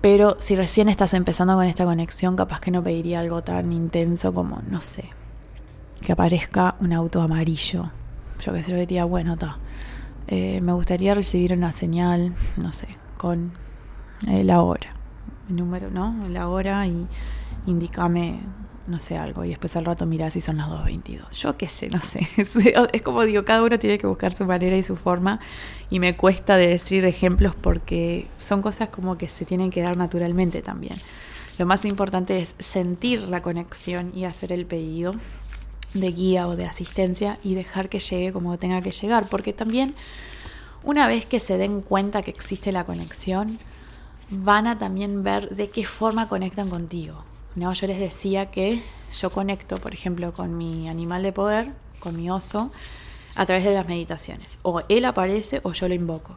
Pero 0.00 0.36
si 0.38 0.56
recién 0.56 0.88
estás 0.88 1.14
empezando 1.14 1.54
con 1.54 1.66
esta 1.66 1.84
conexión, 1.84 2.34
capaz 2.34 2.60
que 2.60 2.70
no 2.70 2.82
pediría 2.82 3.20
algo 3.20 3.42
tan 3.42 3.72
intenso 3.72 4.32
como, 4.32 4.62
no 4.68 4.80
sé, 4.80 5.10
que 6.00 6.12
aparezca 6.12 6.76
un 6.80 6.92
auto 6.92 7.20
amarillo 7.20 7.90
yo 8.40 8.52
que 8.52 8.62
sé, 8.62 8.70
yo 8.72 8.78
diría, 8.78 9.04
bueno, 9.04 9.34
está. 9.34 9.58
Eh, 10.26 10.60
me 10.60 10.72
gustaría 10.72 11.14
recibir 11.14 11.52
una 11.52 11.72
señal, 11.72 12.34
no 12.56 12.72
sé, 12.72 12.88
con 13.18 13.52
eh, 14.28 14.44
la 14.44 14.62
hora, 14.62 14.90
el 15.48 15.56
número, 15.56 15.90
¿no? 15.90 16.14
La 16.28 16.48
hora 16.48 16.86
y 16.86 17.06
indícame, 17.66 18.40
no 18.86 18.98
sé, 18.98 19.16
algo. 19.16 19.44
Y 19.44 19.50
después 19.50 19.76
al 19.76 19.84
rato 19.84 20.06
mirás 20.06 20.32
si 20.32 20.40
son 20.40 20.56
las 20.56 20.68
2.22. 20.68 21.30
Yo 21.30 21.56
qué 21.56 21.68
sé, 21.68 21.88
no 21.88 22.00
sé. 22.00 22.28
Es 22.92 23.02
como 23.02 23.24
digo, 23.24 23.44
cada 23.44 23.62
uno 23.62 23.78
tiene 23.78 23.98
que 23.98 24.06
buscar 24.06 24.32
su 24.32 24.44
manera 24.44 24.76
y 24.76 24.82
su 24.82 24.96
forma. 24.96 25.40
Y 25.90 26.00
me 26.00 26.16
cuesta 26.16 26.56
de 26.56 26.68
decir 26.68 27.04
ejemplos 27.04 27.54
porque 27.54 28.26
son 28.38 28.62
cosas 28.62 28.88
como 28.88 29.16
que 29.18 29.28
se 29.28 29.44
tienen 29.44 29.70
que 29.70 29.82
dar 29.82 29.96
naturalmente 29.96 30.62
también. 30.62 30.96
Lo 31.58 31.66
más 31.66 31.84
importante 31.84 32.40
es 32.40 32.54
sentir 32.58 33.22
la 33.22 33.42
conexión 33.42 34.12
y 34.14 34.24
hacer 34.24 34.52
el 34.52 34.66
pedido 34.66 35.14
de 35.94 36.12
guía 36.12 36.46
o 36.46 36.56
de 36.56 36.66
asistencia 36.66 37.36
y 37.44 37.54
dejar 37.54 37.88
que 37.88 37.98
llegue 37.98 38.32
como 38.32 38.56
tenga 38.58 38.80
que 38.80 38.92
llegar, 38.92 39.26
porque 39.28 39.52
también 39.52 39.94
una 40.82 41.06
vez 41.06 41.26
que 41.26 41.40
se 41.40 41.58
den 41.58 41.82
cuenta 41.82 42.22
que 42.22 42.30
existe 42.30 42.72
la 42.72 42.84
conexión, 42.84 43.48
van 44.30 44.66
a 44.66 44.78
también 44.78 45.22
ver 45.22 45.50
de 45.50 45.68
qué 45.68 45.84
forma 45.84 46.28
conectan 46.28 46.70
contigo. 46.70 47.24
¿No? 47.54 47.72
Yo 47.72 47.86
les 47.86 47.98
decía 47.98 48.50
que 48.50 48.82
yo 49.12 49.30
conecto, 49.30 49.78
por 49.78 49.94
ejemplo, 49.94 50.32
con 50.32 50.56
mi 50.56 50.88
animal 50.88 51.22
de 51.22 51.32
poder, 51.32 51.72
con 51.98 52.16
mi 52.16 52.30
oso, 52.30 52.70
a 53.34 53.46
través 53.46 53.64
de 53.64 53.74
las 53.74 53.86
meditaciones. 53.86 54.58
O 54.62 54.82
él 54.88 55.04
aparece 55.04 55.60
o 55.62 55.72
yo 55.72 55.88
lo 55.88 55.94
invoco. 55.94 56.36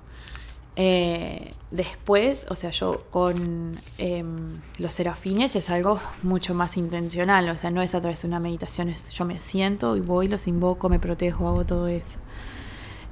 Eh, 0.75 1.51
después, 1.69 2.47
o 2.49 2.55
sea, 2.55 2.71
yo 2.71 3.05
con 3.11 3.77
em, 3.99 4.59
los 4.79 4.93
serafines 4.93 5.55
es 5.55 5.69
algo 5.69 5.99
mucho 6.23 6.55
más 6.55 6.77
intencional, 6.77 7.47
o 7.49 7.55
sea, 7.55 7.69
no 7.69 7.83
es 7.83 7.93
a 7.93 8.01
través 8.01 8.23
de 8.23 8.27
una 8.27 8.39
meditación, 8.39 8.89
es, 8.89 9.09
yo 9.09 9.23
me 9.23 9.37
siento 9.37 9.95
y 9.95 9.99
voy, 9.99 10.27
los 10.27 10.47
invoco, 10.47 10.89
me 10.89 10.99
protejo, 10.99 11.47
hago 11.47 11.65
todo 11.65 11.87
eso. 11.87 12.19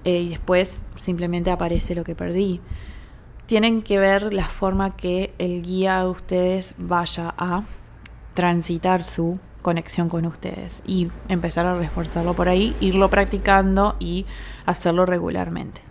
Eh, 0.06 0.22
y 0.22 0.30
después 0.30 0.82
simplemente 1.00 1.52
aparece 1.52 1.94
lo 1.94 2.04
que 2.04 2.16
perdí. 2.16 2.62
Tienen 3.46 3.84
que 3.84 4.00
ver 4.00 4.34
la 4.34 4.46
forma 4.46 4.96
que 4.96 5.34
el 5.38 5.62
guía 5.62 6.00
de 6.00 6.10
ustedes 6.10 6.74
vaya 6.78 7.36
a 7.38 7.64
transitar 8.34 9.04
su 9.04 9.40
conexión 9.62 10.10
con 10.10 10.26
ustedes 10.26 10.82
y 10.86 11.10
empezar 11.28 11.66
a 11.66 11.76
reforzarlo 11.76 12.34
por 12.34 12.50
ahí, 12.50 12.76
irlo 12.80 13.10
practicando 13.10 13.96
y 14.00 14.26
hacerlo 14.66 15.06
regularmente. 15.06 15.82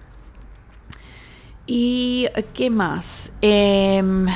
¿Y 1.66 2.26
qué 2.55 2.68
más? 2.68 3.32
Em, 3.43 4.26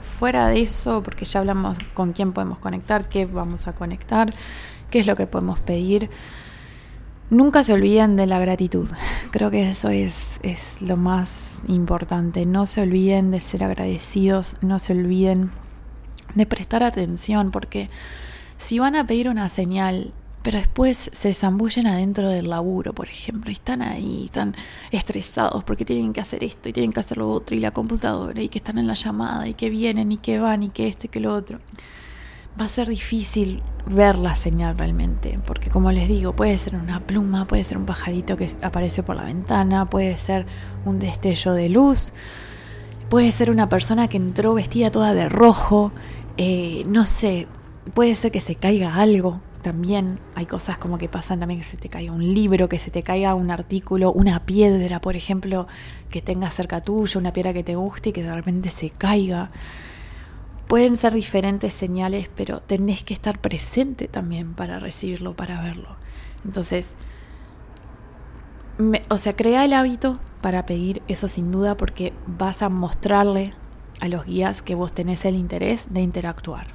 fuera 0.00 0.48
de 0.48 0.62
eso, 0.62 1.02
porque 1.02 1.24
ya 1.26 1.40
hablamos 1.40 1.76
con 1.92 2.12
quién 2.12 2.32
podemos 2.32 2.58
conectar, 2.58 3.08
qué 3.08 3.26
vamos 3.26 3.68
a 3.68 3.74
conectar, 3.74 4.32
qué 4.90 5.00
es 5.00 5.06
lo 5.06 5.16
que 5.16 5.26
podemos 5.26 5.60
pedir. 5.60 6.08
Nunca 7.30 7.64
se 7.64 7.72
olviden 7.72 8.16
de 8.16 8.26
la 8.26 8.38
gratitud. 8.38 8.88
Creo 9.32 9.50
que 9.50 9.68
eso 9.68 9.90
es, 9.90 10.14
es 10.42 10.80
lo 10.80 10.96
más 10.96 11.58
importante. 11.68 12.46
No 12.46 12.66
se 12.66 12.82
olviden 12.82 13.30
de 13.30 13.40
ser 13.40 13.64
agradecidos, 13.64 14.56
no 14.62 14.78
se 14.78 14.92
olviden 14.92 15.50
de 16.34 16.46
prestar 16.46 16.82
atención, 16.82 17.50
porque 17.50 17.90
si 18.56 18.78
van 18.78 18.96
a 18.96 19.06
pedir 19.06 19.28
una 19.28 19.48
señal 19.48 20.12
pero 20.44 20.58
después 20.58 21.08
se 21.10 21.32
zambullen 21.32 21.86
adentro 21.86 22.28
del 22.28 22.50
laburo, 22.50 22.92
por 22.92 23.08
ejemplo, 23.08 23.50
y 23.50 23.54
están 23.54 23.80
ahí, 23.80 24.26
están 24.26 24.54
estresados 24.90 25.64
porque 25.64 25.86
tienen 25.86 26.12
que 26.12 26.20
hacer 26.20 26.44
esto 26.44 26.68
y 26.68 26.74
tienen 26.74 26.92
que 26.92 27.00
hacer 27.00 27.16
lo 27.16 27.30
otro, 27.30 27.56
y 27.56 27.60
la 27.60 27.70
computadora, 27.70 28.42
y 28.42 28.50
que 28.50 28.58
están 28.58 28.76
en 28.76 28.86
la 28.86 28.92
llamada, 28.92 29.48
y 29.48 29.54
que 29.54 29.70
vienen, 29.70 30.12
y 30.12 30.18
que 30.18 30.38
van, 30.38 30.62
y 30.62 30.68
que 30.68 30.86
esto 30.86 31.06
y 31.06 31.08
que 31.08 31.20
lo 31.20 31.34
otro. 31.34 31.60
Va 32.60 32.66
a 32.66 32.68
ser 32.68 32.88
difícil 32.88 33.62
ver 33.86 34.18
la 34.18 34.36
señal 34.36 34.76
realmente, 34.76 35.40
porque 35.46 35.70
como 35.70 35.90
les 35.92 36.08
digo, 36.08 36.36
puede 36.36 36.58
ser 36.58 36.74
una 36.74 37.00
pluma, 37.00 37.46
puede 37.46 37.64
ser 37.64 37.78
un 37.78 37.86
pajarito 37.86 38.36
que 38.36 38.50
aparece 38.60 39.02
por 39.02 39.16
la 39.16 39.24
ventana, 39.24 39.88
puede 39.88 40.14
ser 40.18 40.44
un 40.84 40.98
destello 40.98 41.54
de 41.54 41.70
luz, 41.70 42.12
puede 43.14 43.30
ser 43.30 43.52
una 43.52 43.68
persona 43.68 44.08
que 44.08 44.16
entró 44.16 44.54
vestida 44.54 44.90
toda 44.90 45.14
de 45.14 45.28
rojo, 45.28 45.92
eh, 46.36 46.82
no 46.88 47.06
sé, 47.06 47.46
puede 47.94 48.16
ser 48.16 48.32
que 48.32 48.40
se 48.40 48.56
caiga 48.56 48.96
algo, 48.96 49.40
también 49.62 50.18
hay 50.34 50.46
cosas 50.46 50.78
como 50.78 50.98
que 50.98 51.08
pasan 51.08 51.38
también 51.38 51.60
que 51.60 51.64
se 51.64 51.76
te 51.76 51.88
caiga 51.88 52.10
un 52.10 52.34
libro, 52.34 52.68
que 52.68 52.80
se 52.80 52.90
te 52.90 53.04
caiga 53.04 53.36
un 53.36 53.52
artículo, 53.52 54.10
una 54.10 54.44
piedra, 54.44 55.00
por 55.00 55.14
ejemplo, 55.14 55.68
que 56.10 56.22
tengas 56.22 56.54
cerca 56.54 56.80
tuyo, 56.80 57.20
una 57.20 57.32
piedra 57.32 57.52
que 57.52 57.62
te 57.62 57.76
guste 57.76 58.08
y 58.08 58.12
que 58.12 58.24
de 58.24 58.34
repente 58.34 58.70
se 58.70 58.90
caiga. 58.90 59.52
Pueden 60.66 60.96
ser 60.96 61.14
diferentes 61.14 61.72
señales, 61.72 62.28
pero 62.34 62.62
tenés 62.62 63.04
que 63.04 63.14
estar 63.14 63.38
presente 63.38 64.08
también 64.08 64.54
para 64.54 64.80
recibirlo, 64.80 65.36
para 65.36 65.62
verlo. 65.62 65.90
Entonces, 66.44 66.96
o 69.08 69.16
sea, 69.16 69.36
crea 69.36 69.64
el 69.64 69.72
hábito 69.72 70.18
para 70.44 70.66
pedir 70.66 71.00
eso 71.08 71.26
sin 71.26 71.50
duda 71.50 71.74
porque 71.74 72.12
vas 72.26 72.60
a 72.60 72.68
mostrarle 72.68 73.54
a 74.02 74.08
los 74.08 74.26
guías 74.26 74.60
que 74.60 74.74
vos 74.74 74.92
tenés 74.92 75.24
el 75.24 75.36
interés 75.36 75.86
de 75.88 76.02
interactuar. 76.02 76.66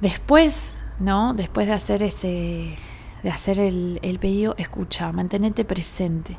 Después 0.00 0.78
¿no? 1.00 1.34
Después 1.34 1.66
de 1.66 1.72
hacer 1.72 2.02
ese, 2.02 2.76
de 3.22 3.30
hacer 3.30 3.58
el, 3.58 4.18
pedido, 4.20 4.54
escucha, 4.58 5.10
mantenete 5.12 5.64
presente 5.64 6.36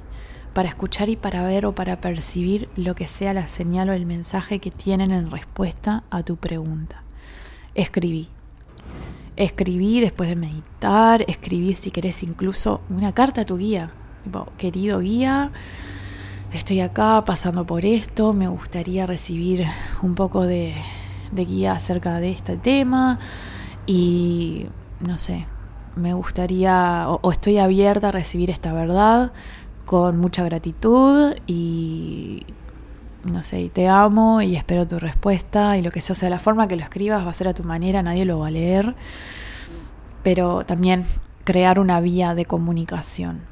para 0.54 0.70
escuchar 0.70 1.10
y 1.10 1.16
para 1.16 1.44
ver 1.44 1.66
o 1.66 1.76
para 1.76 2.02
percibir 2.02 2.70
lo 2.78 2.96
que 2.96 3.08
sea 3.08 3.34
la 3.34 3.48
señal 3.48 3.90
o 3.90 3.94
el 3.94 4.06
mensaje 4.06 4.60
que 4.60 4.72
tienen 4.72 5.12
en 5.12 5.32
respuesta 5.32 6.04
a 6.10 6.24
tu 6.24 6.38
pregunta. 6.38 7.04
Escribí. 7.76 8.30
Escribí 9.36 10.02
después 10.02 10.28
de 10.30 10.36
meditar, 10.36 11.24
escribí 11.28 11.76
si 11.76 11.92
querés 11.92 12.24
incluso 12.24 12.82
una 12.90 13.14
carta 13.14 13.42
a 13.42 13.46
tu 13.46 13.58
guía. 13.58 13.92
Querido 14.58 15.00
guía, 15.00 15.52
estoy 16.54 16.82
acá 16.82 17.24
pasando 17.26 17.66
por 17.66 17.86
esto, 17.86 18.34
me 18.34 18.48
gustaría 18.48 19.06
recibir 19.06 19.66
un 20.02 20.16
poco 20.16 20.46
de, 20.46 20.76
guía 21.32 21.74
acerca 21.74 22.20
de 22.20 22.32
este 22.32 22.58
tema 22.58 23.20
y 23.86 24.68
no 25.00 25.18
sé, 25.18 25.46
me 25.96 26.14
gustaría 26.14 27.08
o, 27.08 27.32
estoy 27.32 27.60
abierta 27.60 28.10
a 28.10 28.12
recibir 28.12 28.50
esta 28.50 28.74
verdad 28.74 29.32
con 29.86 30.18
mucha 30.18 30.44
gratitud 30.44 31.36
y 31.48 32.46
no 33.32 33.44
sé, 33.44 33.62
y 33.62 33.70
te 33.70 33.88
amo 33.88 34.42
y 34.42 34.56
espero 34.56 34.88
tu 34.88 34.98
respuesta 34.98 35.78
y 35.78 35.82
lo 35.82 35.92
que 35.92 36.02
sea, 36.02 36.14
o 36.14 36.16
sea, 36.16 36.30
la 36.30 36.40
forma 36.40 36.68
que 36.68 36.76
lo 36.76 36.84
escribas 36.84 37.26
va 37.26 37.30
a 37.30 37.34
ser 37.34 37.48
a 37.48 37.54
tu 37.54 37.64
manera, 37.64 38.02
nadie 38.02 38.26
lo 38.26 38.40
va 38.40 38.48
a 38.48 38.52
leer, 38.52 38.96
pero 40.24 40.64
también 40.64 41.06
crear 41.44 41.80
una 41.80 42.00
vía 42.00 42.34
de 42.34 42.46
comunicación 42.46 43.49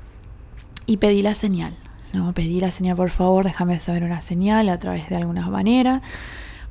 y 0.87 0.97
pedí 0.97 1.21
la 1.21 1.35
señal, 1.35 1.75
¿no? 2.13 2.33
Pedí 2.33 2.59
la 2.59 2.71
señal, 2.71 2.95
por 2.95 3.11
favor, 3.11 3.45
déjame 3.45 3.79
saber 3.79 4.03
una 4.03 4.21
señal 4.21 4.69
a 4.69 4.79
través 4.79 5.09
de 5.09 5.17
alguna 5.17 5.47
manera 5.49 6.01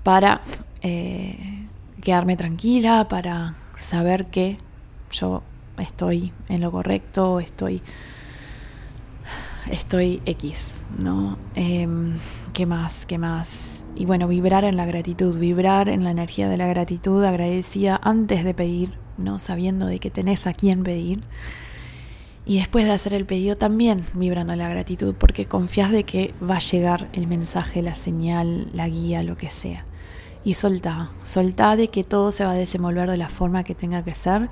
para 0.02 0.40
eh, 0.80 1.66
quedarme 2.02 2.36
tranquila, 2.36 3.06
para 3.08 3.54
saber 3.76 4.26
que 4.26 4.58
yo 5.10 5.42
estoy 5.78 6.32
en 6.48 6.62
lo 6.62 6.72
correcto, 6.72 7.38
estoy 7.38 7.82
estoy 9.70 10.22
X, 10.24 10.82
¿no? 10.98 11.38
Em, 11.54 12.16
¿Qué 12.52 12.66
más? 12.66 13.04
¿Qué 13.06 13.18
más? 13.18 13.84
Y 13.96 14.06
bueno, 14.06 14.28
vibrar 14.28 14.64
en 14.64 14.76
la 14.76 14.86
gratitud, 14.86 15.36
vibrar 15.38 15.88
en 15.88 16.04
la 16.04 16.10
energía 16.10 16.48
de 16.48 16.56
la 16.56 16.66
gratitud, 16.66 17.22
agradecida 17.24 18.00
antes 18.02 18.44
de 18.44 18.54
pedir, 18.54 18.98
¿no? 19.18 19.38
Sabiendo 19.38 19.86
de 19.86 19.98
que 19.98 20.10
tenés 20.10 20.46
a 20.46 20.54
quién 20.54 20.82
pedir. 20.82 21.22
Y 22.48 22.58
después 22.60 22.84
de 22.84 22.92
hacer 22.92 23.12
el 23.12 23.26
pedido 23.26 23.56
también 23.56 24.04
vibrando 24.14 24.54
la 24.54 24.68
gratitud, 24.68 25.16
porque 25.18 25.46
confías 25.46 25.90
de 25.90 26.04
que 26.04 26.32
va 26.40 26.56
a 26.56 26.60
llegar 26.60 27.08
el 27.12 27.26
mensaje, 27.26 27.82
la 27.82 27.96
señal, 27.96 28.70
la 28.72 28.88
guía, 28.88 29.24
lo 29.24 29.36
que 29.36 29.50
sea. 29.50 29.84
Y 30.44 30.54
soltá, 30.54 31.10
soltá 31.24 31.74
de 31.74 31.88
que 31.88 32.04
todo 32.04 32.30
se 32.30 32.44
va 32.44 32.52
a 32.52 32.54
desenvolver 32.54 33.10
de 33.10 33.16
la 33.16 33.28
forma 33.28 33.64
que 33.64 33.74
tenga 33.74 34.04
que 34.04 34.14
ser. 34.14 34.48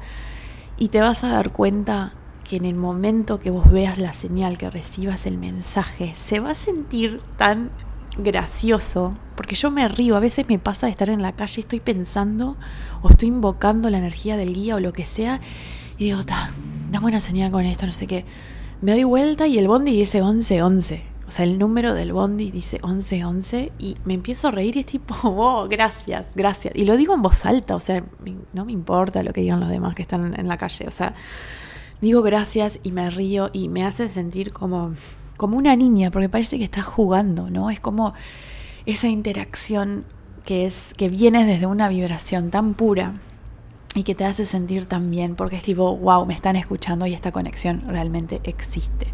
Y 0.77 0.89
te 0.89 1.01
vas 1.01 1.23
a 1.23 1.29
dar 1.29 1.53
cuenta 1.53 2.15
que 2.43 2.57
en 2.57 2.65
el 2.65 2.75
momento 2.75 3.39
que 3.39 3.51
vos 3.51 3.71
veas 3.71 3.99
la 3.99 4.13
señal, 4.13 4.59
que 4.59 4.71
recibas 4.71 5.25
el 5.25 5.39
mensaje, 5.39 6.13
se 6.17 6.41
va 6.41 6.51
a 6.51 6.57
sentir 6.57 7.21
tan 7.37 7.71
gracioso, 8.19 9.17
porque 9.37 9.55
yo 9.55 9.71
me 9.71 9.87
río, 9.89 10.17
a 10.17 10.21
veces 10.21 10.49
me 10.49 10.59
pasa 10.59 10.87
de 10.87 10.91
estar 10.91 11.11
en 11.11 11.23
la 11.23 11.33
calle, 11.33 11.61
estoy 11.61 11.79
pensando 11.79 12.57
o 13.03 13.11
estoy 13.11 13.29
invocando 13.29 13.89
la 13.89 13.99
energía 13.99 14.37
del 14.37 14.53
guía 14.53 14.77
o 14.77 14.81
lo 14.81 14.93
que 14.93 15.05
sea, 15.05 15.41
y 15.97 16.05
digo, 16.05 16.21
da, 17.01 17.07
una 17.07 17.21
señal 17.21 17.51
con 17.51 17.65
esto, 17.65 17.87
no 17.87 17.93
sé 17.93 18.07
qué. 18.07 18.25
Me 18.81 18.93
doy 18.93 19.05
vuelta 19.05 19.47
y 19.47 19.59
el 19.59 19.69
bondi 19.69 19.97
dice 19.97 20.23
11-11. 20.23 21.03
O 21.27 21.31
sea, 21.31 21.45
el 21.45 21.59
número 21.59 21.95
del 21.95 22.13
bondi 22.13 22.51
dice 22.51 22.81
11-11 22.83 23.73
y 23.79 23.97
me 24.05 24.15
empiezo 24.15 24.49
a 24.49 24.51
reír 24.51 24.77
y 24.77 24.81
es 24.81 24.87
tipo, 24.87 25.15
oh, 25.25 25.67
gracias, 25.69 26.29
gracias. 26.35 26.75
Y 26.77 26.85
lo 26.85 26.97
digo 26.97 27.15
en 27.15 27.23
voz 27.23 27.47
alta, 27.47 27.77
o 27.77 27.81
sea, 27.81 28.05
no 28.53 28.65
me 28.65 28.73
importa 28.73 29.23
lo 29.23 29.33
que 29.33 29.41
digan 29.41 29.61
los 29.61 29.69
demás 29.69 29.95
que 29.95 30.03
están 30.03 30.39
en 30.39 30.49
la 30.49 30.59
calle. 30.59 30.87
O 30.87 30.91
sea, 30.91 31.15
digo 32.01 32.23
gracias 32.23 32.79
y 32.83 32.93
me 32.93 33.09
río 33.11 33.51
y 33.53 33.69
me 33.69 33.85
hace 33.85 34.09
sentir 34.09 34.53
como, 34.53 34.93
como 35.37 35.57
una 35.57 35.75
niña, 35.77 36.11
porque 36.11 36.29
parece 36.29 36.59
que 36.59 36.65
estás 36.65 36.85
jugando, 36.85 37.51
¿no? 37.51 37.71
Es 37.71 37.81
como 37.81 38.13
esa 38.87 39.09
interacción 39.09 40.05
que 40.45 40.67
es 40.67 40.93
que 40.97 41.09
viene 41.09 41.47
desde 41.47 41.67
una 41.67 41.89
vibración 41.89 42.51
tan 42.51 42.75
pura 42.75 43.15
y 43.95 44.03
que 44.03 44.15
te 44.15 44.25
hace 44.25 44.45
sentir 44.45 44.87
tan 44.87 45.11
bien, 45.11 45.37
porque 45.37 45.57
es 45.57 45.63
tipo, 45.63 45.97
wow, 45.97 46.27
me 46.27 46.35
están 46.35 46.57
escuchando 46.57 47.07
y 47.07 47.15
esta 47.15 47.33
conexión 47.33 47.83
realmente 47.87 48.41
existe. 48.45 49.07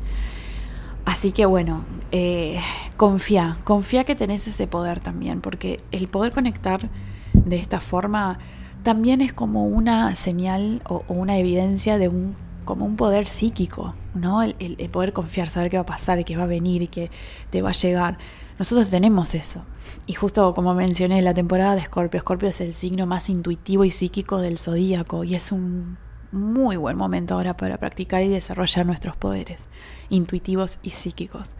Así 1.04 1.32
que 1.32 1.46
bueno, 1.46 1.84
eh, 2.12 2.60
confía, 2.96 3.56
confía 3.64 4.04
que 4.04 4.14
tenés 4.14 4.46
ese 4.46 4.66
poder 4.66 5.00
también, 5.00 5.40
porque 5.40 5.80
el 5.90 6.08
poder 6.08 6.32
conectar 6.32 6.88
de 7.32 7.56
esta 7.56 7.80
forma 7.80 8.38
también 8.82 9.20
es 9.20 9.32
como 9.32 9.66
una 9.66 10.14
señal 10.14 10.82
o, 10.88 11.04
una 11.08 11.36
evidencia 11.38 11.98
de 11.98 12.08
un 12.08 12.36
como 12.64 12.84
un 12.84 12.94
poder 12.94 13.26
psíquico, 13.26 13.94
¿no? 14.14 14.42
El, 14.44 14.54
poder 14.92 15.12
confiar, 15.12 15.48
saber 15.48 15.70
qué 15.70 15.76
va 15.76 15.82
a 15.82 15.86
pasar, 15.86 16.24
que 16.24 16.36
va 16.36 16.44
a 16.44 16.46
venir 16.46 16.82
y 16.82 16.86
que 16.86 17.10
te 17.50 17.62
va 17.62 17.70
a 17.70 17.72
llegar. 17.72 18.16
Nosotros 18.60 18.90
tenemos 18.90 19.34
eso. 19.34 19.64
Y 20.04 20.12
justo 20.12 20.52
como 20.54 20.74
mencioné, 20.74 21.22
la 21.22 21.32
temporada 21.32 21.76
de 21.76 21.82
Scorpio, 21.86 22.20
Scorpio 22.20 22.50
es 22.50 22.60
el 22.60 22.74
signo 22.74 23.06
más 23.06 23.30
intuitivo 23.30 23.86
y 23.86 23.90
psíquico 23.90 24.38
del 24.42 24.58
zodíaco 24.58 25.24
y 25.24 25.34
es 25.34 25.50
un 25.50 25.96
muy 26.30 26.76
buen 26.76 26.98
momento 26.98 27.32
ahora 27.32 27.56
para 27.56 27.78
practicar 27.78 28.22
y 28.22 28.28
desarrollar 28.28 28.84
nuestros 28.84 29.16
poderes 29.16 29.70
intuitivos 30.10 30.78
y 30.82 30.90
psíquicos. 30.90 31.56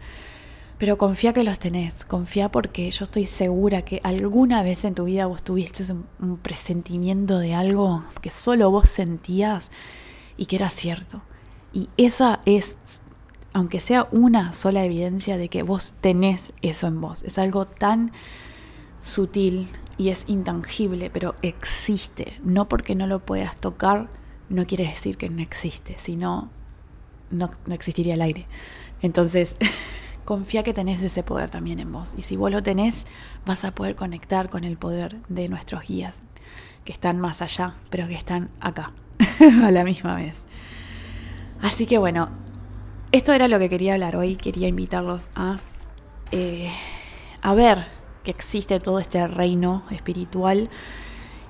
Pero 0.77 0.99
confía 0.99 1.33
que 1.33 1.43
los 1.43 1.57
tenés, 1.57 2.05
confía 2.05 2.51
porque 2.51 2.91
yo 2.91 3.05
estoy 3.05 3.25
segura 3.25 3.81
que 3.81 3.99
alguna 4.03 4.61
vez 4.61 4.85
en 4.85 4.93
tu 4.93 5.05
vida 5.05 5.25
vos 5.25 5.41
tuviste 5.41 5.83
un 6.19 6.37
presentimiento 6.37 7.39
de 7.39 7.55
algo 7.55 8.03
que 8.21 8.29
solo 8.29 8.69
vos 8.69 8.87
sentías 8.87 9.71
y 10.37 10.45
que 10.45 10.57
era 10.57 10.69
cierto. 10.69 11.23
Y 11.73 11.89
esa 11.97 12.41
es, 12.45 12.77
aunque 13.53 13.81
sea 13.81 14.07
una 14.11 14.53
sola 14.53 14.85
evidencia 14.85 15.37
de 15.37 15.49
que 15.49 15.63
vos 15.63 15.95
tenés 16.01 16.53
eso 16.61 16.87
en 16.87 17.01
vos, 17.01 17.23
es 17.23 17.37
algo 17.37 17.65
tan 17.65 18.11
sutil 18.99 19.67
y 19.97 20.09
es 20.09 20.25
intangible, 20.27 21.09
pero 21.09 21.35
existe. 21.41 22.39
No 22.43 22.67
porque 22.67 22.95
no 22.95 23.07
lo 23.07 23.19
puedas 23.19 23.57
tocar, 23.57 24.09
no 24.49 24.65
quiere 24.65 24.87
decir 24.87 25.17
que 25.17 25.29
no 25.29 25.41
existe, 25.41 25.95
sino 25.97 26.49
no, 27.29 27.51
no 27.65 27.75
existiría 27.75 28.15
el 28.15 28.21
aire. 28.21 28.45
Entonces, 29.01 29.57
confía 30.25 30.63
que 30.63 30.73
tenés 30.73 31.01
ese 31.01 31.23
poder 31.23 31.49
también 31.49 31.79
en 31.79 31.91
vos. 31.91 32.15
Y 32.17 32.21
si 32.21 32.35
vos 32.35 32.51
lo 32.51 32.63
tenés, 32.63 33.05
vas 33.45 33.65
a 33.65 33.75
poder 33.75 33.95
conectar 33.95 34.49
con 34.49 34.63
el 34.63 34.77
poder 34.77 35.17
de 35.29 35.49
nuestros 35.49 35.87
guías, 35.87 36.21
que 36.85 36.93
están 36.93 37.19
más 37.19 37.41
allá, 37.41 37.75
pero 37.89 38.07
que 38.07 38.15
están 38.15 38.49
acá. 38.59 38.93
a 39.63 39.71
la 39.71 39.83
misma 39.83 40.15
vez. 40.15 40.45
Así 41.61 41.85
que 41.85 41.97
bueno, 41.97 42.29
esto 43.11 43.33
era 43.33 43.47
lo 43.47 43.59
que 43.59 43.69
quería 43.69 43.93
hablar 43.93 44.15
hoy. 44.15 44.35
Quería 44.35 44.67
invitarlos 44.67 45.31
a, 45.35 45.59
eh, 46.31 46.69
a 47.41 47.53
ver 47.53 47.85
que 48.23 48.31
existe 48.31 48.79
todo 48.79 48.99
este 48.99 49.27
reino 49.27 49.83
espiritual 49.91 50.69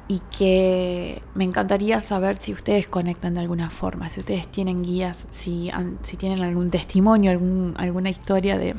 y 0.08 0.22
que 0.38 1.22
me 1.36 1.44
encantaría 1.44 2.02
saber 2.02 2.38
si 2.38 2.54
ustedes 2.54 2.88
conectan 2.88 3.34
de 3.34 3.42
alguna 3.42 3.70
forma, 3.70 4.10
si 4.10 4.20
ustedes 4.20 4.48
tienen 4.48 4.84
guías, 4.84 5.28
si, 5.32 5.72
si 6.04 6.18
tienen 6.18 6.44
algún 6.44 6.70
testimonio, 6.70 7.32
algún, 7.32 7.76
alguna 7.78 8.10
historia 8.10 8.58
de 8.58 8.76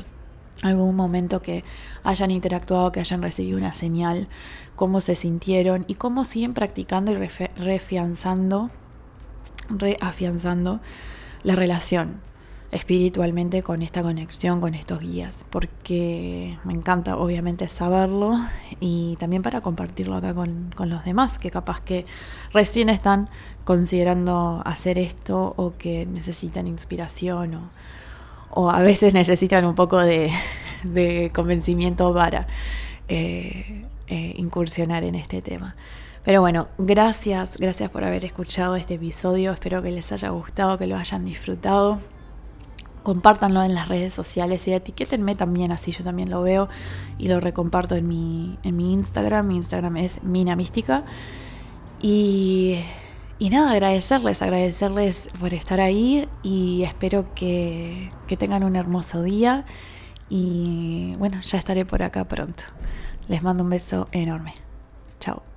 algún 0.63 0.95
momento 0.95 1.41
que 1.41 1.65
hayan 2.05 2.31
interactuado, 2.31 2.93
que 2.93 3.01
hayan 3.01 3.23
recibido 3.23 3.57
una 3.57 3.73
señal, 3.73 4.29
cómo 4.77 5.01
se 5.01 5.17
sintieron 5.17 5.85
y 5.89 5.95
cómo 5.95 6.25
siguen 6.25 6.55
practicando 6.55 7.13
y 7.13 7.15
refianzando 7.15 8.71
reafianzando 9.71 10.81
la 11.45 11.55
relación 11.55 12.21
espiritualmente 12.73 13.63
con 13.63 13.83
esta 13.83 14.03
conexión, 14.03 14.63
con 14.63 14.75
estos 14.75 15.01
guías, 15.01 15.45
porque 15.51 16.59
me 16.65 16.73
encanta 16.73 17.19
obviamente 17.19 17.69
saberlo 17.69 18.41
y 18.81 19.17
también 19.17 19.43
para 19.43 19.61
compartirlo 19.61 20.17
acá 20.17 20.35
con, 20.35 20.75
los 20.79 21.05
demás, 21.05 21.39
que 21.39 21.51
capaz 21.51 21.83
que 21.83 22.07
recién 22.55 22.89
están 22.89 23.29
considerando 23.65 24.63
hacer 24.65 24.99
esto 24.99 25.53
o 25.57 25.75
que 25.77 26.07
necesitan 26.07 26.67
inspiración 26.67 27.71
o, 28.51 28.71
a 28.71 28.81
veces 28.81 29.13
necesitan 29.23 29.67
un 29.67 29.75
poco 29.75 29.99
de, 29.99 30.33
convencimiento 31.35 32.13
para 32.15 32.47
eh, 33.07 33.85
eh, 34.09 34.35
incursionar 34.39 35.05
en 35.05 35.15
este 35.15 35.43
tema. 35.43 35.77
Pero 36.25 36.41
bueno, 36.41 36.69
gracias, 36.79 37.59
gracias 37.59 37.91
por 37.91 38.03
haber 38.05 38.25
escuchado 38.25 38.77
este 38.77 38.95
episodio. 38.95 39.53
Espero 39.53 39.83
que 39.83 39.91
les 39.91 40.11
haya 40.11 40.31
gustado, 40.31 40.79
que 40.79 40.87
lo 40.87 40.97
hayan 40.97 41.25
disfrutado. 41.25 41.99
Compártanlo 43.03 43.63
en 43.63 43.75
las 43.75 43.89
redes 43.89 44.15
sociales 44.15 44.67
y 44.69 44.73
etiquétenme 44.73 45.35
también, 45.35 45.73
así 45.73 45.93
yo 45.93 46.05
también 46.05 46.31
lo 46.31 46.43
veo 46.43 46.69
y 47.19 47.29
lo 47.29 47.41
recomparto 47.41 47.97
en 47.97 48.07
mi, 48.07 48.59
en 48.63 48.77
mi 48.77 48.93
Instagram. 48.93 49.47
Mi 49.47 49.57
Instagram 49.57 49.97
es 49.97 50.23
Mina 50.23 50.57
Mística. 50.57 51.05
Y, 52.01 52.81
y 53.39 53.51
nada, 53.51 53.73
agradecerles, 53.73 54.43
agradecerles 54.43 55.29
por 55.41 55.55
estar 55.55 55.81
ahí 55.81 56.29
y 56.43 56.83
espero 56.85 57.25
que, 57.35 58.09
que 58.27 58.37
tengan 58.37 58.65
un 58.65 58.77
hermoso 58.77 59.23
día. 59.23 59.65
Y 60.29 61.15
bueno, 61.19 61.41
ya 61.41 61.59
estaré 61.59 61.85
por 61.85 62.03
acá 62.03 62.25
pronto. 62.25 62.65
Les 63.29 63.43
mando 63.43 63.65
un 63.65 63.71
beso 63.71 64.09
enorme. 64.13 64.53
Chao. 65.21 65.52